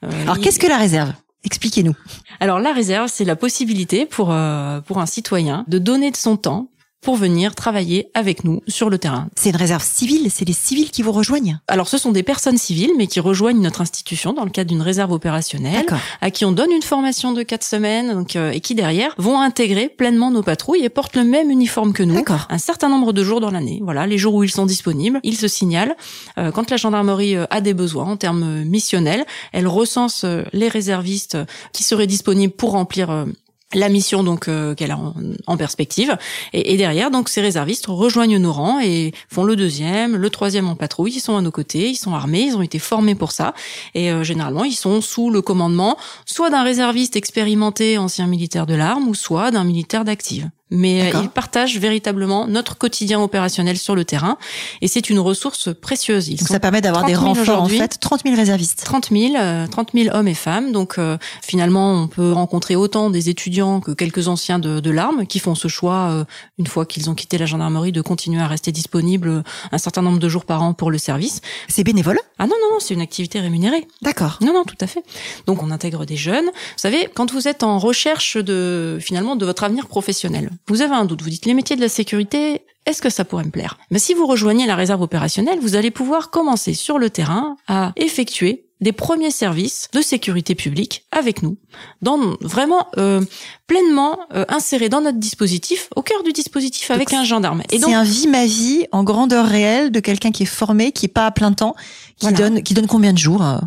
Euh, 0.03 0.09
Alors 0.23 0.39
qu'est-ce 0.39 0.59
que 0.59 0.67
la 0.67 0.77
réserve? 0.77 1.13
Expliquez-nous. 1.45 1.95
Alors 2.39 2.59
la 2.59 2.73
réserve, 2.73 3.09
c'est 3.11 3.25
la 3.25 3.35
possibilité 3.35 4.05
pour 4.05 4.31
euh, 4.31 4.79
pour 4.81 4.99
un 4.99 5.05
citoyen 5.05 5.65
de 5.67 5.77
donner 5.77 6.09
de 6.09 6.15
son 6.15 6.37
temps 6.37 6.67
pour 7.03 7.15
venir 7.17 7.53
travailler 7.53 8.09
avec 8.13 8.43
nous 8.43 8.61
sur 8.67 8.89
le 8.89 8.97
terrain. 8.97 9.27
C'est 9.35 9.49
une 9.49 9.55
réserve 9.55 9.83
civile, 9.83 10.31
c'est 10.31 10.45
les 10.45 10.53
civils 10.53 10.89
qui 10.89 11.01
vous 11.01 11.11
rejoignent 11.11 11.59
Alors 11.67 11.87
ce 11.87 11.97
sont 11.97 12.11
des 12.11 12.23
personnes 12.23 12.57
civiles, 12.57 12.91
mais 12.97 13.07
qui 13.07 13.19
rejoignent 13.19 13.61
notre 13.61 13.81
institution 13.81 14.33
dans 14.33 14.45
le 14.45 14.49
cadre 14.49 14.69
d'une 14.69 14.81
réserve 14.81 15.11
opérationnelle, 15.11 15.85
à 16.21 16.31
qui 16.31 16.45
on 16.45 16.51
donne 16.51 16.71
une 16.71 16.81
formation 16.81 17.33
de 17.33 17.43
quatre 17.43 17.63
semaines, 17.63 18.13
donc, 18.13 18.35
euh, 18.35 18.51
et 18.51 18.61
qui 18.61 18.73
derrière 18.73 19.13
vont 19.17 19.39
intégrer 19.39 19.89
pleinement 19.89 20.31
nos 20.31 20.43
patrouilles 20.43 20.83
et 20.83 20.89
portent 20.89 21.15
le 21.15 21.25
même 21.25 21.51
uniforme 21.51 21.93
que 21.93 22.03
nous, 22.03 22.23
un 22.49 22.57
certain 22.57 22.89
nombre 22.89 23.13
de 23.13 23.23
jours 23.23 23.41
dans 23.41 23.51
l'année. 23.51 23.79
Voilà, 23.83 24.07
les 24.07 24.17
jours 24.17 24.33
où 24.35 24.43
ils 24.43 24.51
sont 24.51 24.65
disponibles, 24.65 25.19
ils 25.23 25.37
se 25.37 25.47
signalent. 25.47 25.95
Euh, 26.37 26.51
quand 26.51 26.71
la 26.71 26.77
gendarmerie 26.77 27.35
euh, 27.35 27.45
a 27.49 27.61
des 27.61 27.73
besoins 27.73 28.05
en 28.05 28.17
termes 28.17 28.63
missionnels, 28.63 29.25
elle 29.51 29.67
recense 29.67 30.25
les 30.53 30.69
réservistes 30.69 31.37
qui 31.73 31.83
seraient 31.83 32.07
disponibles 32.07 32.53
pour 32.53 32.71
remplir 32.71 33.25
la 33.73 33.89
mission 33.89 34.23
donc 34.23 34.47
euh, 34.47 34.75
qu'elle 34.75 34.91
a 34.91 34.99
en, 35.47 35.57
perspective. 35.57 36.17
Et, 36.53 36.73
et, 36.73 36.77
derrière 36.77 37.11
donc 37.11 37.29
ces 37.29 37.41
réservistes 37.41 37.85
rejoignent 37.87 38.37
nos 38.37 38.51
rangs 38.51 38.79
et 38.79 39.13
font 39.29 39.43
le 39.43 39.55
deuxième, 39.55 40.15
le 40.15 40.29
troisième 40.29 40.67
en 40.67 40.75
patrouille. 40.75 41.13
Ils 41.15 41.19
sont 41.19 41.37
à 41.37 41.41
nos 41.41 41.51
côtés, 41.51 41.89
ils 41.89 41.95
sont 41.95 42.13
armés, 42.13 42.41
ils 42.41 42.57
ont 42.57 42.61
été 42.61 42.79
formés 42.79 43.15
pour 43.15 43.31
ça. 43.31 43.53
Et 43.93 44.11
euh, 44.11 44.23
généralement 44.23 44.63
ils 44.63 44.73
sont 44.73 45.01
sous 45.01 45.29
le 45.29 45.41
commandement 45.41 45.97
soit 46.25 46.49
d'un 46.49 46.63
réserviste 46.63 47.15
expérimenté 47.15 47.97
ancien 47.97 48.27
militaire 48.27 48.65
de 48.65 48.75
l'arme 48.75 49.07
ou 49.07 49.15
soit 49.15 49.51
d'un 49.51 49.63
militaire 49.63 50.05
d'active 50.05 50.49
mais 50.69 51.13
euh, 51.13 51.19
ils 51.21 51.29
partagent 51.29 51.77
véritablement 51.77 52.47
notre 52.47 52.77
quotidien 52.77 53.19
opérationnel 53.21 53.77
sur 53.77 53.95
le 53.95 54.05
terrain 54.05 54.37
et 54.81 54.87
c'est 54.87 55.09
une 55.09 55.19
ressource 55.19 55.69
précieuse. 55.73 56.29
donc 56.29 56.47
ça 56.47 56.59
permet 56.59 56.81
d'avoir 56.81 57.05
des 57.05 57.15
renforts 57.15 57.61
en 57.61 57.67
fait, 57.67 57.99
30 57.99 58.21
000 58.25 58.35
réservistes. 58.35 58.83
30 58.83 59.09
000, 59.11 59.33
30 59.69 59.91
000 59.93 60.15
hommes 60.15 60.27
et 60.27 60.33
femmes. 60.33 60.71
Donc 60.71 60.97
euh, 60.97 61.17
finalement, 61.41 61.93
on 61.93 62.07
peut 62.07 62.31
rencontrer 62.31 62.75
autant 62.75 63.09
des 63.09 63.29
étudiants 63.29 63.81
que 63.81 63.91
quelques 63.91 64.27
anciens 64.27 64.57
de, 64.57 64.79
de 64.79 64.91
l'arme 64.91 65.27
qui 65.27 65.39
font 65.39 65.55
ce 65.55 65.67
choix 65.67 66.09
euh, 66.09 66.25
une 66.57 66.67
fois 66.67 66.85
qu'ils 66.85 67.09
ont 67.09 67.15
quitté 67.15 67.37
la 67.37 67.45
gendarmerie 67.45 67.91
de 67.91 68.01
continuer 68.01 68.41
à 68.41 68.47
rester 68.47 68.71
disponibles 68.71 69.43
un 69.71 69.77
certain 69.77 70.01
nombre 70.01 70.19
de 70.19 70.29
jours 70.29 70.45
par 70.45 70.63
an 70.63 70.73
pour 70.73 70.91
le 70.91 70.97
service. 70.97 71.41
C'est 71.67 71.83
bénévole? 71.83 72.19
Ah 72.39 72.47
non 72.47 72.55
non 72.59 72.73
non, 72.73 72.79
c'est 72.79 72.93
une 72.93 73.01
activité 73.01 73.39
rémunérée. 73.39 73.87
D'accord. 74.01 74.39
Non 74.41 74.53
non, 74.53 74.63
tout 74.63 74.77
à 74.81 74.87
fait. 74.87 75.03
Donc 75.45 75.61
on 75.61 75.71
intègre 75.71 76.05
des 76.05 76.17
jeunes. 76.17 76.45
Vous 76.45 76.77
savez, 76.77 77.09
quand 77.13 77.31
vous 77.31 77.47
êtes 77.47 77.63
en 77.63 77.77
recherche 77.77 78.37
de 78.37 78.97
finalement 78.99 79.35
de 79.35 79.45
votre 79.45 79.63
avenir 79.63 79.87
professionnel, 79.87 80.49
vous 80.67 80.81
avez 80.81 80.95
un 80.95 81.05
doute, 81.05 81.21
vous 81.21 81.29
dites 81.29 81.45
les 81.45 81.53
métiers 81.53 81.75
de 81.75 81.81
la 81.81 81.89
sécurité, 81.89 82.61
est-ce 82.85 83.01
que 83.01 83.09
ça 83.09 83.25
pourrait 83.25 83.45
me 83.45 83.51
plaire? 83.51 83.77
Mais 83.91 83.99
si 83.99 84.13
vous 84.13 84.27
rejoignez 84.27 84.65
la 84.65 84.75
réserve 84.75 85.01
opérationnelle, 85.01 85.59
vous 85.59 85.75
allez 85.75 85.91
pouvoir 85.91 86.29
commencer 86.29 86.73
sur 86.73 86.99
le 86.99 87.09
terrain 87.09 87.55
à 87.67 87.93
effectuer 87.95 88.65
des 88.81 88.91
premiers 88.91 89.31
services 89.31 89.87
de 89.93 90.01
sécurité 90.01 90.55
publique 90.55 91.05
avec 91.11 91.41
nous, 91.41 91.57
dans 92.01 92.35
vraiment 92.41 92.87
euh, 92.97 93.21
pleinement 93.65 94.19
euh, 94.33 94.43
inséré 94.49 94.89
dans 94.89 94.99
notre 94.99 95.19
dispositif, 95.19 95.87
au 95.95 96.01
cœur 96.01 96.21
du 96.23 96.33
dispositif 96.33 96.91
avec 96.91 97.13
un 97.13 97.23
gendarme. 97.23 97.63
Et 97.71 97.79
donc 97.79 97.91
c'est 97.91 97.95
un 97.95 98.03
vie 98.03 98.27
ma 98.27 98.45
vie 98.45 98.85
en 98.91 99.03
grandeur 99.03 99.45
réelle 99.45 99.89
de 99.89 100.01
quelqu'un 100.01 100.31
qui 100.31 100.43
est 100.43 100.47
formé, 100.47 100.91
qui 100.91 101.05
est 101.05 101.09
pas 101.09 101.25
à 101.25 101.31
plein 101.31 101.53
temps, 101.53 101.75
qui 102.17 102.33
donne 102.33 102.61
qui 102.61 102.73
donne 102.73 102.87
combien 102.87 103.13
de 103.13 103.17
jours 103.17 103.43
euh? 103.43 103.59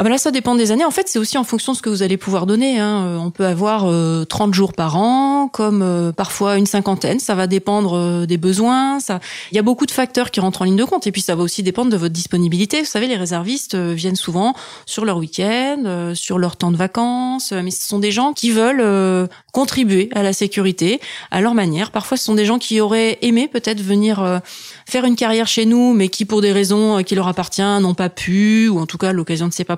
Ah 0.00 0.04
ben 0.04 0.10
là, 0.10 0.18
ça 0.18 0.30
dépend 0.30 0.54
des 0.54 0.70
années. 0.70 0.84
En 0.84 0.92
fait, 0.92 1.08
c'est 1.08 1.18
aussi 1.18 1.38
en 1.38 1.42
fonction 1.42 1.72
de 1.72 1.76
ce 1.76 1.82
que 1.82 1.90
vous 1.90 2.04
allez 2.04 2.16
pouvoir 2.16 2.46
donner. 2.46 2.78
Hein. 2.78 3.02
Euh, 3.04 3.16
on 3.16 3.32
peut 3.32 3.44
avoir 3.44 3.80
30 3.80 3.90
euh, 3.90 4.52
jours 4.52 4.72
par 4.72 4.96
an, 4.96 5.48
comme 5.48 5.82
euh, 5.82 6.12
parfois 6.12 6.56
une 6.56 6.66
cinquantaine. 6.66 7.18
Ça 7.18 7.34
va 7.34 7.48
dépendre 7.48 8.24
des 8.24 8.36
besoins. 8.36 9.00
Ça, 9.00 9.18
il 9.50 9.56
y 9.56 9.58
a 9.58 9.62
beaucoup 9.62 9.86
de 9.86 9.90
facteurs 9.90 10.30
qui 10.30 10.38
rentrent 10.38 10.62
en 10.62 10.66
ligne 10.66 10.76
de 10.76 10.84
compte. 10.84 11.08
Et 11.08 11.10
puis, 11.10 11.20
ça 11.20 11.34
va 11.34 11.42
aussi 11.42 11.64
dépendre 11.64 11.90
de 11.90 11.96
votre 11.96 12.14
disponibilité. 12.14 12.78
Vous 12.78 12.86
savez, 12.86 13.08
les 13.08 13.16
réservistes 13.16 13.74
viennent 13.74 14.14
souvent 14.14 14.54
sur 14.86 15.04
leur 15.04 15.16
week-end, 15.16 16.12
sur 16.14 16.38
leur 16.38 16.56
temps 16.56 16.70
de 16.70 16.76
vacances. 16.76 17.50
Mais 17.50 17.72
ce 17.72 17.88
sont 17.88 17.98
des 17.98 18.12
gens 18.12 18.34
qui 18.34 18.52
veulent 18.52 19.28
contribuer 19.52 20.10
à 20.14 20.22
la 20.22 20.32
sécurité 20.32 21.00
à 21.32 21.40
leur 21.40 21.54
manière. 21.54 21.90
Parfois, 21.90 22.16
ce 22.16 22.22
sont 22.22 22.36
des 22.36 22.44
gens 22.44 22.60
qui 22.60 22.80
auraient 22.80 23.18
aimé 23.22 23.48
peut-être 23.48 23.80
venir 23.80 24.40
faire 24.86 25.04
une 25.04 25.16
carrière 25.16 25.48
chez 25.48 25.66
nous, 25.66 25.92
mais 25.92 26.08
qui, 26.08 26.24
pour 26.24 26.40
des 26.40 26.52
raisons 26.52 27.02
qui 27.02 27.16
leur 27.16 27.26
appartiennent, 27.26 27.82
n'ont 27.82 27.94
pas 27.94 28.10
pu, 28.10 28.68
ou 28.68 28.78
en 28.78 28.86
tout 28.86 28.98
cas, 28.98 29.10
l'occasion 29.12 29.46
ne 29.46 29.50
s'est 29.50 29.64
pas 29.64 29.76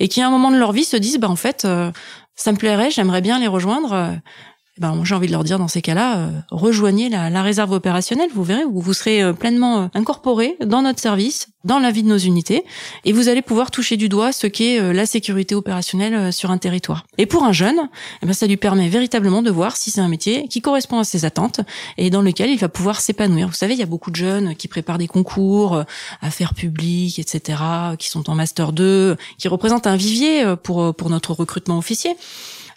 et 0.00 0.08
qui 0.08 0.22
à 0.22 0.26
un 0.26 0.30
moment 0.30 0.50
de 0.50 0.56
leur 0.56 0.72
vie 0.72 0.84
se 0.84 0.96
disent 0.96 1.18
bah 1.18 1.28
en 1.28 1.36
fait 1.36 1.64
euh, 1.64 1.90
ça 2.34 2.52
me 2.52 2.56
plairait, 2.56 2.90
j'aimerais 2.90 3.20
bien 3.20 3.38
les 3.38 3.48
rejoindre. 3.48 4.18
Ben, 4.78 5.00
j'ai 5.04 5.14
envie 5.14 5.26
de 5.26 5.32
leur 5.32 5.44
dire 5.44 5.58
dans 5.58 5.68
ces 5.68 5.82
cas-là, 5.82 6.18
euh, 6.18 6.30
rejoignez 6.50 7.08
la, 7.08 7.42
réserve 7.42 7.72
opérationnelle, 7.72 8.30
vous 8.32 8.44
verrez, 8.44 8.64
où 8.64 8.80
vous 8.80 8.94
serez 8.94 9.22
euh, 9.22 9.32
pleinement 9.32 9.82
euh, 9.82 9.86
incorporé 9.94 10.56
dans 10.64 10.82
notre 10.82 11.00
service, 11.00 11.48
dans 11.64 11.78
la 11.78 11.90
vie 11.90 12.02
de 12.02 12.08
nos 12.08 12.18
unités, 12.18 12.64
et 13.04 13.12
vous 13.12 13.28
allez 13.28 13.42
pouvoir 13.42 13.70
toucher 13.70 13.96
du 13.96 14.08
doigt 14.08 14.32
ce 14.32 14.46
qu'est 14.46 14.92
la 14.92 15.06
sécurité 15.06 15.54
opérationnelle 15.54 16.32
sur 16.32 16.50
un 16.50 16.58
territoire. 16.58 17.04
Et 17.18 17.26
pour 17.26 17.44
un 17.44 17.52
jeune, 17.52 17.88
eh 18.22 18.26
ben, 18.26 18.32
ça 18.32 18.46
lui 18.46 18.56
permet 18.56 18.88
véritablement 18.88 19.42
de 19.42 19.50
voir 19.50 19.76
si 19.76 19.90
c'est 19.90 20.00
un 20.00 20.08
métier 20.08 20.46
qui 20.48 20.60
correspond 20.60 20.98
à 20.98 21.04
ses 21.04 21.24
attentes 21.24 21.60
et 21.96 22.10
dans 22.10 22.22
lequel 22.22 22.50
il 22.50 22.58
va 22.58 22.68
pouvoir 22.68 23.00
s'épanouir. 23.00 23.48
Vous 23.48 23.54
savez, 23.54 23.74
il 23.74 23.80
y 23.80 23.82
a 23.82 23.86
beaucoup 23.86 24.10
de 24.10 24.16
jeunes 24.16 24.54
qui 24.54 24.68
préparent 24.68 24.98
des 24.98 25.08
concours, 25.08 25.84
affaires 26.22 26.54
publiques, 26.54 27.18
etc., 27.18 27.60
qui 27.98 28.08
sont 28.08 28.30
en 28.30 28.34
master 28.34 28.72
2, 28.72 29.16
qui 29.36 29.48
représentent 29.48 29.86
un 29.86 29.96
vivier 29.96 30.54
pour, 30.62 30.94
pour 30.94 31.10
notre 31.10 31.32
recrutement 31.32 31.76
officier 31.76 32.16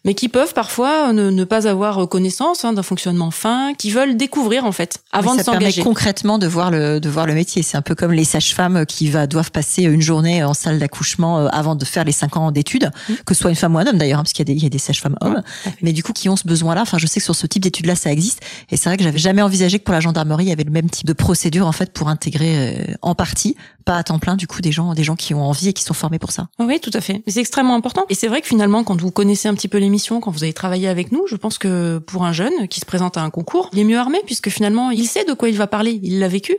mais 0.04 0.14
qui 0.14 0.30
peuvent 0.30 0.54
parfois 0.54 1.14
ne, 1.14 1.44
pas 1.44 1.68
avoir 1.68 2.08
connaissance 2.08 2.66
hein, 2.66 2.74
d'un 2.74 2.84
fonctionnement 2.84 3.32
fin, 3.32 3.74
qui 3.76 3.92
veulent 3.92 4.18
découvrir 4.18 4.66
en 4.66 4.72
fait 4.72 5.00
avant 5.12 5.36
de 5.36 5.42
s'engager. 5.42 5.66
Ça 5.66 5.74
permet 5.76 5.84
concrètement 5.84 6.38
de 6.38 6.48
voir 6.48 6.72
le 6.72 7.00
de 7.00 7.10
voir 7.10 7.26
le 7.26 7.34
métier. 7.34 7.62
C'est 7.62 7.78
un 7.78 7.82
peu 7.82 7.96
comme 7.96 8.12
les 8.12 8.24
sages-femmes 8.24 8.86
qui 8.86 9.10
va 9.10 9.28
doivent 9.28 9.52
passer 9.52 9.84
une 9.84 10.02
journée 10.02 10.44
en 10.44 10.54
salle 10.54 10.80
d'accouchement 10.80 11.40
euh, 11.40 11.48
avant 11.52 11.76
de 11.76 11.86
faire 11.86 12.04
les 12.04 12.12
cinq 12.12 12.38
ans 12.38 12.52
d'études, 12.52 12.92
mmh. 13.10 13.14
que 13.26 13.34
ce 13.34 13.42
soit 13.42 13.50
une 13.50 13.56
femme 13.56 13.76
ou 13.76 13.80
un 13.80 13.86
homme 13.86 13.98
d'ailleurs, 13.98 14.20
hein, 14.20 14.24
parce 14.24 14.34
qu'il 14.34 14.48
y 14.48 14.52
a 14.52 14.54
des 14.54 14.60
il 14.60 14.64
y 14.64 14.68
a 14.68 14.70
des 14.70 14.78
sages-femmes 14.78 15.16
hommes, 15.22 15.42
mais 15.82 15.94
du 15.94 16.04
coup 16.04 16.14
qui 16.14 16.30
ont 16.30 16.36
ce 16.36 16.48
besoin-là. 16.48 16.82
Enfin, 16.82 16.98
je 16.98 17.08
sais 17.08 17.20
que 17.20 17.24
sur 17.24 17.36
ce 17.36 17.48
type 17.48 17.64
d'études-là, 17.64 17.96
ça 17.96 18.12
existe, 18.12 18.42
et 18.70 18.78
c'est 18.78 18.90
vrai 18.90 18.98
que 18.98 19.04
j'avais 19.04 19.20
jamais 19.20 19.42
envisagé 19.42 19.80
que 19.80 19.84
pour 19.84 19.94
la 19.94 20.00
gendarmerie, 20.00 20.46
il 20.46 20.50
y 20.50 20.54
avait 20.54 20.64
le 20.64 20.72
même 20.72 20.90
type 20.90 21.08
de 21.08 21.14
procédure 21.14 21.68
en 21.68 21.72
fait 21.72 21.94
pour 21.94 22.10
intégrer 22.10 22.80
euh, 22.80 22.94
en 23.02 23.16
partie, 23.16 23.56
pas 23.86 23.98
à 23.98 24.04
temps 24.04 24.20
plein, 24.20 24.36
du 24.36 24.48
coup 24.48 24.62
des 24.62 24.72
gens 24.72 24.94
des 24.94 25.04
gens 25.04 25.16
qui 25.16 25.34
ont 25.34 25.44
envie 25.44 25.70
et 25.70 25.74
qui 25.74 25.84
sont 25.84 25.94
formés 25.94 26.20
pour 26.20 26.32
ça. 26.32 26.48
Oui, 26.60 26.80
tout 26.80 26.92
à 26.94 27.02
fait. 27.02 27.22
C'est 27.28 27.40
extrêmement 27.40 27.76
important. 27.76 28.06
Et 28.10 28.16
c'est 28.16 28.28
vrai 28.28 28.42
que 28.42 28.48
finalement, 28.48 28.84
quand 28.84 29.00
vous 29.00 29.12
connaissez 29.12 29.48
un 29.48 29.54
petit 29.54 29.68
peu 29.68 29.78
les 29.78 29.90
quand 30.00 30.32
vous 30.32 30.44
avez 30.44 30.54
travaillé 30.54 30.88
avec 30.88 31.12
nous, 31.12 31.26
je 31.28 31.36
pense 31.36 31.58
que 31.58 32.00
pour 32.00 32.24
un 32.24 32.34
jeune 32.34 32.68
qui 32.68 32.80
se 32.80 32.86
présente 32.86 33.18
à 33.18 33.22
un 33.22 33.30
concours, 33.30 33.70
il 33.74 33.80
est 33.80 33.84
mieux 33.84 33.98
armé 33.98 34.20
puisque 34.26 34.50
finalement 34.50 34.92
il 34.92 35.08
sait 35.08 35.26
de 35.26 35.34
quoi 35.34 35.50
il 35.50 35.58
va 35.58 35.68
parler, 35.68 36.00
il 36.04 36.20
l'a 36.20 36.28
vécu. 36.28 36.56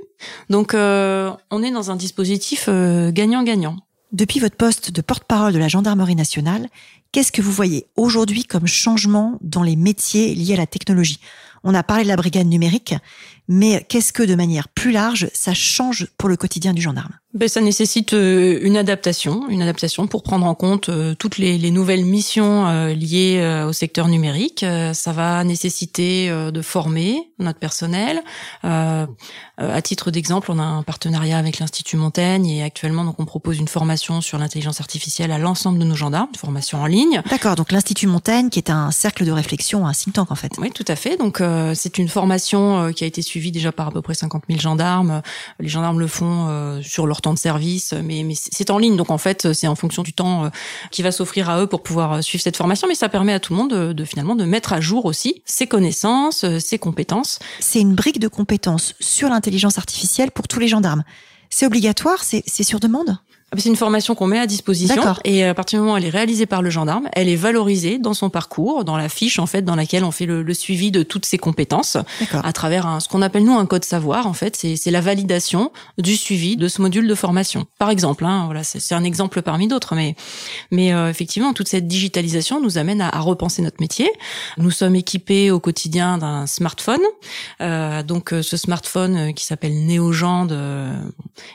Donc 0.51 0.75
euh, 0.75 1.31
on 1.51 1.63
est 1.63 1.71
dans 1.71 1.91
un 1.91 1.97
dispositif 1.97 2.67
euh, 2.69 3.11
gagnant-gagnant. 3.11 3.77
Depuis 4.13 4.41
votre 4.41 4.57
poste 4.57 4.91
de 4.91 5.01
porte-parole 5.01 5.53
de 5.53 5.59
la 5.59 5.69
gendarmerie 5.69 6.17
nationale, 6.17 6.69
qu'est-ce 7.13 7.33
que 7.33 7.41
vous 7.41 7.53
voyez 7.53 7.87
aujourd'hui 7.97 8.45
comme 8.45 8.67
changement 8.67 9.39
dans 9.41 9.63
les 9.63 9.77
métiers 9.77 10.35
liés 10.35 10.55
à 10.55 10.59
la 10.59 10.67
technologie? 10.67 11.21
On 11.65 11.75
a 11.75 11.83
parlé 11.83 12.03
de 12.03 12.09
la 12.09 12.17
brigade 12.17 12.47
numérique, 12.47 12.95
mais 13.53 13.85
qu'est-ce 13.87 14.15
que 14.15 14.23
de 14.23 14.35
manière 14.35 14.69
plus 14.69 14.93
large, 14.93 15.29
ça 15.35 15.53
change 15.53 16.07
pour 16.17 16.31
le 16.31 16.37
quotidien 16.37 16.73
du 16.73 16.81
gendarme? 16.81 17.13
Ben, 17.35 17.49
ça 17.49 17.63
nécessite 17.63 18.13
euh, 18.13 18.59
une 18.61 18.77
adaptation, 18.77 19.49
une 19.49 19.63
adaptation 19.63 20.07
pour 20.07 20.23
prendre 20.23 20.45
en 20.45 20.55
compte 20.55 20.91
euh, 20.91 21.15
toutes 21.15 21.39
les, 21.39 21.57
les 21.57 21.71
nouvelles 21.71 22.05
missions 22.05 22.67
euh, 22.67 22.93
liées 22.93 23.65
au 23.67 23.73
secteur 23.73 24.09
numérique. 24.09 24.65
Ça 24.93 25.13
va 25.13 25.43
nécessiter 25.45 26.31
de 26.31 26.63
former 26.63 27.33
notre 27.39 27.59
personnel. 27.59 28.23
à 28.63 29.83
titre 29.83 30.11
d'exemple, 30.11 30.51
on 30.51 30.59
a 30.59 30.63
un 30.63 30.83
partenariat 30.83 31.39
avec 31.39 31.59
l'Institut 31.59 31.97
Montaigne 31.97 32.47
et 32.47 32.63
actuellement, 32.63 33.05
donc, 33.05 33.19
on 33.19 33.25
propose 33.25 33.59
une 33.59 33.69
formation 33.69 34.21
sur 34.21 34.39
l'intelligence 34.39 34.81
artificielle 34.81 35.33
à 35.33 35.39
l'ensemble 35.39 35.79
de 35.79 35.85
nos 35.85 35.95
gendarmes, 35.95 36.29
une 36.33 36.39
formation 36.39 36.83
en 36.83 36.87
ligne. 36.87 37.23
D'accord. 37.31 37.57
Donc 37.57 37.73
l'Institut 37.73 38.07
Montaigne, 38.07 38.51
qui 38.51 38.59
est 38.59 38.71
un 38.71 38.91
cercle 38.91 39.25
de 39.25 39.33
réflexion, 39.33 39.87
un 39.87 39.93
think 39.93 40.15
tank 40.15 40.31
en 40.31 40.37
fait. 40.37 40.53
Oui, 40.59 40.71
tout 40.71 40.85
à 40.89 40.97
fait. 40.97 41.17
Donc 41.17 41.43
c'est 41.75 41.99
une 41.99 42.09
formation 42.09 42.93
qui 42.93 43.05
a 43.05 43.07
été 43.07 43.23
suivie 43.23 43.42
déjà 43.51 43.73
par 43.73 43.89
à 43.89 43.91
peu 43.91 44.03
près 44.03 44.15
50 44.15 44.45
000 44.49 44.61
gendarmes. 44.61 45.23
Les 45.59 45.69
gendarmes 45.69 45.99
le 45.99 46.07
font 46.07 46.81
sur 46.83 47.07
leur 47.07 47.21
temps 47.21 47.35
de 47.35 47.39
service, 47.39 47.93
mais, 47.93 48.25
c'est 48.35 48.71
en 48.71 48.79
ligne, 48.79 48.97
donc 48.97 49.11
en 49.11 49.19
fait 49.19 49.53
c'est 49.53 49.67
en 49.67 49.75
fonction 49.75 50.03
du 50.03 50.13
temps 50.13 50.45
euh, 50.45 50.51
qui 50.91 51.03
va 51.03 51.13
s'offrir 51.13 51.51
à 51.51 51.61
eux 51.61 51.67
pour 51.67 51.83
pouvoir 51.83 52.13
euh, 52.13 52.21
suivre 52.21 52.43
cette 52.43 52.57
formation, 52.57 52.89
mais 52.89 52.95
ça 52.95 53.09
permet 53.09 53.33
à 53.33 53.41
tout 53.41 53.53
le 53.53 53.59
monde 53.59 53.71
de, 53.71 53.93
de 53.93 54.05
finalement 54.05 54.37
de 54.37 54.45
mettre 54.45 54.73
à 54.73 54.81
jour 54.81 55.05
aussi 55.05 55.43
ses 55.45 55.67
connaissances, 55.67 56.45
euh, 56.45 56.59
ses 56.59 56.79
compétences. 56.79 57.39
C'est 57.61 57.81
une 57.81 57.95
brique 57.95 58.19
de 58.19 58.29
compétences 58.29 58.95
sur 59.01 59.29
l'intelligence 59.29 59.79
artificielle 59.79 60.31
pour 60.31 60.49
tous 60.49 60.61
les 60.61 60.69
gendarmes. 60.69 61.03
C'est 61.51 61.67
obligatoire, 61.67 62.23
c'est 62.23 62.63
sur 62.63 62.81
demande? 62.81 63.19
C'est 63.57 63.69
une 63.69 63.77
formation 63.77 64.15
qu'on 64.15 64.27
met 64.27 64.39
à 64.39 64.47
disposition 64.47 65.03
et 65.25 65.45
à 65.45 65.55
partir 65.55 65.79
du 65.79 65.83
moment 65.83 65.95
où 65.95 65.97
elle 65.97 66.05
est 66.05 66.11
réalisée 66.11 66.47
par 66.47 66.63
le 66.63 66.71
gendarme, 66.71 67.09
elle 67.13 67.29
est 67.29 67.37
valorisée 67.37 67.99
dans 67.99 68.15
son 68.15 68.31
parcours, 68.31 68.85
dans 68.85 68.97
la 68.97 69.09
fiche 69.09 69.39
en 69.39 69.47
fait 69.47 69.63
dans 69.63 69.77
laquelle 69.77 70.05
on 70.05 70.11
fait 70.11 70.27
le, 70.27 70.43
le 70.43 70.55
suivi 70.55 70.91
de 70.91 71.03
toutes 71.03 71.27
ses 71.27 71.39
compétences 71.39 71.97
à 72.33 72.53
travers 72.53 72.87
un, 72.87 73.01
ce 73.01 73.09
qu'on 73.09 73.23
appelle 73.23 73.45
nous 73.45 73.57
un 73.57 73.67
code 73.67 73.85
savoir 73.85 74.27
en 74.27 74.33
fait, 74.33 74.57
c'est 74.57 74.91
la 74.91 75.01
validation 75.01 75.73
du 75.99 76.17
suivi 76.17 76.57
de 76.57 76.69
ce 76.69 76.81
module 76.83 77.07
de 77.07 77.15
formation. 77.15 77.67
Par 77.79 77.91
exemple, 77.91 78.25
hein, 78.25 78.45
voilà, 78.47 78.65
c'est 78.65 78.95
un 78.95 79.05
exemple 79.05 79.43
parmi 79.43 79.69
d'autres, 79.69 79.95
mais 79.95 80.17
mais 80.71 80.93
euh, 80.93 81.11
effectivement 81.11 81.53
toute 81.53 81.69
cette 81.69 81.87
digitalisation 81.87 82.61
nous 82.61 82.79
amène 82.79 83.01
à, 83.01 83.09
à, 83.09 83.21
repenser 83.21 83.63
notre 83.63 83.81
métier. 83.81 84.11
Nous 84.59 84.71
sommes 84.71 84.97
équipés 84.97 85.51
au 85.51 85.61
quotidien 85.61 86.19
d'un 86.19 86.47
smartphone, 86.47 87.01
euh, 87.61 88.03
donc 88.03 88.33
euh, 88.33 88.43
ce 88.43 88.57
smartphone 88.57 89.17
euh, 89.17 89.33
qui 89.33 89.45
s'appelle 89.45 89.87
Neogend 89.87 90.49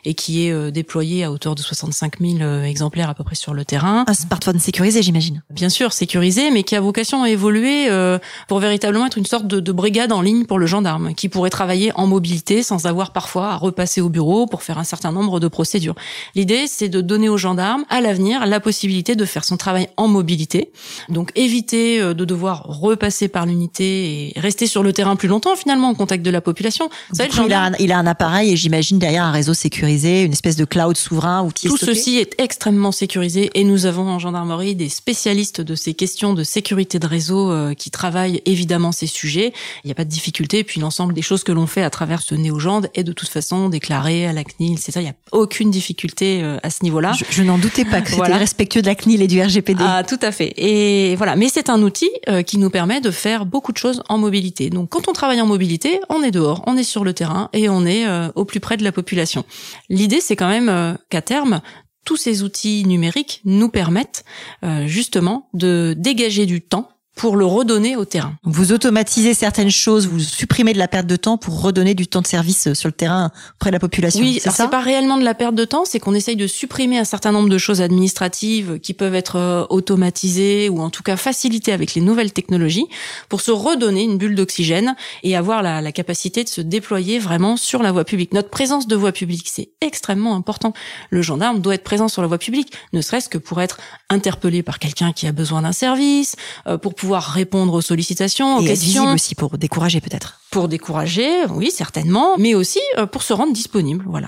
et 0.06 0.14
qui 0.14 0.48
est 0.48 0.72
déployé 0.72 1.24
à 1.24 1.32
hauteur 1.32 1.56
de 1.56 1.62
60 1.62 1.87
65 1.94 2.20
000 2.20 2.42
euh, 2.42 2.64
exemplaires 2.64 3.10
à 3.10 3.14
peu 3.14 3.24
près 3.24 3.36
sur 3.36 3.54
le 3.54 3.64
terrain. 3.64 4.04
Un 4.08 4.14
smartphone 4.14 4.60
sécurisé, 4.60 5.02
j'imagine. 5.02 5.42
Bien 5.50 5.70
sûr, 5.70 5.94
sécurisé, 5.94 6.52
mais 6.52 6.64
qui 6.64 6.76
a 6.76 6.82
vocation 6.82 7.24
à 7.24 7.30
évoluer 7.30 7.90
euh, 7.90 8.20
pour 8.48 8.60
véritablement 8.60 9.06
être 9.06 9.18
une 9.18 9.26
sorte 9.26 9.48
de, 9.48 9.60
de, 9.60 9.72
brigade 9.72 10.12
en 10.12 10.22
ligne 10.22 10.46
pour 10.46 10.60
le 10.60 10.66
gendarme, 10.66 11.14
qui 11.14 11.30
pourrait 11.30 11.50
travailler 11.50 11.92
en 11.96 12.08
mobilité 12.08 12.64
sans 12.64 12.86
avoir 12.86 13.12
parfois 13.12 13.52
à 13.52 13.56
repasser 13.56 14.02
au 14.02 14.10
bureau 14.10 14.48
pour 14.48 14.64
faire 14.64 14.78
un 14.78 14.84
certain 14.84 15.12
nombre 15.12 15.40
de 15.40 15.48
procédures. 15.48 15.96
L'idée, 16.36 16.68
c'est 16.68 16.90
de 16.90 17.02
donner 17.02 17.30
aux 17.30 17.38
gendarmes, 17.38 17.86
à 17.90 18.02
l'avenir, 18.02 18.46
la 18.46 18.60
possibilité 18.60 19.16
de 19.16 19.26
faire 19.26 19.46
son 19.46 19.58
travail 19.58 19.88
en 19.98 20.08
mobilité. 20.08 20.72
Donc, 21.10 21.32
éviter 21.36 22.02
euh, 22.02 22.14
de 22.14 22.26
devoir 22.26 22.64
repasser 22.64 23.28
par 23.28 23.46
l'unité 23.46 24.36
et 24.36 24.40
rester 24.40 24.68
sur 24.68 24.84
le 24.84 24.92
terrain 24.94 25.16
plus 25.16 25.28
longtemps, 25.28 25.56
finalement, 25.56 25.90
en 25.90 25.96
contact 25.96 26.24
de 26.24 26.32
la 26.32 26.42
population. 26.42 26.90
Savez, 27.14 27.30
il, 27.46 27.54
a 27.54 27.66
un, 27.66 27.72
il 27.80 27.92
a 27.92 27.98
un 27.98 28.08
appareil 28.08 28.52
et 28.52 28.58
j'imagine 28.58 29.00
derrière 29.00 29.24
un 29.24 29.32
réseau 29.32 29.54
sécurisé, 29.54 30.24
une 30.24 30.34
espèce 30.34 30.56
de 30.56 30.66
cloud 30.66 30.98
souverain 30.98 31.44
où 31.44 31.52
tout 31.52 31.77
ceci 31.78 32.18
est 32.18 32.40
extrêmement 32.40 32.92
sécurisé 32.92 33.50
et 33.54 33.64
nous 33.64 33.86
avons 33.86 34.10
en 34.10 34.20
gendarmerie 34.20 34.76
des 34.76 34.90
spécialistes 34.90 35.62
de 35.62 35.76
ces 35.76 35.94
questions 35.94 36.34
de 36.34 36.44
sécurité 36.44 37.00
de 37.00 37.08
réseau 37.08 37.52
euh, 37.52 37.74
qui 37.74 37.92
travaillent 37.92 38.42
évidemment 38.46 38.92
ces 38.92 39.08
sujets. 39.08 39.54
Il 39.84 39.88
n'y 39.88 39.92
a 39.92 39.96
pas 39.96 40.06
de 40.06 40.10
difficulté. 40.10 40.60
Et 40.60 40.64
puis 40.64 40.80
l'ensemble 40.80 41.14
des 41.14 41.22
choses 41.22 41.44
que 41.44 41.52
l'on 41.52 41.68
fait 41.68 41.84
à 41.84 41.90
travers 41.90 42.22
ce 42.22 42.36
néogende 42.36 42.90
est 42.96 43.04
de 43.04 43.12
toute 43.12 43.30
façon 43.30 43.70
déclaré 43.70 44.28
à 44.28 44.34
la 44.34 44.44
CNIL. 44.44 44.78
C'est 44.80 44.92
ça, 44.92 45.02
il 45.02 45.04
n'y 45.04 45.10
a 45.10 45.16
aucune 45.32 45.72
difficulté 45.72 46.42
euh, 46.42 46.58
à 46.64 46.70
ce 46.70 46.84
niveau-là. 46.84 47.14
Je, 47.30 47.44
n'en 47.44 47.58
doutais 47.58 47.86
pas 47.86 48.02
que 48.02 48.10
c'était 48.10 48.34
respectueux 48.34 48.82
de 48.82 48.88
la 48.88 48.96
CNIL 48.96 49.22
et 49.22 49.28
du 49.28 49.42
RGPD. 49.42 49.84
Ah, 49.86 50.04
tout 50.04 50.20
à 50.22 50.32
fait. 50.32 50.54
Et 50.58 51.16
voilà. 51.16 51.36
Mais 51.36 51.50
c'est 51.50 51.70
un 51.70 51.82
outil 51.82 52.10
euh, 52.30 52.42
qui 52.42 52.58
nous 52.58 52.70
permet 52.70 53.02
de 53.02 53.12
faire 53.12 53.46
beaucoup 53.46 53.72
de 53.72 53.78
choses 53.78 54.04
en 54.10 54.18
mobilité. 54.18 54.70
Donc 54.70 54.90
quand 54.90 55.08
on 55.08 55.14
travaille 55.14 55.42
en 55.42 55.46
mobilité, 55.46 56.00
on 56.10 56.24
est 56.24 56.32
dehors, 56.32 56.64
on 56.68 56.78
est 56.78 56.84
sur 56.84 57.04
le 57.04 57.14
terrain 57.14 57.50
et 57.54 57.70
on 57.70 57.86
est 57.86 58.06
au 58.36 58.46
plus 58.46 58.60
près 58.60 58.78
de 58.78 58.84
la 58.84 58.92
population. 58.92 59.44
L'idée, 59.90 60.22
c'est 60.22 60.36
quand 60.36 60.48
même 60.48 60.98
qu'à 61.10 61.22
terme, 61.22 61.62
tous 62.08 62.16
ces 62.16 62.42
outils 62.42 62.86
numériques 62.86 63.42
nous 63.44 63.68
permettent 63.68 64.24
euh, 64.64 64.88
justement 64.88 65.50
de 65.54 65.94
dégager 65.98 66.46
du 66.46 66.62
temps 66.62 66.88
pour 67.18 67.36
le 67.36 67.46
redonner 67.46 67.96
au 67.96 68.06
terrain. 68.06 68.36
Vous 68.44 68.72
automatisez 68.72 69.34
certaines 69.34 69.72
choses, 69.72 70.08
vous 70.08 70.20
supprimez 70.20 70.74
de 70.74 70.78
la 70.78 70.88
perte 70.88 71.08
de 71.08 71.16
temps 71.16 71.38
pour 71.38 71.62
redonner 71.62 71.96
du 71.96 72.08
temps 72.08 72.22
de 72.22 72.28
service 72.28 72.68
euh, 72.68 72.74
sur 72.76 72.88
le 72.88 72.94
terrain 72.94 73.32
auprès 73.56 73.72
de 73.72 73.76
la 73.76 73.80
population. 73.80 74.22
Oui, 74.22 74.40
c'est 74.42 74.70
pas 74.70 74.80
réellement 74.80 75.18
de 75.18 75.24
la 75.24 75.34
perte 75.34 75.56
de 75.56 75.66
temps, 75.66 75.84
c'est 75.84 76.00
qu'on 76.00 76.14
essaye 76.14 76.36
de 76.36 76.48
supprimer 76.48 77.00
un 77.00 77.04
certain 77.04 77.32
nombre 77.32 77.50
de 77.50 77.58
choses 77.58 77.82
administratives 77.82 78.80
qui 78.80 78.94
peuvent 78.94 79.16
être 79.16 79.38
euh, 79.38 79.66
automatisées 79.70 80.70
ou 80.70 80.80
en 80.80 80.92
tout 80.92 81.04
cas 81.04 81.18
facilitées 81.18 81.74
avec 81.74 81.96
les 81.96 82.02
nouvelles 82.02 82.32
technologies 82.32 82.86
pour 83.30 83.42
se 83.42 83.52
redonner 83.52 84.04
une 84.04 84.18
bulle 84.18 84.36
d'oxygène 84.36 84.96
et 85.24 85.36
avoir 85.36 85.64
la, 85.64 85.82
la 85.82 85.92
capacité 85.92 86.44
de 86.44 86.50
se 86.50 86.62
déployer 86.62 87.18
vraiment 87.18 87.58
sur 87.58 87.82
la 87.82 87.92
voie 87.92 88.06
publique. 88.06 88.32
Notre 88.34 88.50
présence 88.50 88.88
de 88.88 88.96
voie 88.96 89.12
publique, 89.12 89.50
c'est 89.52 89.70
extrêmement 89.82 90.36
important. 90.36 90.74
Le 91.10 91.24
gendarme 91.24 91.62
doit 91.62 91.74
être 91.74 91.84
présent 91.84 92.08
sur 92.08 92.22
la 92.22 92.28
voie 92.28 92.38
publique, 92.38 92.74
ne 92.94 93.02
serait-ce 93.02 93.28
que 93.28 93.40
pour 93.40 93.60
être 93.60 93.80
interpellé 94.10 94.62
par 94.62 94.78
quelqu'un 94.78 95.14
qui 95.14 95.26
a 95.26 95.32
besoin 95.32 95.64
d'un 95.64 95.72
service, 95.72 96.36
euh, 96.68 96.78
pour 96.78 96.94
pouvoir 96.94 97.07
pouvoir 97.08 97.24
répondre 97.24 97.74
aux 97.74 97.80
sollicitations, 97.80 98.58
aux 98.58 98.62
et 98.62 98.66
questions. 98.66 99.14
aussi 99.14 99.34
pour 99.34 99.58
décourager 99.58 100.02
peut-être. 100.02 100.42
Pour 100.52 100.68
décourager, 100.68 101.46
oui, 101.50 101.72
certainement, 101.72 102.36
mais 102.38 102.54
aussi 102.54 102.82
euh, 102.98 103.06
pour 103.06 103.24
se 103.24 103.32
rendre 103.32 103.54
disponible. 103.54 104.04
Voilà. 104.08 104.28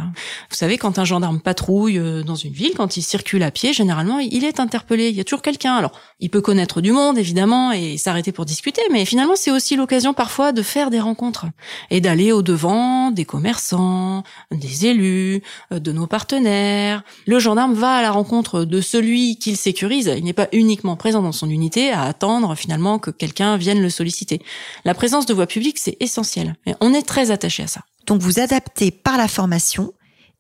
Vous 0.50 0.56
savez, 0.56 0.78
quand 0.78 0.98
un 0.98 1.04
gendarme 1.04 1.42
patrouille 1.42 1.98
euh, 1.98 2.24
dans 2.24 2.36
une 2.36 2.54
ville, 2.54 2.72
quand 2.78 2.96
il 2.96 3.02
circule 3.02 3.44
à 3.44 3.52
pied, 3.52 3.74
généralement, 3.74 4.20
il 4.20 4.46
est 4.46 4.62
interpellé. 4.62 5.10
Il 5.10 5.16
y 5.16 5.20
a 5.20 5.26
toujours 5.26 5.42
quelqu'un. 5.42 5.76
Alors, 5.76 5.92
il 6.22 6.30
peut 6.30 6.40
connaître 6.40 6.80
du 6.80 6.94
monde, 6.94 7.18
évidemment, 7.18 7.74
et 7.74 7.98
s'arrêter 7.98 8.32
pour 8.32 8.46
discuter, 8.46 8.82
mais 8.92 9.04
finalement, 9.04 9.36
c'est 9.36 9.52
aussi 9.52 9.76
l'occasion 9.76 10.14
parfois 10.14 10.54
de 10.54 10.62
faire 10.62 10.90
des 10.90 11.02
rencontres 11.02 11.48
et 11.90 12.00
d'aller 12.00 12.32
au 12.32 12.42
devant 12.42 13.12
des 13.12 13.26
commerçants, 13.26 14.24
des 14.52 14.86
élus, 14.86 15.42
euh, 15.74 15.80
de 15.80 15.92
nos 15.92 16.08
partenaires. 16.08 17.04
Le 17.28 17.40
gendarme 17.40 17.74
va 17.74 17.96
à 17.96 18.02
la 18.02 18.12
rencontre 18.12 18.64
de 18.64 18.80
celui 18.80 19.38
qu'il 19.38 19.58
sécurise. 19.58 20.14
Il 20.18 20.24
n'est 20.24 20.34
pas 20.34 20.48
uniquement 20.54 20.96
présent 20.96 21.22
dans 21.22 21.34
son 21.34 21.50
unité 21.50 21.92
à 21.92 22.04
attendre 22.04 22.56
finalement 22.56 22.69
que 23.00 23.12
quelqu'un 23.12 23.58
vienne 23.58 23.82
le 23.82 23.90
solliciter. 23.90 24.42
La 24.86 24.94
présence 24.94 25.26
de 25.26 25.34
voix 25.34 25.48
publique, 25.48 25.78
c'est 25.80 25.98
essentiel. 26.00 26.56
Et 26.66 26.74
on 26.82 26.94
est 26.94 27.08
très 27.08 27.32
attaché 27.32 27.64
à 27.64 27.68
ça. 27.68 27.82
Donc 28.06 28.22
vous 28.22 28.40
adaptez 28.40 28.92
par 28.92 29.18
la 29.18 29.28
formation 29.28 29.94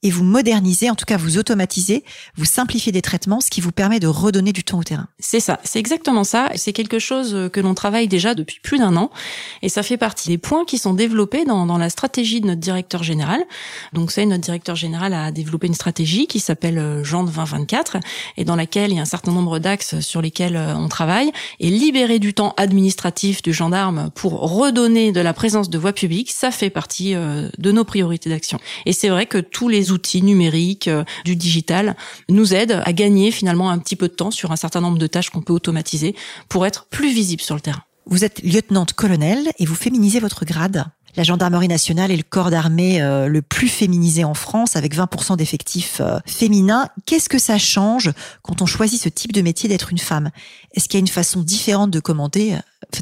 et 0.03 0.11
vous 0.11 0.23
modernisez, 0.23 0.89
en 0.89 0.95
tout 0.95 1.05
cas 1.05 1.17
vous 1.17 1.37
automatisez, 1.37 2.03
vous 2.35 2.45
simplifiez 2.45 2.91
des 2.91 3.01
traitements, 3.01 3.41
ce 3.41 3.49
qui 3.49 3.61
vous 3.61 3.71
permet 3.71 3.99
de 3.99 4.07
redonner 4.07 4.53
du 4.53 4.63
temps 4.63 4.79
au 4.79 4.83
terrain. 4.83 5.07
C'est 5.19 5.39
ça, 5.39 5.59
c'est 5.63 5.79
exactement 5.79 6.23
ça. 6.23 6.49
C'est 6.55 6.73
quelque 6.73 6.99
chose 6.99 7.49
que 7.51 7.59
l'on 7.59 7.73
travaille 7.73 8.07
déjà 8.07 8.33
depuis 8.33 8.59
plus 8.61 8.77
d'un 8.77 8.95
an 8.95 9.11
et 9.61 9.69
ça 9.69 9.83
fait 9.83 9.97
partie 9.97 10.29
des 10.29 10.37
points 10.37 10.65
qui 10.65 10.77
sont 10.77 10.93
développés 10.93 11.45
dans, 11.45 11.65
dans 11.65 11.77
la 11.77 11.89
stratégie 11.89 12.41
de 12.41 12.47
notre 12.47 12.61
directeur 12.61 13.03
général. 13.03 13.43
Donc 13.93 14.11
c'est 14.11 14.25
notre 14.25 14.43
directeur 14.43 14.75
général 14.75 15.13
a 15.13 15.31
développé 15.31 15.67
une 15.67 15.73
stratégie 15.73 16.27
qui 16.27 16.39
s'appelle 16.39 17.03
Jean 17.03 17.23
2024 17.23 17.97
et 18.37 18.45
dans 18.45 18.55
laquelle 18.55 18.91
il 18.91 18.95
y 18.95 18.99
a 18.99 19.01
un 19.01 19.05
certain 19.05 19.31
nombre 19.31 19.59
d'axes 19.59 19.99
sur 19.99 20.21
lesquels 20.21 20.55
euh, 20.55 20.75
on 20.75 20.87
travaille 20.87 21.31
et 21.59 21.69
libérer 21.69 22.19
du 22.19 22.33
temps 22.33 22.53
administratif 22.57 23.41
du 23.41 23.53
gendarme 23.53 24.09
pour 24.15 24.33
redonner 24.33 25.11
de 25.11 25.21
la 25.21 25.33
présence 25.33 25.69
de 25.69 25.77
voie 25.77 25.93
publique, 25.93 26.31
ça 26.31 26.51
fait 26.51 26.69
partie 26.69 27.15
euh, 27.15 27.49
de 27.57 27.71
nos 27.71 27.83
priorités 27.83 28.29
d'action. 28.29 28.59
Et 28.85 28.93
c'est 28.93 29.09
vrai 29.09 29.25
que 29.25 29.37
tous 29.37 29.67
les 29.67 29.88
outils 29.91 30.21
numériques 30.21 30.87
euh, 30.87 31.03
du 31.25 31.35
digital 31.35 31.95
nous 32.29 32.53
aident 32.53 32.81
à 32.85 32.93
gagner 32.93 33.31
finalement 33.31 33.69
un 33.69 33.79
petit 33.79 33.95
peu 33.95 34.07
de 34.07 34.13
temps 34.13 34.31
sur 34.31 34.51
un 34.51 34.55
certain 34.55 34.81
nombre 34.81 34.97
de 34.97 35.07
tâches 35.07 35.29
qu'on 35.29 35.41
peut 35.41 35.53
automatiser 35.53 36.15
pour 36.47 36.65
être 36.65 36.85
plus 36.85 37.13
visible 37.13 37.41
sur 37.41 37.55
le 37.55 37.61
terrain. 37.61 37.83
Vous 38.05 38.23
êtes 38.23 38.41
lieutenant-colonel 38.41 39.51
et 39.59 39.65
vous 39.65 39.75
féminisez 39.75 40.19
votre 40.19 40.45
grade. 40.45 40.85
La 41.15 41.23
gendarmerie 41.23 41.67
nationale 41.67 42.11
est 42.11 42.17
le 42.17 42.23
corps 42.23 42.51
d'armée 42.51 43.01
euh, 43.01 43.27
le 43.27 43.41
plus 43.41 43.67
féminisé 43.67 44.23
en 44.23 44.33
France, 44.33 44.75
avec 44.75 44.95
20% 44.95 45.37
d'effectifs 45.37 46.01
euh, 46.01 46.19
féminins. 46.25 46.87
Qu'est-ce 47.05 47.29
que 47.29 47.39
ça 47.39 47.57
change 47.57 48.11
quand 48.41 48.61
on 48.61 48.65
choisit 48.65 49.01
ce 49.01 49.09
type 49.09 49.31
de 49.31 49.41
métier 49.41 49.67
d'être 49.69 49.91
une 49.91 49.97
femme? 49.97 50.29
Est-ce 50.73 50.87
qu'il 50.87 50.97
y 50.97 51.01
a 51.01 51.05
une 51.05 51.07
façon 51.07 51.41
différente 51.41 51.91
de 51.91 51.99
commander 51.99 52.57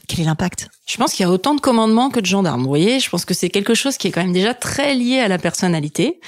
Quel 0.07 0.21
est 0.21 0.23
l'impact? 0.25 0.69
Je 0.87 0.97
pense 0.97 1.13
qu'il 1.13 1.25
y 1.25 1.27
a 1.27 1.31
autant 1.31 1.53
de 1.53 1.61
commandements 1.61 2.09
que 2.09 2.19
de 2.19 2.25
gendarmes. 2.25 2.61
Vous 2.61 2.67
voyez, 2.67 2.99
je 2.99 3.09
pense 3.09 3.25
que 3.25 3.33
c'est 3.33 3.49
quelque 3.49 3.73
chose 3.73 3.97
qui 3.97 4.07
est 4.07 4.11
quand 4.11 4.21
même 4.21 4.33
déjà 4.33 4.53
très 4.53 4.95
lié 4.95 5.19
à 5.19 5.27
la 5.27 5.37
personnalité. 5.37 6.19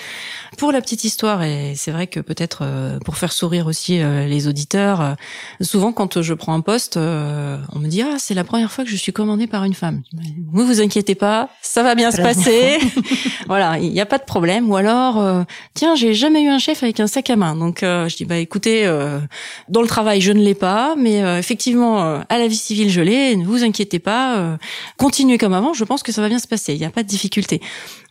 Pour 0.57 0.71
la 0.71 0.81
petite 0.81 1.03
histoire, 1.03 1.43
et 1.43 1.73
c'est 1.75 1.91
vrai 1.91 2.07
que 2.07 2.19
peut-être 2.19 2.59
euh, 2.63 2.99
pour 2.99 3.17
faire 3.17 3.31
sourire 3.31 3.67
aussi 3.67 3.99
les 3.99 4.47
auditeurs, 4.47 5.15
souvent 5.61 5.93
quand 5.93 6.21
je 6.21 6.33
prends 6.33 6.53
un 6.53 6.61
poste, 6.61 6.97
on 6.97 7.79
me 7.79 7.87
dit 7.87 8.01
ah 8.01 8.17
c'est 8.17 8.33
la 8.33 8.43
première 8.43 8.71
fois 8.71 8.83
que 8.83 8.89
je 8.89 8.95
suis 8.95 9.13
commandée 9.13 9.47
par 9.47 9.63
une 9.63 9.73
femme. 9.73 10.03
Vous 10.51 10.65
vous 10.65 10.81
inquiétez 10.81 11.15
pas, 11.15 11.49
ça 11.61 11.83
va 11.83 11.95
bien 11.95 12.11
se 12.11 12.17
passer. 12.17 12.79
voilà, 13.47 13.77
il 13.79 13.91
n'y 13.91 14.01
a 14.01 14.05
pas 14.05 14.17
de 14.17 14.23
problème. 14.23 14.69
Ou 14.69 14.75
alors, 14.75 15.19
euh, 15.19 15.43
tiens, 15.73 15.95
j'ai 15.95 16.13
jamais 16.13 16.43
eu 16.43 16.49
un 16.49 16.59
chef 16.59 16.83
avec 16.83 16.99
un 16.99 17.07
sac 17.07 17.29
à 17.29 17.35
main. 17.35 17.55
Donc, 17.55 17.83
euh, 17.83 18.07
je 18.07 18.17
dis, 18.17 18.25
bah 18.25 18.37
écoutez, 18.37 18.85
euh, 18.85 19.19
dans 19.67 19.81
le 19.81 19.87
travail, 19.87 20.21
je 20.21 20.31
ne 20.31 20.41
l'ai 20.41 20.53
pas, 20.53 20.95
mais 20.97 21.19
effectivement, 21.37 22.21
à 22.27 22.37
la 22.37 22.47
vie 22.47 22.57
civile, 22.57 22.89
je 22.89 23.01
l'ai. 23.01 23.38
Ne 23.39 23.45
vous 23.45 23.63
inquiétez 23.63 23.99
pas, 23.99 24.57
continuez 24.97 25.37
comme 25.37 25.53
avant. 25.53 25.73
Je 25.73 25.83
pense 25.83 26.03
que 26.03 26.11
ça 26.11 26.21
va 26.21 26.29
bien 26.29 26.39
se 26.39 26.47
passer. 26.47 26.73
Il 26.73 26.79
n'y 26.79 26.85
a 26.85 26.91
pas 26.91 27.03
de 27.03 27.07
difficulté. 27.07 27.61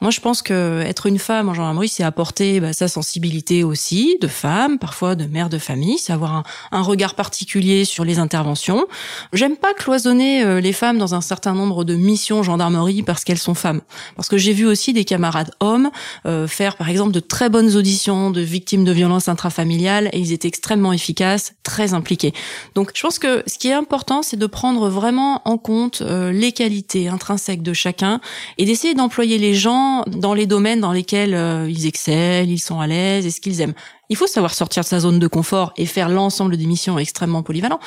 Moi, 0.00 0.10
je 0.10 0.20
pense 0.20 0.42
que 0.42 0.82
être 0.86 1.06
une 1.06 1.18
femme 1.18 1.48
en 1.48 1.54
gendarmerie, 1.54 1.88
c'est 1.88 2.04
apporter 2.04 2.60
bah, 2.60 2.72
sa 2.72 2.88
sensibilité 2.88 3.64
aussi 3.64 4.16
de 4.20 4.28
femme, 4.28 4.78
parfois 4.78 5.14
de 5.14 5.24
mère 5.26 5.48
de 5.48 5.58
famille, 5.58 5.98
c'est 5.98 6.12
avoir 6.12 6.34
un, 6.34 6.42
un, 6.72 6.82
regard 6.82 7.14
particulier 7.14 7.84
sur 7.84 8.04
les 8.04 8.18
interventions. 8.18 8.86
J'aime 9.32 9.56
pas 9.56 9.74
cloisonner 9.74 10.60
les 10.60 10.72
femmes 10.72 10.98
dans 10.98 11.14
un 11.14 11.20
certain 11.20 11.52
nombre 11.52 11.84
de 11.84 11.94
missions 11.94 12.42
gendarmerie 12.42 13.02
parce 13.02 13.24
qu'elles 13.24 13.38
sont 13.38 13.54
femmes. 13.54 13.80
Parce 14.16 14.28
que 14.28 14.38
j'ai 14.38 14.52
vu 14.52 14.66
aussi 14.66 14.92
des 14.92 15.04
camarades 15.04 15.50
hommes 15.60 15.90
euh, 16.26 16.46
faire 16.46 16.76
par 16.76 16.88
exemple 16.88 17.12
de 17.12 17.20
très 17.20 17.48
bonnes 17.48 17.76
auditions 17.76 18.30
de 18.30 18.40
victimes 18.40 18.84
de 18.84 18.92
violences 18.92 19.28
intrafamiliales 19.28 20.08
et 20.12 20.18
ils 20.18 20.32
étaient 20.32 20.48
extrêmement 20.48 20.92
efficaces, 20.92 21.54
très 21.62 21.94
impliqués. 21.94 22.32
Donc 22.74 22.92
je 22.94 23.02
pense 23.02 23.18
que 23.18 23.42
ce 23.46 23.58
qui 23.58 23.68
est 23.68 23.74
important, 23.74 24.22
c'est 24.22 24.36
de 24.36 24.46
prendre 24.46 24.88
vraiment 24.88 25.42
en 25.44 25.58
compte 25.58 26.02
euh, 26.02 26.32
les 26.32 26.52
qualités 26.52 27.08
intrinsèques 27.08 27.62
de 27.62 27.72
chacun 27.72 28.20
et 28.56 28.64
d'essayer 28.64 28.94
d'employer 28.94 29.38
les 29.38 29.54
gens 29.54 29.87
dans 30.06 30.34
les 30.34 30.46
domaines 30.46 30.80
dans 30.80 30.92
lesquels 30.92 31.34
euh, 31.34 31.70
ils 31.70 31.86
excellent, 31.86 32.48
ils 32.48 32.58
sont 32.58 32.80
à 32.80 32.86
l'aise 32.86 33.26
et 33.26 33.30
ce 33.30 33.40
qu'ils 33.40 33.60
aiment. 33.60 33.74
Il 34.10 34.16
faut 34.16 34.26
savoir 34.26 34.54
sortir 34.54 34.82
de 34.82 34.88
sa 34.88 35.00
zone 35.00 35.18
de 35.18 35.26
confort 35.26 35.72
et 35.76 35.84
faire 35.84 36.08
l'ensemble 36.08 36.56
des 36.56 36.66
missions 36.66 36.98
extrêmement 36.98 37.42
polyvalents. 37.42 37.80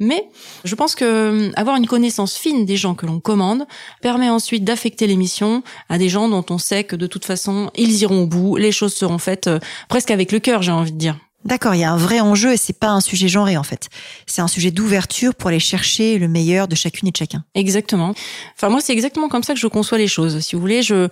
Mais 0.00 0.28
je 0.64 0.74
pense 0.74 0.94
que 0.94 1.04
euh, 1.04 1.52
avoir 1.56 1.76
une 1.76 1.86
connaissance 1.86 2.36
fine 2.36 2.64
des 2.64 2.76
gens 2.76 2.94
que 2.94 3.06
l'on 3.06 3.20
commande 3.20 3.66
permet 4.02 4.28
ensuite 4.28 4.64
d'affecter 4.64 5.06
les 5.06 5.16
missions 5.16 5.62
à 5.88 5.98
des 5.98 6.08
gens 6.08 6.28
dont 6.28 6.44
on 6.50 6.58
sait 6.58 6.84
que 6.84 6.96
de 6.96 7.06
toute 7.06 7.24
façon 7.24 7.70
ils 7.76 8.02
iront 8.02 8.22
au 8.22 8.26
bout, 8.26 8.56
les 8.56 8.72
choses 8.72 8.94
seront 8.94 9.18
faites 9.18 9.46
euh, 9.46 9.58
presque 9.88 10.10
avec 10.10 10.32
le 10.32 10.40
cœur, 10.40 10.62
j'ai 10.62 10.72
envie 10.72 10.92
de 10.92 10.98
dire. 10.98 11.16
D'accord, 11.44 11.74
il 11.74 11.80
y 11.80 11.84
a 11.84 11.92
un 11.92 11.96
vrai 11.96 12.20
enjeu 12.20 12.52
et 12.52 12.56
c'est 12.56 12.78
pas 12.78 12.88
un 12.88 13.00
sujet 13.00 13.28
genré 13.28 13.56
en 13.56 13.62
fait. 13.62 13.88
C'est 14.26 14.42
un 14.42 14.48
sujet 14.48 14.70
d'ouverture 14.70 15.34
pour 15.34 15.48
aller 15.48 15.60
chercher 15.60 16.18
le 16.18 16.28
meilleur 16.28 16.68
de 16.68 16.74
chacune 16.74 17.08
et 17.08 17.10
de 17.12 17.16
chacun. 17.16 17.44
Exactement. 17.54 18.12
Enfin 18.56 18.68
moi 18.68 18.80
c'est 18.80 18.92
exactement 18.92 19.28
comme 19.28 19.44
ça 19.44 19.54
que 19.54 19.60
je 19.60 19.66
conçois 19.68 19.98
les 19.98 20.08
choses. 20.08 20.40
Si 20.40 20.56
vous 20.56 20.60
voulez, 20.60 20.82
je 20.82 21.08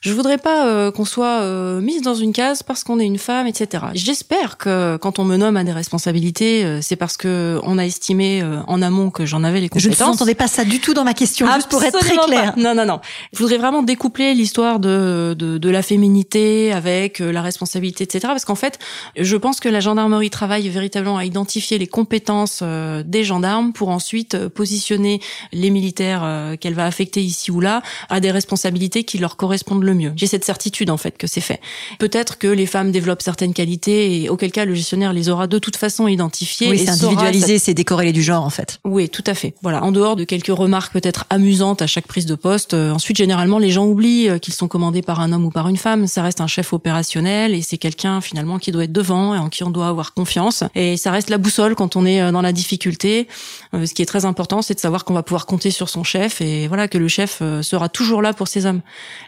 je 0.00 0.14
voudrais 0.14 0.38
pas 0.38 0.66
euh, 0.66 0.90
qu'on 0.90 1.04
soit 1.04 1.42
euh, 1.42 1.82
mise 1.82 2.00
dans 2.00 2.14
une 2.14 2.32
case 2.32 2.62
parce 2.62 2.84
qu'on 2.84 2.98
est 2.98 3.04
une 3.04 3.18
femme, 3.18 3.46
etc. 3.46 3.84
J'espère 3.92 4.56
que 4.56 4.96
quand 4.96 5.18
on 5.18 5.24
me 5.24 5.36
nomme 5.36 5.58
à 5.58 5.64
des 5.64 5.72
responsabilités, 5.72 6.64
euh, 6.64 6.78
c'est 6.80 6.96
parce 6.96 7.18
que 7.18 7.60
on 7.64 7.76
a 7.76 7.84
estimé 7.84 8.42
en 8.66 8.80
amont 8.80 9.10
que 9.10 9.26
j'en 9.26 9.44
avais 9.44 9.60
les 9.60 9.68
compétences. 9.68 9.98
Je 9.98 10.04
ne 10.04 10.08
entendais 10.08 10.34
pas 10.34 10.48
ça 10.48 10.64
du 10.64 10.80
tout 10.80 10.94
dans 10.94 11.04
ma 11.04 11.12
question, 11.12 11.46
juste 11.54 11.68
pour 11.68 11.84
être 11.84 11.98
très 11.98 12.16
clair. 12.16 12.54
Non, 12.56 12.74
non, 12.74 12.86
non. 12.86 13.00
Je 13.34 13.38
voudrais 13.40 13.58
vraiment 13.58 13.82
découpler 13.82 14.32
l'histoire 14.32 14.80
de, 14.80 15.36
de, 15.38 15.58
de 15.58 15.68
la 15.68 15.82
féminité 15.82 16.72
avec 16.72 17.18
la 17.18 17.42
responsabilité, 17.42 18.04
etc. 18.04 18.20
Parce 18.28 18.46
qu'en 18.46 18.54
fait, 18.54 18.78
je 19.18 19.36
pense 19.36 19.60
que 19.60 19.68
la 19.68 19.80
gendarmerie 19.80 20.30
travaille 20.30 20.66
véritablement 20.70 21.18
à 21.18 21.26
identifier 21.26 21.76
les 21.76 21.86
compétences 21.86 22.62
des 22.62 23.24
gendarmes 23.24 23.74
pour 23.74 23.90
ensuite 23.90 24.48
positionner 24.48 25.20
les 25.52 25.68
militaires 25.68 26.56
qu'elle 26.58 26.74
va 26.74 26.86
affecter 26.86 27.22
ici 27.22 27.50
ou 27.50 27.60
là 27.60 27.82
à 28.08 28.20
des 28.20 28.30
responsabilités 28.30 29.04
qui 29.04 29.18
leur 29.18 29.36
correspondent 29.36 29.89
le 29.90 29.96
mieux. 29.96 30.12
J'ai 30.16 30.26
cette 30.26 30.44
certitude 30.44 30.90
en 30.90 30.96
fait 30.96 31.18
que 31.18 31.26
c'est 31.26 31.40
fait. 31.40 31.60
Peut-être 31.98 32.38
que 32.38 32.46
les 32.46 32.66
femmes 32.66 32.90
développent 32.90 33.22
certaines 33.22 33.52
qualités 33.52 34.22
et 34.22 34.28
auquel 34.28 34.52
cas 34.52 34.64
le 34.64 34.74
gestionnaire 34.74 35.12
les 35.12 35.28
aura 35.28 35.46
de 35.46 35.58
toute 35.58 35.76
façon 35.76 36.08
identifiées. 36.08 36.70
Oui, 36.70 36.78
c'est 36.78 36.90
individualisé, 36.90 37.58
c'est 37.58 37.74
décorrélé 37.74 38.12
du 38.12 38.22
genre 38.22 38.44
en 38.44 38.50
fait. 38.50 38.78
Oui, 38.84 39.08
tout 39.08 39.24
à 39.26 39.34
fait. 39.34 39.54
Voilà, 39.62 39.82
en 39.84 39.92
dehors 39.92 40.16
de 40.16 40.24
quelques 40.24 40.46
remarques 40.48 40.92
peut-être 40.92 41.26
amusantes 41.30 41.82
à 41.82 41.86
chaque 41.86 42.06
prise 42.06 42.26
de 42.26 42.34
poste. 42.34 42.74
Euh, 42.74 42.92
ensuite, 42.92 43.16
généralement, 43.16 43.58
les 43.58 43.70
gens 43.70 43.86
oublient 43.86 44.28
euh, 44.28 44.38
qu'ils 44.38 44.54
sont 44.54 44.68
commandés 44.68 45.02
par 45.02 45.20
un 45.20 45.32
homme 45.32 45.44
ou 45.44 45.50
par 45.50 45.68
une 45.68 45.76
femme. 45.76 46.06
Ça 46.06 46.22
reste 46.22 46.40
un 46.40 46.46
chef 46.46 46.72
opérationnel 46.72 47.54
et 47.54 47.62
c'est 47.62 47.78
quelqu'un 47.78 48.20
finalement 48.20 48.58
qui 48.58 48.72
doit 48.72 48.84
être 48.84 48.92
devant 48.92 49.34
et 49.34 49.38
en 49.38 49.48
qui 49.48 49.64
on 49.64 49.70
doit 49.70 49.88
avoir 49.88 50.14
confiance. 50.14 50.64
Et 50.74 50.96
ça 50.96 51.10
reste 51.10 51.30
la 51.30 51.38
boussole 51.38 51.74
quand 51.74 51.96
on 51.96 52.06
est 52.06 52.20
euh, 52.20 52.32
dans 52.32 52.42
la 52.42 52.52
difficulté. 52.52 53.28
ce 53.72 53.92
qui 53.92 54.02
est 54.02 54.06
très 54.06 54.24
important, 54.24 54.62
c'est 54.62 54.74
de 54.74 54.80
savoir 54.80 55.04
qu'on 55.04 55.14
va 55.14 55.22
pouvoir 55.22 55.46
compter 55.46 55.70
sur 55.70 55.88
son 55.88 56.04
chef 56.04 56.40
et 56.40 56.68
voilà 56.68 56.88
que 56.88 56.98
le 56.98 57.08
chef 57.08 57.42
sera 57.62 57.88
toujours 57.88 58.22
là 58.22 58.32
pour 58.32 58.48
ses 58.48 58.66
hommes. 58.66 58.80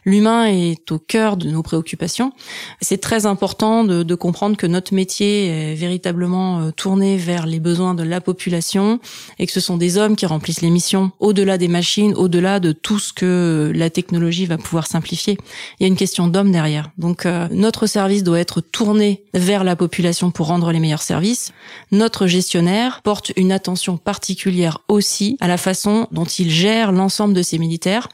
L'humain 0.05 0.47
est 0.53 0.91
au 0.93 0.99
cœur 0.99 1.37
de 1.37 1.51
nos 1.51 1.63
préoccupations. 1.63 2.33
C'est 2.81 3.01
très 3.01 3.27
important 3.27 3.85
de, 3.85 4.03
de, 4.03 4.15
comprendre 4.15 4.57
que 4.57 4.67
notre 4.67 4.95
métier 4.95 5.47
est 5.47 5.75
véritablement 5.75 6.61
euh, 6.61 6.71
tourné 6.71 7.17
vers 7.17 7.47
les 7.47 7.61
besoins 7.61 7.95
de 7.95 8.03
la 8.03 8.21
population 8.21 9.01
et 9.39 9.47
que 9.47 9.53
ce 9.53 9.61
sont 9.61 9.77
des 9.77 9.99
hommes 9.99 10.17
qui 10.17 10.27
remplissent 10.27 10.61
les 10.61 10.71
missions 10.71 11.13
au-delà 11.21 11.59
des 11.59 11.69
machines, 11.69 12.15
au-delà 12.15 12.61
de 12.61 12.73
tout 12.73 12.99
ce 12.99 13.13
que 13.13 13.73
la 13.75 13.91
technologie 13.91 14.47
va 14.47 14.59
pouvoir 14.59 14.87
simplifier. 14.87 15.39
Il 15.79 15.83
y 15.83 15.85
a 15.85 15.89
une 15.89 15.97
question 15.97 16.29
d'hommes 16.29 16.53
derrière. 16.53 16.91
Donc 16.99 17.27
euh, 17.27 17.49
notre 17.51 17.87
service 17.87 18.23
doit 18.23 18.41
être 18.41 18.61
tourné 18.61 19.25
vers 19.35 19.65
la 19.65 19.77
population 19.77 20.31
pour 20.31 20.47
rendre 20.47 20.71
les 20.73 20.81
meilleurs 20.81 21.03
services. 21.03 21.53
Notre 21.91 22.27
gestionnaire 22.27 23.03
porte 23.03 23.33
une 23.37 23.53
attention 23.53 23.97
particulière 23.97 24.79
aussi 24.89 25.37
à 25.41 25.49
la 25.49 25.57
façon 25.57 26.09
dont 26.13 26.25
il 26.25 26.51
gère 26.51 26.93
l'ensemble 26.93 27.35
de 27.35 27.43
ses 27.43 27.59
militaires 27.59 28.09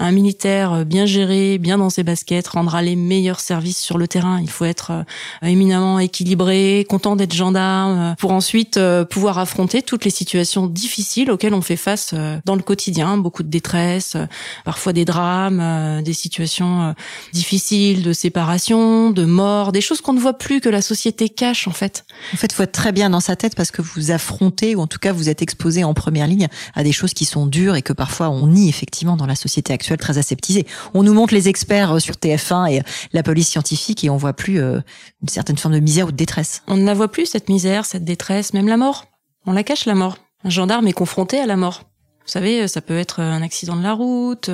un 0.00 0.10
militaire 0.10 0.72
euh, 0.72 0.84
bien 0.84 1.06
géré, 1.06 1.58
bien 1.58 1.78
dans 1.78 1.90
ses 1.90 2.02
baskets, 2.02 2.48
rendra 2.48 2.82
les 2.82 2.96
meilleurs 2.96 3.38
services 3.38 3.78
sur 3.78 3.96
le 3.96 4.08
terrain. 4.08 4.40
Il 4.40 4.50
faut 4.50 4.64
être 4.64 4.90
euh, 4.90 5.46
éminemment 5.46 6.00
équilibré, 6.00 6.84
content 6.88 7.14
d'être 7.14 7.32
gendarme, 7.32 7.98
euh, 7.98 8.14
pour 8.16 8.32
ensuite 8.32 8.80
pouvoir 9.10 9.38
affronter 9.38 9.82
toutes 9.82 10.04
les 10.04 10.10
situations 10.10 10.66
difficiles 10.66 11.30
auxquelles 11.30 11.54
on 11.54 11.60
fait 11.60 11.76
face 11.76 12.14
dans 12.44 12.56
le 12.56 12.62
quotidien. 12.62 13.16
Beaucoup 13.16 13.42
de 13.42 13.48
détresse, 13.48 14.16
parfois 14.64 14.92
des 14.92 15.04
drames, 15.04 16.02
des 16.02 16.12
situations 16.12 16.94
difficiles 17.32 18.02
de 18.02 18.12
séparation, 18.12 19.10
de 19.10 19.24
mort, 19.24 19.72
des 19.72 19.80
choses 19.80 20.00
qu'on 20.00 20.12
ne 20.12 20.20
voit 20.20 20.38
plus 20.38 20.60
que 20.60 20.68
la 20.68 20.82
société 20.82 21.28
cache 21.28 21.68
en 21.68 21.72
fait. 21.72 22.04
En 22.32 22.36
fait, 22.36 22.48
il 22.52 22.54
faut 22.54 22.62
être 22.62 22.72
très 22.72 22.92
bien 22.92 23.10
dans 23.10 23.20
sa 23.20 23.36
tête 23.36 23.54
parce 23.54 23.70
que 23.70 23.82
vous 23.82 24.10
affrontez 24.10 24.74
ou 24.74 24.80
en 24.80 24.86
tout 24.86 24.98
cas 24.98 25.12
vous 25.12 25.28
êtes 25.28 25.42
exposé 25.42 25.84
en 25.84 25.94
première 25.94 26.26
ligne 26.26 26.48
à 26.74 26.82
des 26.82 26.92
choses 26.92 27.14
qui 27.14 27.24
sont 27.24 27.46
dures 27.46 27.76
et 27.76 27.82
que 27.82 27.92
parfois 27.92 28.30
on 28.30 28.46
nie 28.46 28.68
effectivement 28.68 29.16
dans 29.16 29.26
la 29.26 29.36
société 29.36 29.72
actuelle 29.72 29.83
très 29.96 30.18
aseptisé. 30.18 30.66
On 30.94 31.02
nous 31.02 31.14
montre 31.14 31.34
les 31.34 31.48
experts 31.48 31.92
euh, 31.92 31.98
sur 31.98 32.14
TF1 32.14 32.70
et 32.70 32.78
euh, 32.80 32.82
la 33.12 33.22
police 33.22 33.48
scientifique 33.48 34.04
et 34.04 34.10
on 34.10 34.16
voit 34.16 34.32
plus 34.32 34.60
euh, 34.60 34.80
une 35.22 35.28
certaine 35.28 35.58
forme 35.58 35.74
de 35.74 35.80
misère 35.80 36.08
ou 36.08 36.12
de 36.12 36.16
détresse. 36.16 36.62
On 36.66 36.76
ne 36.76 36.84
la 36.84 36.94
voit 36.94 37.08
plus 37.08 37.26
cette 37.26 37.48
misère, 37.48 37.84
cette 37.84 38.04
détresse, 38.04 38.54
même 38.54 38.68
la 38.68 38.76
mort. 38.76 39.06
On 39.46 39.52
la 39.52 39.62
cache 39.62 39.86
la 39.86 39.94
mort. 39.94 40.16
Un 40.44 40.50
gendarme 40.50 40.86
est 40.88 40.92
confronté 40.92 41.38
à 41.38 41.46
la 41.46 41.56
mort. 41.56 41.82
Vous 42.26 42.30
savez, 42.30 42.66
ça 42.68 42.80
peut 42.80 42.96
être 42.96 43.20
un 43.20 43.42
accident 43.42 43.76
de 43.76 43.82
la 43.82 43.92
route, 43.92 44.48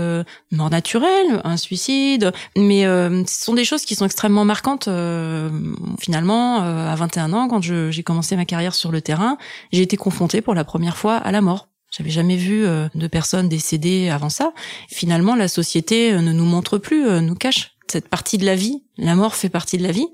mort 0.51 0.71
naturelle, 0.71 1.41
un 1.45 1.57
suicide, 1.57 2.33
mais 2.57 2.83
ce 2.83 3.45
sont 3.45 3.55
des 3.55 3.65
choses 3.65 3.85
qui 3.85 3.95
sont 3.95 4.05
extrêmement 4.05 4.45
marquantes. 4.45 4.89
finalement, 6.01 6.63
à 6.63 6.95
21 6.97 7.33
ans, 7.33 7.47
quand 7.47 7.63
j'ai 7.63 8.03
commencé 8.03 8.35
ma 8.35 8.45
carrière 8.45 8.75
sur 8.75 8.91
le 8.91 9.01
terrain, 9.01 9.39
j'ai 9.73 9.83
été 9.83 9.97
confrontée 9.97 10.41
pour 10.41 10.55
la 10.55 10.65
première 10.65 10.97
fois 10.97 11.15
à 11.15 11.31
la 11.31 11.43
mort. 11.43 11.70
J'avais 11.91 12.11
jamais 12.11 12.37
vu 12.37 12.65
euh, 12.65 12.89
de 12.95 13.07
personnes 13.09 13.49
décédées 13.49 14.11
avant 14.11 14.29
ça. 14.29 14.53
Finalement, 14.89 15.35
la 15.35 15.49
société 15.49 16.13
euh, 16.13 16.21
ne 16.21 16.33
nous 16.33 16.45
montre 16.45 16.79
plus, 16.79 17.07
euh, 17.07 17.21
nous 17.21 17.35
cache 17.35 17.73
cette 17.91 18.09
partie 18.09 18.39
de 18.39 18.47
la 18.47 18.55
vie. 18.55 18.83
La 18.97 19.17
mort 19.17 19.35
fait 19.35 19.49
partie 19.49 19.77
de 19.77 19.83
la 19.83 19.91
vie. 19.91 20.07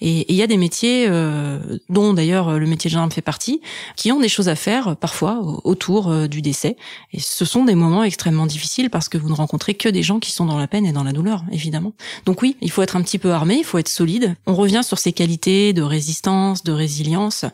Et 0.00 0.30
il 0.32 0.36
y 0.36 0.42
a 0.42 0.46
des 0.46 0.56
métiers, 0.56 1.06
euh, 1.08 1.78
dont 1.88 2.14
d'ailleurs 2.14 2.58
le 2.58 2.66
métier 2.66 2.88
de 2.88 2.92
gendarme 2.92 3.10
fait 3.10 3.22
partie, 3.22 3.60
qui 3.96 4.12
ont 4.12 4.20
des 4.20 4.28
choses 4.28 4.48
à 4.48 4.56
faire 4.56 4.96
parfois 4.96 5.40
autour 5.64 6.10
euh, 6.10 6.26
du 6.26 6.42
décès. 6.42 6.76
Et 7.12 7.20
ce 7.20 7.44
sont 7.44 7.64
des 7.64 7.74
moments 7.74 8.04
extrêmement 8.04 8.46
difficiles 8.46 8.90
parce 8.90 9.08
que 9.08 9.18
vous 9.18 9.28
ne 9.28 9.34
rencontrez 9.34 9.74
que 9.74 9.88
des 9.88 10.02
gens 10.02 10.18
qui 10.18 10.32
sont 10.32 10.46
dans 10.46 10.58
la 10.58 10.66
peine 10.66 10.86
et 10.86 10.92
dans 10.92 11.04
la 11.04 11.12
douleur, 11.12 11.44
évidemment. 11.52 11.92
Donc 12.26 12.42
oui, 12.42 12.56
il 12.60 12.70
faut 12.70 12.82
être 12.82 12.96
un 12.96 13.02
petit 13.02 13.18
peu 13.18 13.32
armé, 13.32 13.56
il 13.56 13.64
faut 13.64 13.78
être 13.78 13.88
solide. 13.88 14.36
On 14.46 14.54
revient 14.54 14.82
sur 14.84 14.98
ces 14.98 15.12
qualités 15.12 15.72
de 15.72 15.82
résistance, 15.82 16.64
de 16.64 16.72
résilience, 16.72 17.44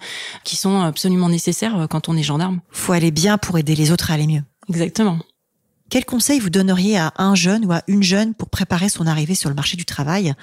qui 0.45 0.57
sont 0.57 0.81
absolument 0.81 1.29
nécessaires 1.29 1.87
quand 1.91 2.09
on 2.09 2.17
est 2.17 2.23
gendarme. 2.23 2.61
Faut 2.71 2.93
aller 2.93 3.11
bien 3.11 3.39
pour 3.39 3.59
aider 3.59 3.75
les 3.75 3.91
autres 3.93 4.11
à 4.11 4.15
aller 4.15 4.27
mieux. 4.27 4.43
Exactement. 4.69 5.19
Quel 5.91 6.05
conseil 6.05 6.39
vous 6.39 6.51
donneriez 6.51 6.97
à 6.99 7.13
un 7.19 7.35
jeune 7.35 7.67
ou 7.67 7.73
à 7.73 7.83
une 7.89 8.05
jeune 8.05 8.35
pour 8.35 8.49
préparer 8.49 8.89
son 8.89 9.09
arrivée 9.09 9.35
sur 9.35 9.49
le 9.49 9.57
marché 9.57 9.77
du 9.77 9.85
travail? 9.85 10.35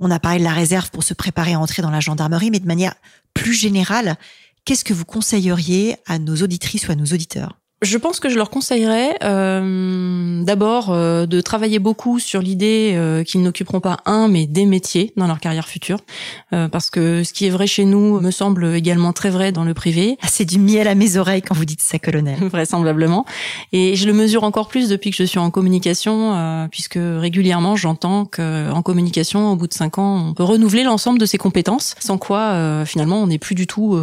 On 0.00 0.10
a 0.10 0.18
parlé 0.18 0.38
de 0.38 0.44
la 0.44 0.52
réserve 0.52 0.90
pour 0.90 1.04
se 1.04 1.14
préparer 1.14 1.52
à 1.52 1.60
entrer 1.60 1.82
dans 1.82 1.90
la 1.90 2.00
gendarmerie, 2.00 2.50
mais 2.50 2.58
de 2.58 2.66
manière 2.66 2.94
plus 3.34 3.52
générale, 3.52 4.16
qu'est-ce 4.64 4.84
que 4.84 4.94
vous 4.94 5.04
conseilleriez 5.04 5.96
à 6.06 6.18
nos 6.18 6.36
auditrices 6.36 6.88
ou 6.88 6.92
à 6.92 6.96
nos 6.96 7.04
auditeurs? 7.04 7.58
Je 7.82 7.96
pense 7.96 8.20
que 8.20 8.28
je 8.28 8.36
leur 8.36 8.50
conseillerais 8.50 9.16
euh, 9.22 10.44
d'abord 10.44 10.90
euh, 10.90 11.24
de 11.24 11.40
travailler 11.40 11.78
beaucoup 11.78 12.18
sur 12.18 12.42
l'idée 12.42 12.92
euh, 12.94 13.24
qu'ils 13.24 13.42
n'occuperont 13.42 13.80
pas 13.80 14.00
un 14.04 14.28
mais 14.28 14.46
des 14.46 14.66
métiers 14.66 15.14
dans 15.16 15.26
leur 15.26 15.40
carrière 15.40 15.66
future, 15.66 16.00
euh, 16.52 16.68
parce 16.68 16.90
que 16.90 17.24
ce 17.24 17.32
qui 17.32 17.46
est 17.46 17.50
vrai 17.50 17.66
chez 17.66 17.86
nous 17.86 18.20
me 18.20 18.30
semble 18.30 18.74
également 18.74 19.14
très 19.14 19.30
vrai 19.30 19.50
dans 19.50 19.64
le 19.64 19.72
privé. 19.72 20.18
Ah, 20.20 20.26
c'est 20.30 20.44
du 20.44 20.58
miel 20.58 20.88
à 20.88 20.94
mes 20.94 21.16
oreilles 21.16 21.40
quand 21.40 21.54
vous 21.54 21.64
dites 21.64 21.80
ça, 21.80 21.98
colonel. 21.98 22.36
Vraisemblablement. 22.52 23.24
Et 23.72 23.96
je 23.96 24.06
le 24.06 24.12
mesure 24.12 24.44
encore 24.44 24.68
plus 24.68 24.90
depuis 24.90 25.10
que 25.10 25.16
je 25.16 25.24
suis 25.24 25.38
en 25.38 25.50
communication, 25.50 26.34
euh, 26.36 26.68
puisque 26.70 26.98
régulièrement 26.98 27.76
j'entends 27.76 28.26
que 28.26 28.70
en 28.70 28.82
communication, 28.82 29.52
au 29.52 29.56
bout 29.56 29.68
de 29.68 29.74
cinq 29.74 29.96
ans, 29.96 30.28
on 30.28 30.34
peut 30.34 30.44
renouveler 30.44 30.82
l'ensemble 30.82 31.18
de 31.18 31.26
ses 31.26 31.38
compétences, 31.38 31.94
sans 31.98 32.18
quoi 32.18 32.84
finalement 32.84 33.22
on 33.22 33.28
n'est 33.28 33.38
plus 33.38 33.54
du 33.54 33.66
tout 33.66 33.98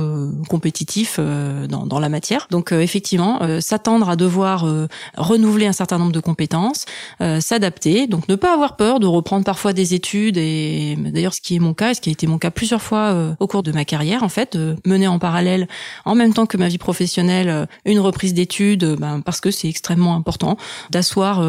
compétitif 0.50 1.20
dans, 1.20 1.86
dans, 1.86 2.00
la 2.00 2.10
matière. 2.10 2.48
Donc 2.50 2.72
effectivement 2.72 3.40
s'attendre 3.68 4.10
à 4.10 4.16
devoir 4.16 4.66
euh, 4.66 4.88
renouveler 5.18 5.68
un 5.68 5.74
certain 5.74 5.98
nombre 5.98 6.14
de 6.14 6.22
compétences, 6.22 6.86
euh, 7.20 7.42
s'adapter, 7.42 8.08
donc 8.08 8.30
ne 8.30 8.36
pas 8.36 8.54
avoir 8.54 8.78
peur 8.78 9.00
de 9.00 9.08
reprendre 9.08 9.44
parfois 9.44 9.74
des 9.74 9.94
études 9.94 10.38
et 10.38 10.96
d'ailleurs 10.98 11.34
ce 11.34 11.42
qui 11.42 11.56
est 11.56 11.60
mon 11.60 11.74
cas, 11.74 11.94
ce 11.94 12.00
qui 12.00 12.10
a 12.10 12.14
été 12.14 12.28
mon 12.28 12.38
cas 12.38 12.50
plusieurs 12.50 12.82
fois 12.82 13.12
euh, 13.12 13.34
au 13.40 13.48
cours 13.48 13.64
de 13.64 13.74
ma 13.74 13.84
carrière 13.84 14.24
en 14.24 14.30
fait, 14.30 14.58
mener 14.86 15.08
en 15.08 15.20
parallèle 15.20 15.68
en 16.06 16.16
même 16.16 16.34
temps 16.34 16.46
que 16.46 16.56
ma 16.56 16.70
vie 16.70 16.78
professionnelle 16.78 17.68
une 17.86 18.00
reprise 18.00 18.34
d'études 18.34 18.96
ben, 18.98 19.22
parce 19.22 19.42
que 19.42 19.52
c'est 19.52 19.68
extrêmement 19.68 20.16
important 20.16 20.58
d'asseoir 20.90 21.44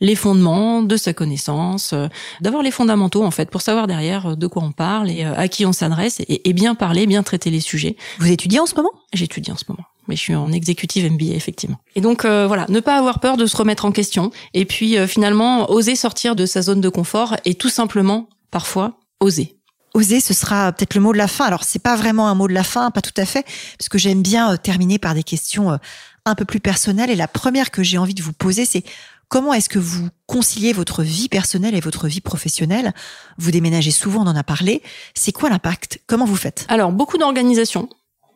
les 0.00 0.14
fondements 0.14 0.82
de 0.82 0.96
sa 0.96 1.12
connaissance, 1.12 1.94
d'avoir 2.40 2.62
les 2.62 2.70
fondamentaux 2.70 3.24
en 3.24 3.30
fait 3.30 3.50
pour 3.50 3.62
savoir 3.62 3.86
derrière 3.86 4.36
de 4.36 4.46
quoi 4.46 4.62
on 4.62 4.72
parle 4.72 5.10
et 5.10 5.24
à 5.24 5.48
qui 5.48 5.66
on 5.66 5.72
s'adresse 5.72 6.20
et, 6.20 6.48
et 6.48 6.52
bien 6.52 6.74
parler, 6.74 7.06
bien 7.06 7.22
traiter 7.22 7.50
les 7.50 7.60
sujets. 7.60 7.96
Vous 8.18 8.30
étudiez 8.30 8.60
en 8.60 8.66
ce 8.66 8.74
moment? 8.76 8.92
J'étudie 9.12 9.50
en 9.50 9.56
ce 9.56 9.64
moment 9.68 9.84
mais 10.08 10.16
je 10.16 10.20
suis 10.20 10.34
en 10.34 10.52
exécutive 10.52 11.10
MBA 11.10 11.34
effectivement. 11.34 11.78
Et 11.94 12.00
donc 12.00 12.24
euh, 12.24 12.46
voilà, 12.46 12.66
ne 12.68 12.80
pas 12.80 12.96
avoir 12.96 13.20
peur 13.20 13.36
de 13.36 13.46
se 13.46 13.56
remettre 13.56 13.84
en 13.84 13.92
question 13.92 14.30
et 14.52 14.64
puis 14.64 14.96
euh, 14.96 15.06
finalement 15.06 15.70
oser 15.70 15.96
sortir 15.96 16.36
de 16.36 16.46
sa 16.46 16.62
zone 16.62 16.80
de 16.80 16.88
confort 16.88 17.36
et 17.44 17.54
tout 17.54 17.68
simplement 17.68 18.28
parfois 18.50 18.98
oser. 19.20 19.56
Oser, 19.94 20.20
ce 20.20 20.34
sera 20.34 20.72
peut-être 20.72 20.94
le 20.94 21.00
mot 21.00 21.12
de 21.12 21.18
la 21.18 21.28
fin. 21.28 21.44
Alors 21.44 21.64
c'est 21.64 21.78
pas 21.78 21.96
vraiment 21.96 22.28
un 22.28 22.34
mot 22.34 22.48
de 22.48 22.52
la 22.52 22.64
fin, 22.64 22.90
pas 22.90 23.00
tout 23.00 23.12
à 23.16 23.24
fait, 23.24 23.44
parce 23.78 23.88
que 23.88 23.98
j'aime 23.98 24.22
bien 24.22 24.52
euh, 24.52 24.56
terminer 24.56 24.98
par 24.98 25.14
des 25.14 25.22
questions 25.22 25.78
un 26.26 26.34
peu 26.34 26.44
plus 26.44 26.60
personnelles. 26.60 27.10
Et 27.10 27.16
la 27.16 27.28
première 27.28 27.70
que 27.70 27.82
j'ai 27.82 27.98
envie 27.98 28.14
de 28.14 28.22
vous 28.22 28.32
poser, 28.32 28.64
c'est 28.64 28.82
comment 29.28 29.52
est-ce 29.52 29.68
que 29.68 29.78
vous 29.78 30.08
conciliez 30.26 30.72
votre 30.72 31.02
vie 31.02 31.28
personnelle 31.28 31.74
et 31.74 31.80
votre 31.80 32.08
vie 32.08 32.20
professionnelle? 32.20 32.92
Vous 33.38 33.50
déménagez 33.50 33.90
souvent, 33.90 34.22
on 34.22 34.28
en 34.28 34.36
a 34.36 34.42
parlé. 34.42 34.82
C'est 35.14 35.32
quoi 35.32 35.50
l'impact? 35.50 36.00
Comment 36.06 36.24
vous 36.24 36.36
faites? 36.36 36.66
Alors 36.68 36.92
beaucoup 36.92 37.18
d'organisation 37.18 37.88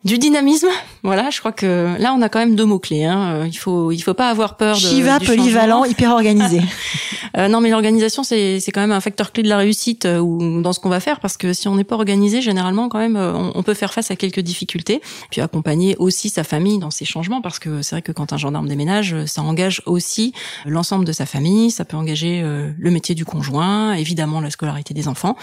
du 0.05 0.17
dynamisme, 0.17 0.69
voilà, 1.03 1.29
je 1.29 1.39
crois 1.39 1.51
que 1.51 1.97
là 1.99 2.13
on 2.13 2.21
a 2.21 2.29
quand 2.29 2.39
même 2.39 2.55
deux 2.55 2.63
mots 2.63 2.79
clés. 2.79 3.03
Hein. 3.03 3.33
Euh, 3.33 3.47
il 3.47 3.57
faut 3.57 3.91
il 3.91 3.99
faut 3.99 4.13
pas 4.13 4.29
avoir 4.29 4.55
peur 4.55 4.75
de. 4.75 4.79
Chiva, 4.79 5.19
polyvalent, 5.19 5.83
hyper 5.83 6.11
organisé. 6.11 6.61
euh, 7.37 7.49
non, 7.49 7.59
mais 7.59 7.69
l'organisation 7.69 8.23
c'est 8.23 8.61
c'est 8.61 8.71
quand 8.71 8.79
même 8.79 8.93
un 8.93 9.01
facteur 9.01 9.33
clé 9.33 9.43
de 9.43 9.49
la 9.49 9.57
réussite 9.57 10.05
euh, 10.05 10.19
ou 10.19 10.61
dans 10.61 10.71
ce 10.71 10.79
qu'on 10.79 10.87
va 10.87 11.01
faire 11.01 11.19
parce 11.19 11.35
que 11.35 11.51
si 11.51 11.67
on 11.67 11.75
n'est 11.75 11.83
pas 11.83 11.95
organisé, 11.95 12.41
généralement 12.41 12.87
quand 12.87 12.99
même 12.99 13.17
euh, 13.17 13.33
on, 13.33 13.61
peut 13.61 13.73
faire 13.73 13.93
face 13.93 14.09
à 14.09 14.15
quelques 14.15 14.39
difficultés. 14.39 15.01
Puis 15.31 15.41
accompagner 15.41 15.97
aussi 15.97 16.29
sa 16.29 16.45
famille 16.45 16.79
dans 16.79 16.91
ces 16.91 17.03
changements 17.03 17.41
parce 17.41 17.59
que 17.59 17.81
c'est 17.81 17.95
vrai 17.95 18.01
que 18.01 18.13
quand 18.13 18.31
un 18.31 18.37
gendarme 18.37 18.69
déménage, 18.69 19.25
ça 19.25 19.41
engage 19.41 19.81
aussi 19.85 20.33
l'ensemble 20.65 21.03
de 21.03 21.11
sa 21.11 21.25
famille. 21.25 21.71
Ça 21.71 21.83
peut 21.83 21.97
engager 21.97 22.41
le 22.41 22.91
métier 22.91 23.15
du 23.15 23.25
conjoint, 23.25 23.93
évidemment 23.93 24.39
la 24.39 24.49
scolarité 24.49 24.93
des 24.93 25.09
enfants. 25.09 25.35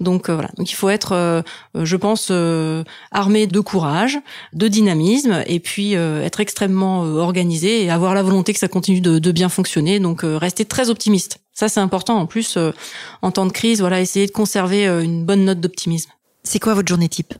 Donc 0.00 0.28
voilà, 0.28 0.50
donc 0.58 0.70
il 0.70 0.74
faut 0.74 0.90
être, 0.90 1.42
je 1.74 1.96
pense, 1.96 2.30
armé 3.10 3.46
de 3.46 3.60
courage 3.60 4.01
de 4.52 4.68
dynamisme 4.68 5.42
et 5.46 5.60
puis 5.60 5.96
euh, 5.96 6.24
être 6.24 6.40
extrêmement 6.40 7.04
euh, 7.04 7.16
organisé 7.16 7.84
et 7.84 7.90
avoir 7.90 8.14
la 8.14 8.22
volonté 8.22 8.52
que 8.52 8.58
ça 8.58 8.68
continue 8.68 9.00
de, 9.00 9.32
bien 9.32 9.48
fonctionner. 9.48 10.00
Donc 10.00 10.24
euh, 10.24 10.36
rester 10.36 10.64
très 10.64 10.90
optimiste. 10.90 11.38
Ça 11.52 11.68
c'est 11.68 11.80
important. 11.80 12.18
En 12.18 12.26
plus, 12.26 12.58
en 13.20 13.30
temps 13.30 13.46
de 13.46 13.52
crise, 13.52 13.80
voilà, 13.80 14.00
essayer 14.00 14.26
de 14.26 14.32
conserver 14.32 14.86
une 14.86 15.24
bonne 15.24 15.44
note 15.44 15.60
d'optimisme. 15.60 16.10
C'est 16.44 16.58
quoi 16.58 16.74
votre 16.74 16.88
journée 16.88 17.08
type? 17.08 17.34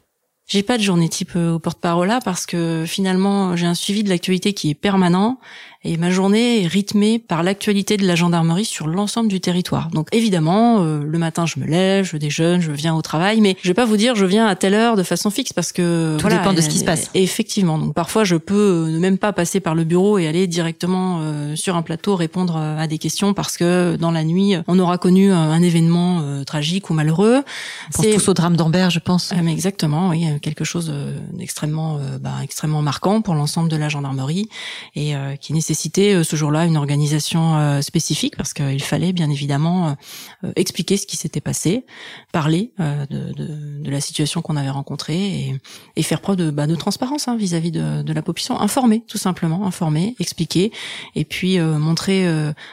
J'ai 0.46 0.62
pas 0.62 0.76
de 0.76 0.82
journée 0.82 1.08
type 1.08 1.34
au 1.34 1.58
porte-parole 1.58 2.08
là 2.08 2.20
parce 2.22 2.44
que 2.44 2.84
finalement 2.86 3.56
j'ai 3.56 3.64
un 3.64 3.74
suivi 3.74 4.02
de 4.04 4.10
l'actualité 4.10 4.52
qui 4.52 4.68
est 4.68 4.74
permanent 4.74 5.38
et 5.84 5.96
ma 5.96 6.10
journée 6.10 6.62
est 6.62 6.66
rythmée 6.66 7.18
par 7.18 7.42
l'actualité 7.42 7.96
de 7.96 8.06
la 8.06 8.14
gendarmerie 8.14 8.64
sur 8.64 8.86
l'ensemble 8.86 9.28
du 9.28 9.40
territoire. 9.40 9.88
Donc 9.90 10.08
évidemment, 10.12 10.80
euh, 10.80 11.02
le 11.04 11.18
matin 11.18 11.44
je 11.44 11.58
me 11.58 11.66
lève, 11.66 12.04
je 12.04 12.16
déjeune, 12.16 12.60
je 12.60 12.70
viens 12.70 12.94
au 12.94 13.02
travail, 13.02 13.40
mais 13.40 13.56
je 13.62 13.68
vais 13.68 13.74
pas 13.74 13.84
vous 13.84 13.96
dire 13.96 14.14
je 14.14 14.24
viens 14.24 14.46
à 14.46 14.54
telle 14.54 14.74
heure 14.74 14.96
de 14.96 15.02
façon 15.02 15.30
fixe 15.30 15.52
parce 15.52 15.72
que 15.72 16.16
tout 16.18 16.28
dépend 16.28 16.52
de 16.52 16.60
ce 16.60 16.68
qui 16.68 16.78
se 16.78 16.84
passe. 16.84 17.10
Effectivement, 17.14 17.78
donc 17.78 17.94
parfois 17.94 18.22
je 18.22 18.36
peux 18.36 18.86
ne 18.88 18.98
même 18.98 19.18
pas 19.18 19.32
passer 19.32 19.58
par 19.58 19.74
le 19.74 19.82
bureau 19.82 20.18
et 20.18 20.28
aller 20.28 20.46
directement 20.46 21.18
euh, 21.20 21.56
sur 21.56 21.74
un 21.74 21.82
plateau 21.82 22.14
répondre 22.14 22.56
à 22.56 22.86
des 22.86 22.98
questions 22.98 23.34
parce 23.34 23.56
que 23.56 23.96
dans 23.96 24.12
la 24.12 24.22
nuit 24.22 24.54
on 24.68 24.78
aura 24.78 24.98
connu 24.98 25.32
un 25.32 25.62
événement 25.62 26.20
euh, 26.22 26.44
tragique 26.44 26.90
ou 26.90 26.94
malheureux. 26.94 27.42
C'est 27.90 28.12
tous 28.12 28.28
au 28.28 28.34
drame 28.34 28.56
d'Ambert, 28.56 28.90
je 28.90 29.00
pense. 29.00 29.32
Ah, 29.32 29.42
mais 29.42 29.52
exactement, 29.52 30.10
oui, 30.10 30.26
quelque 30.42 30.64
chose 30.64 30.92
d'extrêmement, 31.32 31.98
bah, 32.20 32.34
extrêmement 32.42 32.82
marquant 32.82 33.20
pour 33.20 33.34
l'ensemble 33.34 33.68
de 33.68 33.76
la 33.76 33.88
gendarmerie 33.88 34.48
et 34.94 35.14
qui 35.40 35.52
nécessite 35.52 35.71
nécessité 35.72 36.14
euh, 36.14 36.22
ce 36.22 36.36
jour-là 36.36 36.66
une 36.66 36.76
organisation 36.76 37.56
euh, 37.56 37.80
spécifique 37.80 38.36
parce 38.36 38.52
qu'il 38.52 38.82
fallait 38.82 39.14
bien 39.14 39.30
évidemment 39.30 39.96
euh, 40.44 40.52
expliquer 40.54 40.98
ce 40.98 41.06
qui 41.06 41.16
s'était 41.16 41.40
passé, 41.40 41.86
parler 42.30 42.72
de, 42.78 43.32
de, 43.32 43.82
de, 43.82 43.90
la 43.90 44.00
situation 44.00 44.42
qu'on 44.42 44.56
avait 44.56 44.70
rencontrée 44.70 45.16
et, 45.16 45.56
et, 45.96 46.02
faire 46.02 46.20
preuve 46.20 46.36
de, 46.36 46.50
bah, 46.50 46.66
de 46.66 46.74
transparence 46.74 47.28
hein, 47.28 47.36
vis-à-vis 47.36 47.70
de, 47.70 48.02
de, 48.02 48.12
la 48.12 48.22
population, 48.22 48.60
informer 48.60 49.02
tout 49.06 49.18
simplement, 49.18 49.66
informer, 49.66 50.14
expliquer 50.18 50.72
et 51.14 51.24
puis 51.24 51.58
montrer 51.58 52.26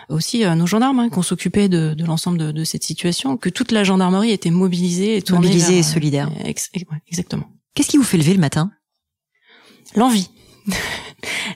aussi 0.09 0.43
à 0.43 0.55
nos 0.55 0.65
gendarmes 0.65 0.99
hein, 0.99 1.09
qu'on 1.09 1.21
s'occupait 1.21 1.69
de, 1.69 1.95
l'ensemble 2.05 2.53
de, 2.53 2.63
cette 2.63 2.83
situation, 2.83 3.37
que 3.37 3.49
toute 3.49 3.71
la 3.71 3.83
gendarmerie 3.83 4.31
était 4.31 4.51
mobilisée 4.51 5.17
et 5.17 5.21
tournée 5.21 5.47
mobilisée 5.47 5.79
et 5.79 5.83
solidaire. 5.83 6.29
exactement. 6.45 7.45
Qu'est-ce 7.75 7.89
qui 7.89 7.97
vous 7.97 8.03
fait 8.03 8.17
lever 8.17 8.33
le 8.33 8.39
matin? 8.39 8.71
L'envie. 9.95 10.29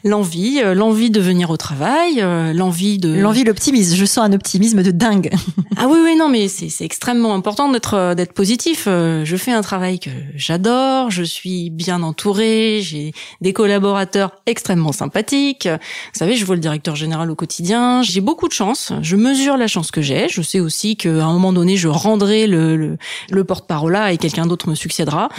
l'envie, 0.04 0.62
euh, 0.64 0.74
l'envie 0.74 1.10
de 1.10 1.20
venir 1.20 1.50
au 1.50 1.58
travail, 1.58 2.22
euh, 2.22 2.54
l'envie 2.54 2.98
de 2.98 3.14
l'envie, 3.14 3.44
l'optimisme. 3.44 3.96
Je 3.96 4.06
sens 4.06 4.26
un 4.26 4.34
optimisme 4.34 4.84
de 4.84 4.92
dingue. 4.92 5.32
ah 5.78 5.88
oui, 5.88 6.00
oui, 6.04 6.16
non, 6.16 6.30
mais 6.30 6.48
c'est 6.48 6.70
c'est 6.70 6.86
extrêmement 6.86 7.34
important 7.34 7.70
d'être 7.70 7.94
euh, 7.96 8.16
d'être 8.16 8.34
positif. 8.34 8.86
Je 8.86 9.36
fais 9.38 9.52
un 9.52 9.62
travail 9.62 10.00
que 10.00 10.10
j'adore, 10.36 11.10
je 11.10 11.24
suis 11.24 11.70
bien 11.70 12.04
entourée, 12.04 12.80
j'ai 12.82 13.14
des 13.42 13.54
collaborateurs 13.54 14.32
extrêmement 14.46 14.92
sympathiques. 14.92 15.68
Vous 15.68 16.20
savez, 16.20 16.36
je 16.36 16.46
vois 16.46 16.56
le 16.56 16.62
directeur 16.62 16.96
général 16.96 17.30
au 17.32 17.36
quotidien. 17.36 18.02
J'ai 18.02 18.22
beaucoup 18.22 18.48
de 18.48 18.54
chance. 18.54 18.92
Je 19.02 19.16
mesure 19.16 19.58
la 19.58 19.68
chance 19.68 19.92
que 19.92 20.02
j'ai. 20.02 20.28
Je 20.30 20.42
sais 20.42 20.60
aussi 20.60 20.96
qu'à 20.96 21.10
un 21.10 21.34
moment 21.34 21.54
donné, 21.54 21.78
je 21.78 21.88
rendrai 21.88 22.48
le 22.48 22.76
le, 22.76 22.98
le 23.30 23.44
porte-parole 23.44 23.94
là 23.94 24.12
et 24.12 24.18
quelqu'un 24.18 24.46
d'autre 24.46 24.70
me 24.70 24.76
succédera. 24.76 25.30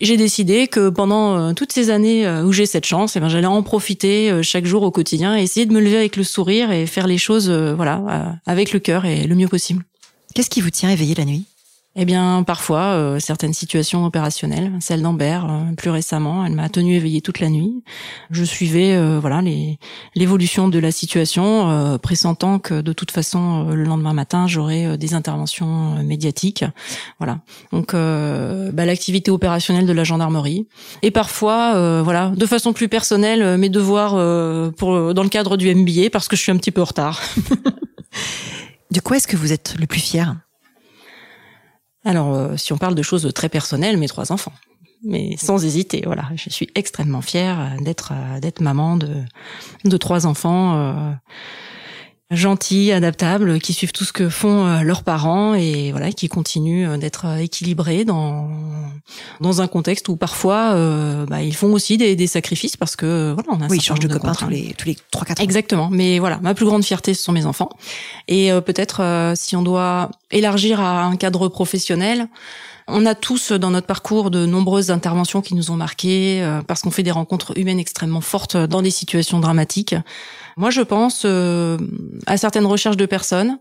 J'ai 0.00 0.16
décidé 0.16 0.66
que 0.66 0.88
pendant 0.88 1.54
toutes 1.54 1.72
ces 1.72 1.90
années 1.90 2.28
où 2.44 2.52
j'ai 2.52 2.66
cette 2.70 2.86
chance, 2.86 3.16
eh 3.16 3.20
ben 3.20 3.28
j'allais 3.28 3.46
en 3.46 3.62
profiter 3.62 4.30
euh, 4.30 4.42
chaque 4.42 4.64
jour 4.64 4.82
au 4.82 4.90
quotidien 4.90 5.36
et 5.36 5.42
essayer 5.42 5.66
de 5.66 5.72
me 5.72 5.80
lever 5.80 5.96
avec 5.96 6.16
le 6.16 6.24
sourire 6.24 6.70
et 6.70 6.86
faire 6.86 7.06
les 7.06 7.18
choses 7.18 7.50
euh, 7.50 7.74
voilà 7.74 8.02
euh, 8.08 8.32
avec 8.46 8.72
le 8.72 8.78
cœur 8.78 9.04
et 9.04 9.26
le 9.26 9.34
mieux 9.34 9.48
possible. 9.48 9.84
Qu'est-ce 10.34 10.50
qui 10.50 10.60
vous 10.60 10.70
tient 10.70 10.90
éveillé 10.90 11.14
la 11.14 11.24
nuit? 11.24 11.44
Eh 12.02 12.06
bien, 12.06 12.44
parfois, 12.44 12.94
euh, 12.94 13.18
certaines 13.18 13.52
situations 13.52 14.06
opérationnelles, 14.06 14.72
celle 14.80 15.02
d'Ambert, 15.02 15.44
euh, 15.50 15.74
plus 15.76 15.90
récemment, 15.90 16.46
elle 16.46 16.54
m'a 16.54 16.70
tenu 16.70 16.94
éveillée 16.94 17.20
toute 17.20 17.40
la 17.40 17.50
nuit. 17.50 17.84
Je 18.30 18.42
suivais, 18.42 18.96
euh, 18.96 19.18
voilà, 19.20 19.42
l'évolution 20.14 20.68
de 20.68 20.78
la 20.78 20.92
situation, 20.92 21.98
pressentant 22.02 22.58
que 22.58 22.80
de 22.80 22.94
toute 22.94 23.10
façon, 23.10 23.68
le 23.68 23.84
lendemain 23.84 24.14
matin, 24.14 24.46
j'aurais 24.46 24.96
des 24.96 25.12
interventions 25.12 26.02
médiatiques. 26.02 26.64
Voilà. 27.18 27.40
Donc, 27.70 27.92
bah, 27.92 28.86
l'activité 28.86 29.30
opérationnelle 29.30 29.86
de 29.86 29.92
la 29.92 30.04
gendarmerie. 30.04 30.68
Et 31.02 31.10
parfois, 31.10 32.02
voilà, 32.02 32.30
de 32.30 32.46
façon 32.46 32.72
plus 32.72 32.88
personnelle, 32.88 33.58
mes 33.58 33.68
devoirs 33.68 34.14
dans 34.14 35.22
le 35.22 35.28
cadre 35.28 35.58
du 35.58 35.74
MBA, 35.74 36.08
parce 36.10 36.28
que 36.28 36.36
je 36.36 36.40
suis 36.40 36.52
un 36.52 36.56
petit 36.56 36.70
peu 36.70 36.80
en 36.80 36.86
retard. 36.86 37.20
de 38.90 39.00
quoi 39.00 39.18
est-ce 39.18 39.28
que 39.28 39.36
vous 39.36 39.52
êtes 39.52 39.74
le 39.78 39.86
plus 39.86 40.00
fier? 40.00 40.34
Alors, 42.04 42.58
si 42.58 42.72
on 42.72 42.78
parle 42.78 42.94
de 42.94 43.02
choses 43.02 43.30
très 43.34 43.48
personnelles, 43.48 43.96
mes 43.96 44.08
trois 44.08 44.32
enfants 44.32 44.52
mais 45.02 45.36
sans 45.36 45.64
hésiter. 45.64 46.02
Voilà, 46.04 46.28
je 46.34 46.50
suis 46.50 46.68
extrêmement 46.74 47.22
fière 47.22 47.76
d'être 47.80 48.12
d'être 48.40 48.60
maman 48.60 48.96
de 48.96 49.24
de 49.84 49.96
trois 49.96 50.26
enfants. 50.26 50.76
Euh, 50.76 51.12
gentils, 52.30 52.92
adaptables, 52.92 53.58
qui 53.58 53.72
suivent 53.72 53.92
tout 53.92 54.04
ce 54.04 54.12
que 54.12 54.28
font 54.28 54.66
euh, 54.66 54.82
leurs 54.82 55.02
parents 55.02 55.54
et 55.54 55.90
voilà, 55.90 56.12
qui 56.12 56.28
continuent 56.28 56.88
euh, 56.88 56.96
d'être 56.96 57.26
équilibrés 57.38 58.04
dans 58.04 58.48
dans 59.40 59.60
un 59.60 59.66
contexte 59.66 60.08
où 60.08 60.16
parfois 60.16 60.72
euh, 60.74 61.26
bah, 61.26 61.42
ils 61.42 61.56
font 61.56 61.72
aussi 61.72 61.98
des, 61.98 62.14
des, 62.14 62.28
sacrifices 62.28 62.76
parce 62.76 62.94
que 62.94 63.32
voilà, 63.34 63.48
on 63.52 63.60
a 63.60 63.68
oui, 63.68 63.78
ils 63.78 63.82
changent 63.82 63.98
de, 63.98 64.08
copains 64.08 64.34
tous 64.34 64.48
les 64.48 64.74
tous 64.74 64.86
les 64.86 64.96
trois 65.10 65.24
quatre. 65.24 65.42
Exactement, 65.42 65.88
mais 65.90 66.20
voilà, 66.20 66.38
ma 66.42 66.54
plus 66.54 66.66
grande 66.66 66.84
fierté 66.84 67.14
ce 67.14 67.22
sont 67.22 67.32
mes 67.32 67.46
enfants 67.46 67.70
et 68.28 68.50
peut-être 68.64 69.32
si 69.34 69.56
on 69.56 69.62
doit 69.62 70.10
élargir 70.30 70.80
à 70.80 71.02
un 71.02 71.16
cadre 71.16 71.48
professionnel. 71.48 72.28
On 72.92 73.06
a 73.06 73.14
tous 73.14 73.52
dans 73.52 73.70
notre 73.70 73.86
parcours 73.86 74.30
de 74.30 74.46
nombreuses 74.46 74.90
interventions 74.90 75.42
qui 75.42 75.54
nous 75.54 75.70
ont 75.70 75.76
marqués 75.76 76.42
euh, 76.42 76.60
parce 76.66 76.82
qu'on 76.82 76.90
fait 76.90 77.02
des 77.02 77.10
rencontres 77.10 77.56
humaines 77.56 77.78
extrêmement 77.78 78.20
fortes 78.20 78.56
dans 78.56 78.82
des 78.82 78.90
situations 78.90 79.40
dramatiques. 79.40 79.94
Moi, 80.56 80.70
je 80.70 80.82
pense 80.82 81.22
euh, 81.24 81.78
à 82.26 82.36
certaines 82.36 82.66
recherches 82.66 82.96
de 82.96 83.06
personnes 83.06 83.58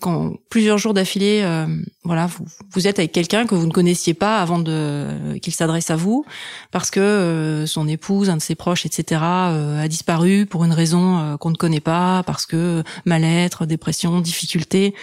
quand 0.00 0.34
plusieurs 0.50 0.76
jours 0.76 0.92
d'affilée, 0.92 1.40
euh, 1.42 1.66
voilà, 2.04 2.26
vous, 2.26 2.44
vous 2.72 2.86
êtes 2.86 2.98
avec 2.98 3.12
quelqu'un 3.12 3.46
que 3.46 3.54
vous 3.54 3.66
ne 3.66 3.72
connaissiez 3.72 4.12
pas 4.12 4.40
avant 4.40 4.58
de 4.58 5.38
qu'il 5.40 5.54
s'adresse 5.54 5.90
à 5.90 5.96
vous, 5.96 6.26
parce 6.70 6.90
que 6.90 7.00
euh, 7.00 7.66
son 7.66 7.88
épouse, 7.88 8.28
un 8.28 8.36
de 8.36 8.42
ses 8.42 8.54
proches, 8.54 8.84
etc., 8.84 9.22
euh, 9.22 9.82
a 9.82 9.88
disparu 9.88 10.44
pour 10.44 10.64
une 10.64 10.74
raison 10.74 11.36
qu'on 11.40 11.50
ne 11.50 11.56
connaît 11.56 11.80
pas, 11.80 12.22
parce 12.26 12.44
que 12.44 12.82
mal-être, 13.06 13.64
dépression, 13.64 14.20
difficulté, 14.20 14.94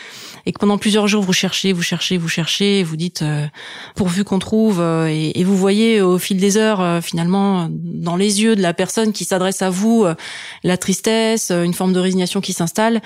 et 0.45 0.51
que 0.51 0.59
pendant 0.59 0.77
plusieurs 0.77 1.07
jours 1.07 1.23
vous 1.23 1.33
cherchez, 1.33 1.73
vous 1.73 1.81
cherchez, 1.81 2.17
vous 2.17 2.29
cherchez, 2.29 2.83
vous 2.83 2.95
dites 2.95 3.23
pourvu 3.95 4.23
qu'on 4.23 4.39
trouve, 4.39 4.79
et, 4.81 5.39
et, 5.39 5.43
vous 5.43 5.57
voyez 5.57 6.01
au 6.01 6.19
fil 6.19 6.37
des 6.37 6.57
heures 6.57 7.03
finalement 7.03 7.67
dans 7.71 8.15
les 8.15 8.43
yeux 8.43 8.55
de 8.55 8.61
la 8.61 8.73
personne 8.73 9.11
qui 9.11 9.25
s'adresse 9.25 9.61
à 9.63 9.69
vous 9.71 10.05
la 10.63 10.77
tristesse, 10.77 11.51
une 11.51 11.73
forme 11.73 11.93
de 11.93 11.99
résignation 11.99 12.41
qui 12.41 12.53
s'installe 12.53 13.01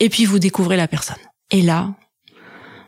et 0.00 0.08
puis 0.08 0.24
vous 0.24 0.38
découvrez 0.38 0.76
la 0.76 0.88
personne. 0.88 1.16
Et 1.50 1.62
là, 1.62 1.94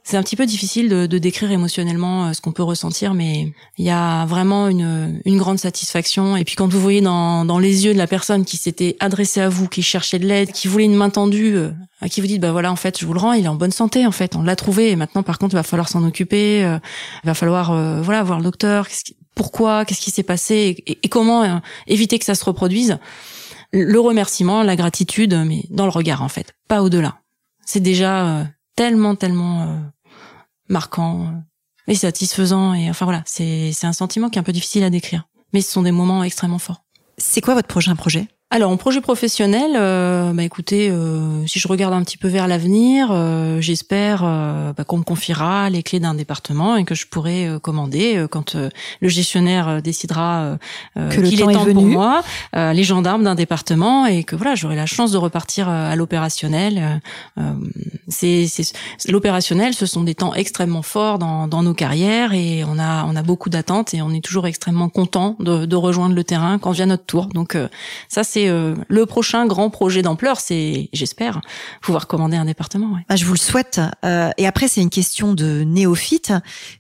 c'est 0.05 0.17
un 0.17 0.23
petit 0.23 0.35
peu 0.35 0.47
difficile 0.47 0.89
de, 0.89 1.07
de 1.07 1.19
décrire 1.19 1.53
émotionnellement 1.53 2.27
euh, 2.27 2.33
ce 2.33 2.41
qu'on 2.41 2.51
peut 2.51 2.65
ressentir, 2.65 3.15
mais 3.15 3.53
il 3.79 3.85
y 3.85 3.91
a 3.91 4.27
vraiment 4.27 4.67
une, 4.67 5.21
une 5.25 5.39
grande 5.39 5.59
satisfaction. 5.59 6.37
Et 6.37 6.45
puis 6.45 6.57
quand 6.57 6.67
vous 6.67 6.81
voyez 6.81 7.01
dans, 7.01 7.45
dans 7.45 7.61
les 7.61 7.85
yeux 7.87 7.93
de 7.93 7.99
la 7.99 8.09
personne 8.09 8.45
qui 8.45 8.57
s'était 8.57 8.97
adressée 8.99 9.41
à 9.41 9.49
vous, 9.49 9.69
qui 9.69 9.83
cherchait 9.83 10.19
de 10.19 10.27
l'aide, 10.27 10.51
qui 10.51 10.67
voulait 10.67 10.87
une 10.87 10.97
main 10.97 11.11
tendue, 11.11 11.55
euh, 11.55 11.71
à 12.01 12.09
qui 12.09 12.21
vous 12.21 12.27
dites 12.27 12.41
bah 12.41 12.51
voilà 12.51 12.73
en 12.73 12.77
fait 12.77 12.99
je 12.99 13.07
vous 13.07 13.15
le 13.15 13.21
rends, 13.21 13.33
il 13.33 13.45
est 13.45 13.49
en 13.49 13.55
bonne 13.55 13.71
santé 13.71 14.05
en 14.05 14.11
fait, 14.11 14.35
on 14.35 14.43
l'a 14.43 14.57
trouvé. 14.57 14.91
Et 14.91 14.97
maintenant 14.97 15.23
par 15.23 15.39
contre 15.39 15.55
il 15.55 15.59
va 15.59 15.63
falloir 15.63 15.89
s'en 15.89 16.03
occuper, 16.05 16.65
euh, 16.65 16.79
il 17.23 17.27
va 17.29 17.35
falloir 17.35 18.03
voilà 18.03 18.25
voir 18.25 18.39
le 18.39 18.45
docteur. 18.45 18.89
pourquoi 19.37 19.85
Qu'est-ce 19.85 20.01
qui 20.01 20.11
s'est 20.11 20.25
passé 20.25 20.83
et 20.87 21.09
comment 21.09 21.61
éviter 21.87 22.19
que 22.19 22.25
ça 22.25 22.35
se 22.35 22.45
reproduise 22.45 22.99
le 23.73 23.99
remerciement, 23.99 24.63
la 24.63 24.77
gratitude, 24.77 25.35
mais 25.47 25.65
dans 25.71 25.85
le 25.85 25.91
regard 25.91 26.23
en 26.23 26.29
fait, 26.29 26.55
pas 26.69 26.83
au-delà. 26.83 27.19
C'est 27.65 27.81
déjà 27.81 28.27
euh, 28.27 28.45
tellement, 28.77 29.15
tellement 29.15 29.63
euh, 29.63 29.79
marquant 30.69 31.23
euh, 31.23 31.93
et 31.93 31.95
satisfaisant. 31.95 32.75
Et 32.75 32.91
enfin 32.91 33.07
voilà, 33.07 33.23
c'est 33.27 33.73
c'est 33.73 33.87
un 33.87 33.93
sentiment 33.93 34.29
qui 34.29 34.39
est 34.39 34.41
un 34.41 34.45
peu 34.45 34.53
difficile 34.53 34.85
à 34.85 34.91
décrire, 34.91 35.29
mais 35.53 35.61
ce 35.61 35.73
sont 35.73 35.83
des 35.83 35.93
moments 35.93 36.23
extrêmement 36.23 36.59
forts. 36.59 36.85
C'est 37.19 37.41
quoi 37.41 37.55
votre 37.55 37.69
prochain 37.69 37.97
projet? 37.97 38.29
Alors 38.55 38.71
en 38.71 38.77
projet 38.77 39.01
professionnel, 39.01 39.71
euh, 39.77 40.35
bah 40.35 40.43
écoutez, 40.43 40.91
euh, 40.91 41.47
si 41.47 41.59
je 41.59 41.67
regarde 41.69 41.95
un 41.95 42.03
petit 42.03 42.19
peu 42.19 42.29
vers 42.29 42.47
l'avenir, 42.47 43.09
euh, 43.11 43.63
j'espère 43.63 44.25
bah, 44.77 44.85
qu'on 44.85 44.99
me 44.99 45.05
confiera 45.05 45.71
les 45.71 45.83
clés 45.83 46.01
d'un 46.01 46.13
département 46.13 46.77
et 46.77 46.85
que 46.85 46.95
je 46.95 47.07
pourrai 47.07 47.49
commander 47.63 48.27
quand 48.31 48.55
le 48.55 49.09
gestionnaire 49.09 49.81
décidera 49.81 50.59
qu'il 51.11 51.41
est 51.41 51.53
temps 51.55 51.65
pour 51.65 51.83
moi, 51.83 52.23
les 52.53 52.85
gendarmes 52.85 53.25
d'un 53.25 53.35
département 53.35 54.05
et 54.05 54.23
que 54.23 54.37
voilà, 54.37 54.55
j'aurai 54.55 54.77
la 54.77 54.85
chance 54.85 55.13
de 55.13 55.17
repartir 55.17 55.71
à 55.71 55.97
l'opérationnel. 55.97 57.01
c'est 58.09 58.47
l'opérationnel, 59.09 59.73
ce 59.73 59.87
sont 59.87 60.03
des 60.03 60.15
temps 60.15 60.35
extrêmement 60.35 60.83
forts 60.83 61.19
dans, 61.19 61.49
dans 61.49 61.63
nos 61.63 61.75
carrières 61.75 62.35
et 62.35 62.65
on 62.65 62.79
a 62.79 63.07
on 63.07 63.17
a 63.17 63.23
beaucoup 63.23 63.49
d'attentes 63.49 63.95
et 63.95 64.03
on 64.03 64.11
est 64.11 64.23
toujours 64.23 64.47
extrêmement 64.47 64.91
content 64.91 65.37
de, 65.41 65.65
de 65.65 65.77
rejoindre 65.77 66.15
le 66.15 66.25
terrain 66.25 66.59
quand 66.59 66.73
vient 66.73 66.87
notre 66.87 67.07
tour. 67.07 67.29
Donc 67.29 67.57
ça 68.09 68.25
c'est 68.25 68.42
euh, 68.49 68.75
le 68.89 69.07
prochain 69.07 69.47
grand 69.47 69.71
projet 69.71 70.03
d'ampleur, 70.03 70.41
c'est, 70.41 70.89
j'espère, 70.93 71.41
pouvoir 71.81 72.07
commander 72.07 72.37
un 72.37 72.45
département. 72.45 72.97
Ah, 73.09 73.17
je 73.17 73.25
vous 73.25 73.33
le 73.33 73.39
souhaite. 73.39 73.81
Euh, 74.05 74.31
et 74.39 74.47
après, 74.47 74.69
c'est 74.69 74.81
une 74.81 74.91
question 74.91 75.35
de 75.35 75.63
néophyte, 75.65 76.33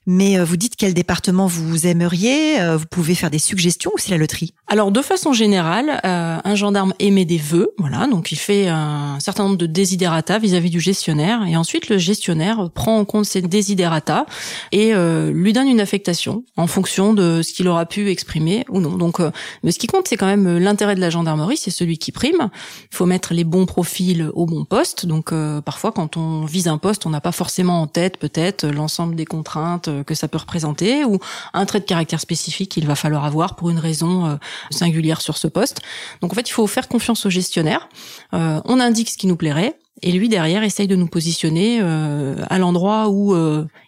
mais 0.06 0.38
euh, 0.38 0.44
vous 0.44 0.56
dites 0.56 0.76
quel 0.76 0.94
département 0.94 1.46
vous 1.46 1.86
aimeriez. 1.86 2.58
vous 2.76 2.86
pouvez 2.90 3.14
faire 3.14 3.30
des 3.30 3.38
suggestions 3.38 3.90
ou 3.94 3.98
c'est 3.98 4.10
la 4.10 4.18
loterie? 4.18 4.54
Alors, 4.68 4.90
de 4.90 5.02
façon 5.02 5.32
générale, 5.32 6.00
un 6.02 6.54
gendarme 6.54 6.94
émet 6.98 7.24
des 7.24 7.38
vœux, 7.38 7.70
voilà, 7.78 8.06
donc 8.06 8.32
il 8.32 8.36
fait 8.36 8.68
un 8.68 9.18
certain 9.20 9.44
nombre 9.44 9.56
de 9.56 9.66
désidérata 9.66 10.38
vis-à-vis 10.38 10.70
du 10.70 10.80
gestionnaire, 10.80 11.44
et 11.46 11.56
ensuite 11.56 11.88
le 11.88 11.98
gestionnaire 11.98 12.70
prend 12.74 12.98
en 12.98 13.04
compte 13.04 13.26
ces 13.26 13.42
désidérata 13.42 14.26
et 14.70 14.92
lui 15.32 15.52
donne 15.52 15.68
une 15.68 15.80
affectation 15.80 16.44
en 16.56 16.66
fonction 16.66 17.12
de 17.12 17.42
ce 17.42 17.52
qu'il 17.52 17.68
aura 17.68 17.86
pu 17.86 18.10
exprimer 18.10 18.64
ou 18.70 18.80
non. 18.80 18.96
Donc, 18.96 19.20
mais 19.62 19.72
ce 19.72 19.78
qui 19.78 19.86
compte, 19.86 20.08
c'est 20.08 20.16
quand 20.16 20.26
même 20.26 20.58
l'intérêt 20.58 20.94
de 20.94 21.00
la 21.00 21.10
gendarmerie 21.10 21.51
c'est 21.56 21.70
celui 21.70 21.98
qui 21.98 22.12
prime. 22.12 22.50
Il 22.90 22.96
faut 22.96 23.06
mettre 23.06 23.34
les 23.34 23.44
bons 23.44 23.66
profils 23.66 24.30
au 24.34 24.46
bon 24.46 24.64
poste. 24.64 25.06
Donc 25.06 25.32
euh, 25.32 25.60
parfois, 25.60 25.92
quand 25.92 26.16
on 26.16 26.44
vise 26.44 26.68
un 26.68 26.78
poste, 26.78 27.06
on 27.06 27.10
n'a 27.10 27.20
pas 27.20 27.32
forcément 27.32 27.80
en 27.80 27.86
tête 27.86 28.18
peut-être 28.18 28.66
l'ensemble 28.66 29.14
des 29.14 29.24
contraintes 29.24 29.88
euh, 29.88 30.04
que 30.04 30.14
ça 30.14 30.28
peut 30.28 30.38
représenter 30.38 31.04
ou 31.04 31.18
un 31.52 31.66
trait 31.66 31.80
de 31.80 31.84
caractère 31.84 32.20
spécifique 32.20 32.70
qu'il 32.70 32.86
va 32.86 32.94
falloir 32.94 33.24
avoir 33.24 33.56
pour 33.56 33.70
une 33.70 33.78
raison 33.78 34.26
euh, 34.26 34.36
singulière 34.70 35.20
sur 35.20 35.36
ce 35.36 35.48
poste. 35.48 35.80
Donc 36.20 36.32
en 36.32 36.34
fait, 36.34 36.48
il 36.48 36.52
faut 36.52 36.66
faire 36.66 36.88
confiance 36.88 37.26
au 37.26 37.30
gestionnaire. 37.30 37.88
on 38.32 38.80
indique 38.80 39.10
ce 39.10 39.18
qui 39.18 39.26
nous 39.26 39.36
plairait. 39.36 39.78
Et 40.02 40.10
lui 40.10 40.28
derrière 40.28 40.64
essaye 40.64 40.88
de 40.88 40.96
nous 40.96 41.06
positionner 41.06 41.80
à 41.80 42.58
l'endroit 42.58 43.08
où 43.08 43.36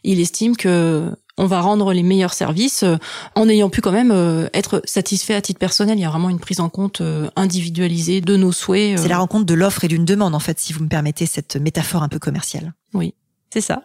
il 0.05 0.21
estime 0.21 0.57
que 0.57 1.11
on 1.37 1.47
va 1.47 1.61
rendre 1.61 1.93
les 1.93 2.03
meilleurs 2.03 2.33
services 2.33 2.83
euh, 2.83 2.97
en 3.35 3.49
ayant 3.49 3.71
pu 3.71 3.81
quand 3.81 3.93
même 3.93 4.13
euh, 4.13 4.49
être 4.55 4.83
satisfait 4.85 5.35
à 5.35 5.43
titre 5.43 5.59
personnel. 5.59 5.99
Il 5.99 6.03
y 6.03 6.05
a 6.05 6.11
vraiment 6.11 6.31
une 6.31 6.39
prise 6.39 6.61
en 6.61 6.69
compte 6.69 7.01
euh, 7.01 7.29
individualisée 7.37 8.21
de 8.21 8.37
nos 8.37 8.53
souhaits. 8.53 8.99
C'est 8.99 9.09
la 9.09 9.19
rencontre 9.19 9.45
de 9.45 9.55
l'offre 9.55 9.85
et 9.85 9.89
d'une 9.89 10.05
demande, 10.05 10.35
en 10.35 10.41
fait, 10.41 10.59
si 10.61 10.73
vous 10.73 10.85
me 10.85 10.89
permettez 10.89 11.27
cette 11.27 11.57
métaphore 11.57 12.03
un 12.03 12.09
peu 12.09 12.19
commerciale. 12.19 12.73
Oui, 12.93 13.15
c'est 13.53 13.61
ça. 13.61 13.83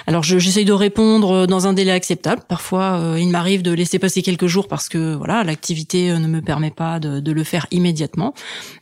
Alors 0.07 0.23
j'essaye 0.23 0.65
de 0.65 0.73
répondre 0.73 1.47
dans 1.47 1.67
un 1.67 1.75
délai 1.75 1.91
acceptable. 1.91 2.41
Parfois, 2.49 3.01
euh, 3.01 3.21
il 3.21 3.29
m'arrive 3.29 3.61
de 3.61 3.71
laisser 3.71 3.99
passer 3.99 4.23
quelques 4.23 4.47
jours 4.47 4.67
parce 4.67 4.89
que 4.89 5.15
voilà, 5.15 5.45
l'activité 5.45 6.11
euh, 6.11 6.19
ne 6.19 6.27
me 6.27 6.41
permet 6.41 6.71
pas 6.71 6.99
de, 7.01 7.21
de 7.21 7.33
le 7.33 7.45
faire 7.45 7.67
immédiatement. 7.71 8.33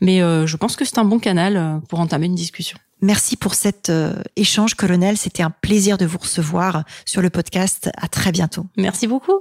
Mais 0.00 0.22
euh, 0.22 0.46
je 0.46 0.56
pense 0.56 0.76
que 0.76 0.84
c'est 0.84 0.98
un 0.98 1.04
bon 1.04 1.18
canal 1.18 1.80
pour 1.88 1.98
entamer 1.98 2.26
une 2.26 2.36
discussion. 2.36 2.78
Merci 3.00 3.36
pour 3.36 3.54
cet 3.54 3.90
échange, 4.36 4.74
colonel. 4.74 5.16
C'était 5.16 5.42
un 5.42 5.50
plaisir 5.50 5.98
de 5.98 6.06
vous 6.06 6.18
recevoir 6.18 6.84
sur 7.04 7.20
le 7.20 7.30
podcast. 7.30 7.90
À 8.00 8.06
très 8.06 8.30
bientôt. 8.30 8.64
Merci 8.76 9.08
beaucoup. 9.08 9.40